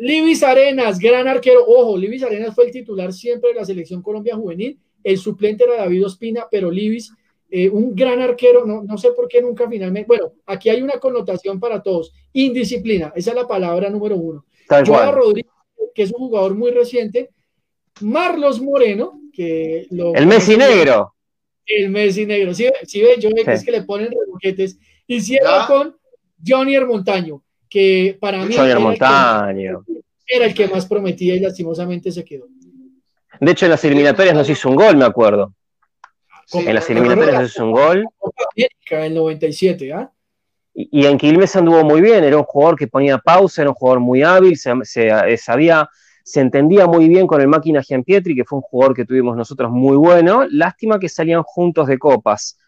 Libis 0.00 0.42
Arenas, 0.42 0.98
gran 0.98 1.28
arquero. 1.28 1.66
Ojo, 1.66 1.98
Libis 1.98 2.22
Arenas 2.22 2.54
fue 2.54 2.64
el 2.64 2.70
titular 2.70 3.12
siempre 3.12 3.50
de 3.50 3.56
la 3.56 3.66
selección 3.66 4.00
Colombia 4.00 4.36
juvenil. 4.36 4.80
El 5.04 5.18
suplente 5.18 5.64
era 5.64 5.76
David 5.76 6.06
Ospina, 6.06 6.46
pero 6.50 6.70
Libis, 6.70 7.12
eh, 7.50 7.68
un 7.68 7.94
gran 7.94 8.22
arquero, 8.22 8.64
no, 8.64 8.82
no 8.82 8.96
sé 8.96 9.12
por 9.12 9.28
qué 9.28 9.42
nunca 9.42 9.68
finalmente. 9.68 10.06
Bueno, 10.06 10.32
aquí 10.46 10.70
hay 10.70 10.80
una 10.80 10.98
connotación 10.98 11.60
para 11.60 11.82
todos. 11.82 12.14
Indisciplina, 12.32 13.12
esa 13.14 13.32
es 13.32 13.36
la 13.36 13.46
palabra 13.46 13.90
número 13.90 14.16
uno. 14.16 14.46
Joao 14.66 15.12
Rodríguez, 15.12 15.52
que 15.94 16.04
es 16.04 16.10
un 16.10 16.20
jugador 16.20 16.54
muy 16.54 16.70
reciente, 16.70 17.28
Marlos 18.00 18.62
Moreno, 18.62 19.20
que 19.30 19.86
lo... 19.90 20.14
El 20.14 20.26
Messi 20.26 20.56
negro. 20.56 21.12
El 21.68 21.90
Messi 21.90 22.26
negro. 22.26 22.54
Sí, 22.54 22.66
sí 22.84 23.02
ve, 23.02 23.16
yo 23.20 23.28
es 23.34 23.64
que 23.64 23.70
le 23.70 23.82
ponen 23.82 24.10
reboquetes. 24.10 24.78
Y 25.06 25.20
cierra 25.20 25.66
con 25.66 25.96
Johnny 26.46 26.78
Montaño, 26.80 27.42
que 27.68 28.16
para 28.20 28.44
mí 28.44 28.54
Johnny 28.54 28.70
era, 28.96 29.80
era 30.26 30.46
el 30.46 30.54
que 30.54 30.68
más 30.68 30.86
prometía 30.86 31.34
y 31.34 31.40
lastimosamente 31.40 32.10
se 32.10 32.24
quedó. 32.24 32.46
De 33.40 33.52
hecho, 33.52 33.66
en 33.66 33.70
las 33.70 33.84
eliminatorias 33.84 34.34
nos 34.34 34.48
hizo 34.50 34.68
un 34.68 34.76
gol, 34.76 34.96
me 34.96 35.04
acuerdo. 35.04 35.54
en 36.52 36.74
las 36.74 36.88
eliminatorias 36.90 37.40
nos 37.40 37.50
hizo 37.50 37.64
un 37.64 37.72
gol. 37.72 38.04
En 38.56 39.02
el 39.02 39.14
97, 39.14 39.92
¿ah? 39.92 40.10
Y, 40.74 41.06
en 41.06 41.18
Quilmes 41.18 41.56
anduvo 41.56 41.82
muy 41.84 42.00
bien, 42.00 42.22
era 42.22 42.36
un 42.36 42.44
jugador 42.44 42.76
que 42.76 42.86
ponía 42.86 43.18
pausa, 43.18 43.62
era 43.62 43.70
un 43.70 43.74
jugador 43.74 43.98
muy 43.98 44.22
hábil, 44.22 44.56
se, 44.56 44.72
se 44.84 45.36
sabía 45.36 45.88
se 46.28 46.40
entendía 46.40 46.86
muy 46.86 47.08
bien 47.08 47.26
con 47.26 47.40
el 47.40 47.48
máquina 47.48 47.82
Gianpietri, 47.82 48.36
que 48.36 48.44
fue 48.44 48.58
un 48.58 48.62
jugador 48.62 48.94
que 48.94 49.06
tuvimos 49.06 49.34
nosotros 49.34 49.70
muy 49.70 49.96
bueno. 49.96 50.44
Lástima 50.50 50.98
que 50.98 51.08
salían 51.08 51.42
juntos 51.42 51.86
de 51.86 51.98
copas. 51.98 52.58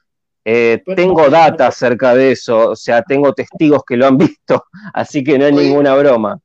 Eh, 0.42 0.82
tengo 0.96 1.28
data 1.28 1.66
acerca 1.66 2.14
de 2.14 2.32
eso, 2.32 2.70
o 2.70 2.76
sea, 2.76 3.02
tengo 3.02 3.34
testigos 3.34 3.82
que 3.86 3.98
lo 3.98 4.06
han 4.06 4.16
visto, 4.18 4.64
así 4.94 5.22
que 5.22 5.38
no 5.38 5.44
hay 5.44 5.52
ninguna 5.52 5.94
broma. 5.94 6.40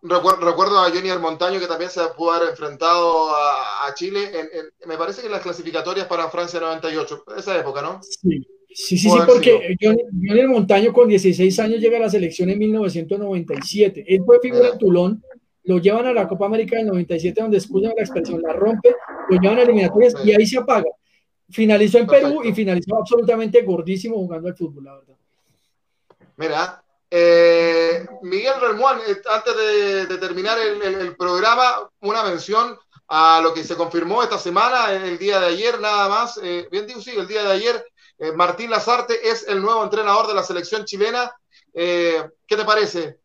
Recuerdo, 0.00 0.78
a 0.78 0.90
Johnny 0.90 1.10
Montaño 1.20 1.58
que 1.58 1.66
también 1.66 1.90
se 1.90 2.00
pudo 2.16 2.34
haber 2.34 2.50
enfrentado 2.50 3.34
a, 3.34 3.92
Chile, 3.94 4.30
me 4.86 4.96
parece 4.96 5.22
que 5.22 5.26
en 5.26 5.32
las 5.32 5.42
clasificatorias 5.42 6.06
para 6.06 6.28
Francia 6.28 6.60
98, 6.60 7.24
esa 7.36 7.58
época, 7.58 7.82
¿no? 7.82 8.00
Sí, 8.02 8.46
sí, 8.72 8.96
sí, 8.96 9.08
porque 9.26 9.76
Johnny, 9.80 10.46
Montaño 10.46 10.92
con 10.92 11.08
16 11.08 11.58
años 11.58 11.80
llega 11.80 11.96
a 11.96 12.02
la 12.02 12.10
selección 12.10 12.48
en 12.50 12.58
1997. 12.60 14.04
Él 14.06 14.22
fue 14.24 14.38
figura 14.40 14.68
en 14.68 14.78
Tulón 14.78 15.22
lo 15.64 15.78
llevan 15.78 16.06
a 16.06 16.12
la 16.12 16.28
Copa 16.28 16.46
América 16.46 16.76
del 16.76 16.86
97, 16.86 17.40
donde 17.40 17.58
escuchan 17.58 17.92
la 17.96 18.02
expresión, 18.02 18.40
la 18.42 18.52
rompe, 18.52 18.94
lo 19.28 19.40
llevan 19.40 19.58
a 19.58 19.62
eliminatorias 19.62 20.14
y 20.24 20.32
ahí 20.32 20.46
se 20.46 20.58
apaga. 20.58 20.90
Finalizó 21.50 21.98
en 21.98 22.06
Perú 22.06 22.42
y 22.44 22.52
finalizó 22.52 22.96
absolutamente 22.96 23.62
gordísimo 23.62 24.16
jugando 24.16 24.48
al 24.48 24.56
fútbol, 24.56 24.84
la 24.84 24.94
verdad. 24.94 25.14
Mira, 26.36 26.84
eh, 27.10 28.06
Miguel 28.22 28.60
Remuán, 28.60 28.98
eh, 29.06 29.16
antes 29.30 30.08
de, 30.08 30.18
terminar 30.18 30.58
el, 30.58 31.16
programa, 31.16 31.88
una 32.00 32.24
mención 32.24 32.76
a 33.08 33.40
lo 33.42 33.54
que 33.54 33.62
se 33.62 33.76
confirmó 33.76 34.22
esta 34.22 34.38
semana, 34.38 34.92
el 34.92 35.16
día 35.18 35.38
de 35.38 35.46
ayer, 35.46 35.80
nada 35.80 36.08
más, 36.08 36.40
eh, 36.42 36.66
bien 36.70 36.86
digo, 36.86 37.00
sí, 37.00 37.12
el 37.16 37.28
día 37.28 37.44
de 37.44 37.52
ayer, 37.52 37.86
Martín 38.36 38.70
Lazarte 38.70 39.28
es 39.28 39.46
el 39.48 39.60
nuevo 39.60 39.82
entrenador 39.82 40.28
de 40.28 40.34
la 40.34 40.42
selección 40.44 40.84
chilena. 40.84 41.32
¿Qué 41.72 42.30
te 42.46 42.64
parece? 42.64 43.18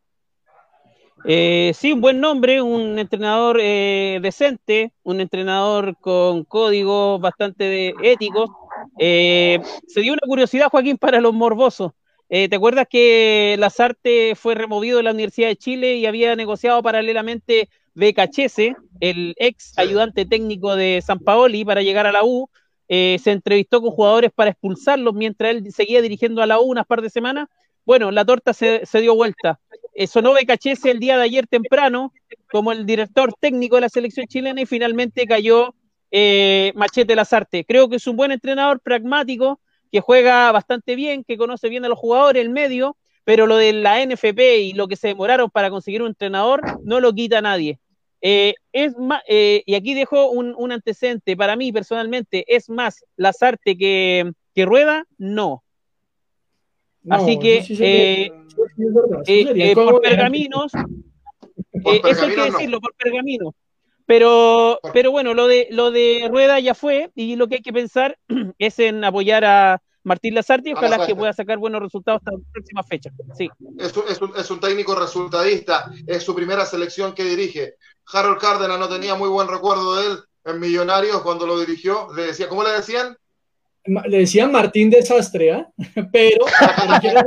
Eh, 1.26 1.74
sí, 1.76 1.92
un 1.92 2.02
buen 2.02 2.20
nombre, 2.20 2.62
un 2.62 2.98
entrenador 2.98 3.58
eh, 3.62 4.20
decente, 4.22 4.94
un 5.04 5.20
entrenador 5.20 5.98
con 6.00 6.46
códigos 6.46 7.20
bastante 7.20 7.94
éticos. 8.04 8.50
Eh, 8.98 9.60
se 9.88 10.02
dio 10.02 10.14
una 10.14 10.22
curiosidad, 10.26 10.70
Joaquín, 10.70 10.98
para 10.98 11.20
los 11.22 11.34
morbosos. 11.34 11.92
¿Te 12.30 12.56
acuerdas 12.56 12.86
que 12.88 13.56
Lazarte 13.58 14.36
fue 14.36 14.54
removido 14.54 14.98
de 14.98 15.04
la 15.04 15.14
Universidad 15.14 15.48
de 15.48 15.56
Chile 15.56 15.96
y 15.96 16.06
había 16.06 16.36
negociado 16.36 16.84
paralelamente 16.84 17.70
Becachese, 17.96 18.76
el 19.00 19.34
ex 19.40 19.74
ayudante 19.80 20.28
técnico 20.28 20.76
de 20.76 21.02
San 21.04 21.18
Paoli, 21.18 21.66
para 21.66 21.82
llegar 21.82 22.06
a 22.06 22.12
la 22.12 22.24
U? 22.24 22.48
se 22.88 23.32
entrevistó 23.32 23.82
con 23.82 23.92
jugadores 23.92 24.32
para 24.34 24.52
expulsarlos 24.52 25.14
mientras 25.14 25.52
él 25.52 25.72
seguía 25.72 26.02
dirigiendo 26.02 26.42
a 26.42 26.48
la 26.48 26.60
U 26.60 26.66
unas 26.66 26.86
par 26.86 27.02
de 27.02 27.10
semanas. 27.10 27.48
Bueno, 27.84 28.12
la 28.12 28.26
torta 28.26 28.54
se, 28.54 28.86
se 28.86 29.02
dio 29.02 29.16
vuelta 29.16 29.60
eh, 30.00 30.08
sonó 30.08 30.32
Becachese 30.32 30.92
el 30.92 31.00
día 31.02 31.18
de 31.18 31.24
ayer 31.24 31.46
temprano 31.46 32.14
como 32.50 32.72
el 32.72 32.86
director 32.86 33.34
técnico 33.38 33.76
de 33.76 33.82
la 33.82 33.90
selección 33.90 34.28
chilena 34.28 34.62
y 34.62 34.66
finalmente 34.66 35.26
cayó 35.26 35.76
eh, 36.10 36.72
Machete 36.74 37.18
Lazarte. 37.18 37.66
Creo 37.66 37.90
que 37.90 37.98
es 37.98 38.08
un 38.08 38.16
buen 38.16 38.32
entrenador 38.32 38.80
pragmático, 38.80 39.60
que 39.92 40.00
juega 40.00 40.54
bastante 40.54 40.96
bien, 40.96 41.26
que 41.26 41.38
conoce 41.38 41.68
bien 41.68 41.84
a 41.84 41.90
los 41.90 42.00
jugadores, 42.00 42.42
el 42.42 42.50
medio, 42.50 42.96
pero 43.26 43.46
lo 43.46 43.58
de 43.58 43.74
la 43.74 44.02
NFP 44.02 44.40
y 44.62 44.72
lo 44.72 44.88
que 44.88 44.96
se 44.96 45.10
demoraron 45.10 45.50
para 45.50 45.70
conseguir 45.70 46.02
un 46.02 46.08
entrenador 46.08 46.62
no 46.82 47.02
lo 47.02 47.12
quita 47.12 47.42
nadie. 47.42 47.78
Eh, 48.22 48.54
es 48.72 48.98
más, 48.98 49.22
y 49.28 49.76
aquí 49.76 49.96
dejo 49.96 50.30
un, 50.30 50.72
antecedente, 50.72 51.36
para 51.36 51.58
mí 51.58 51.74
personalmente, 51.74 52.46
¿es 52.48 52.70
más 52.70 53.04
Lazarte 53.18 53.78
que, 53.78 54.32
que 54.56 54.66
Rueda? 54.66 55.04
No. 55.18 55.62
Así 57.10 57.38
que 57.38 58.30
eh, 59.28 59.52
eh, 59.56 59.76
por 59.76 60.02
pergaminos, 60.02 60.74
eh, 60.74 62.02
eso 62.04 62.26
hay 62.26 62.36
que 62.36 62.52
decirlo, 62.52 62.80
por 62.80 62.94
pergaminos. 62.96 63.54
Pero, 64.06 64.80
pero 64.92 65.12
bueno, 65.12 65.36
lo 65.36 65.48
de, 65.48 65.68
lo 65.70 65.92
de 65.92 66.28
Rueda 66.30 66.60
ya 66.60 66.74
fue 66.74 67.12
y 67.14 67.36
lo 67.36 67.48
que 67.48 67.56
hay 67.56 67.62
que 67.62 67.74
pensar 67.74 68.18
es 68.58 68.80
en 68.80 69.04
apoyar 69.04 69.46
a 69.46 69.82
Martín 70.04 70.34
Lazarte 70.34 70.70
y 70.70 70.74
ojalá 70.74 71.06
que 71.06 71.16
pueda 71.16 71.34
sacar 71.34 71.60
buenos 71.60 71.82
resultados 71.82 72.22
hasta 72.22 72.32
la 72.32 72.44
próxima 72.52 72.84
fecha. 72.84 73.12
Sí. 73.38 73.50
Es, 73.78 73.96
un, 74.22 74.32
es 74.36 74.50
un 74.50 74.60
técnico 74.60 74.96
resultadista, 74.96 75.92
es 76.08 76.24
su 76.24 76.34
primera 76.34 76.66
selección 76.66 77.14
que 77.14 77.24
dirige. 77.24 77.76
Harold 78.12 78.40
Cárdenas 78.40 78.80
no 78.80 78.90
tenía 78.90 79.14
muy 79.14 79.30
buen 79.30 79.48
recuerdo 79.48 79.98
de 79.98 80.08
él, 80.08 80.18
en 80.46 80.60
Millonarios 80.60 81.22
cuando 81.22 81.46
lo 81.46 81.60
dirigió, 81.60 82.08
le 82.16 82.28
decía, 82.28 82.48
¿cómo 82.50 82.64
le 82.64 82.72
decían? 82.72 83.16
Le 83.86 84.20
decían 84.20 84.52
Martín 84.52 84.90
Desastre, 84.90 85.50
¿eh? 85.50 85.66
pero, 86.12 86.46
pero, 86.78 87.00
quiero, 87.02 87.22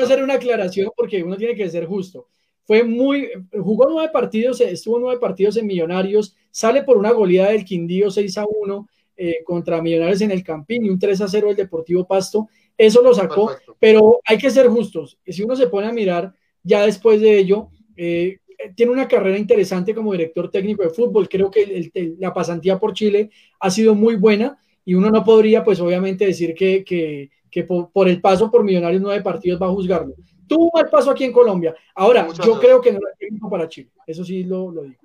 hacer 0.00 0.22
una 0.22 0.34
aclaración 0.34 0.90
porque 0.96 1.22
uno 1.22 1.36
tiene 1.36 1.54
que 1.54 1.68
ser 1.68 1.86
justo. 1.86 2.28
Fue 2.64 2.84
muy, 2.84 3.28
jugó 3.52 3.88
nueve 3.88 4.10
partidos, 4.12 4.60
estuvo 4.60 4.98
nueve 4.98 5.20
partidos 5.20 5.56
en 5.56 5.66
Millonarios, 5.66 6.36
sale 6.50 6.82
por 6.82 6.96
una 6.96 7.10
goleada 7.10 7.50
del 7.50 7.64
Quindío 7.64 8.10
6 8.10 8.38
a 8.38 8.46
1 8.46 8.88
eh, 9.16 9.38
contra 9.44 9.82
Millonarios 9.82 10.20
en 10.20 10.30
el 10.30 10.44
Campín 10.44 10.84
y 10.84 10.88
un 10.88 10.98
3 10.98 11.20
a 11.20 11.28
0 11.28 11.50
el 11.50 11.56
Deportivo 11.56 12.06
Pasto. 12.06 12.48
Eso 12.78 13.02
lo 13.02 13.12
sacó, 13.12 13.50
pero 13.78 14.20
hay 14.24 14.38
que 14.38 14.50
ser 14.50 14.68
justos. 14.68 15.18
Si 15.26 15.42
uno 15.42 15.56
se 15.56 15.66
pone 15.66 15.88
a 15.88 15.92
mirar 15.92 16.32
ya 16.62 16.86
después 16.86 17.20
de 17.20 17.38
ello, 17.38 17.68
eh, 17.96 18.38
tiene 18.74 18.92
una 18.92 19.08
carrera 19.08 19.38
interesante 19.38 19.94
como 19.94 20.12
director 20.12 20.50
técnico 20.50 20.82
de 20.82 20.90
fútbol. 20.90 21.28
Creo 21.28 21.50
que 21.50 21.90
la 22.18 22.32
pasantía 22.32 22.78
por 22.78 22.92
Chile 22.92 23.30
ha 23.58 23.70
sido 23.70 23.94
muy 23.94 24.16
buena 24.16 24.58
y 24.84 24.94
uno 24.94 25.10
no 25.10 25.24
podría, 25.24 25.64
pues 25.64 25.80
obviamente, 25.80 26.26
decir 26.26 26.54
que, 26.54 26.84
que, 26.84 27.30
que 27.50 27.64
por, 27.64 28.08
el 28.08 28.20
paso 28.20 28.50
por 28.50 28.64
Millonarios 28.64 29.02
nueve 29.02 29.22
partidos 29.22 29.60
va 29.60 29.66
a 29.66 29.70
juzgarlo. 29.70 30.14
Tuvo 30.46 30.64
un 30.64 30.70
mal 30.74 30.88
paso 30.88 31.10
aquí 31.10 31.24
en 31.24 31.32
Colombia. 31.32 31.74
Ahora, 31.94 32.28
yo 32.44 32.58
creo 32.58 32.80
que 32.80 32.92
no 32.92 32.98
es 32.98 33.18
técnico 33.18 33.48
para 33.48 33.68
Chile. 33.68 33.90
Eso 34.06 34.24
sí 34.24 34.44
lo, 34.44 34.70
lo 34.70 34.82
digo. 34.82 35.00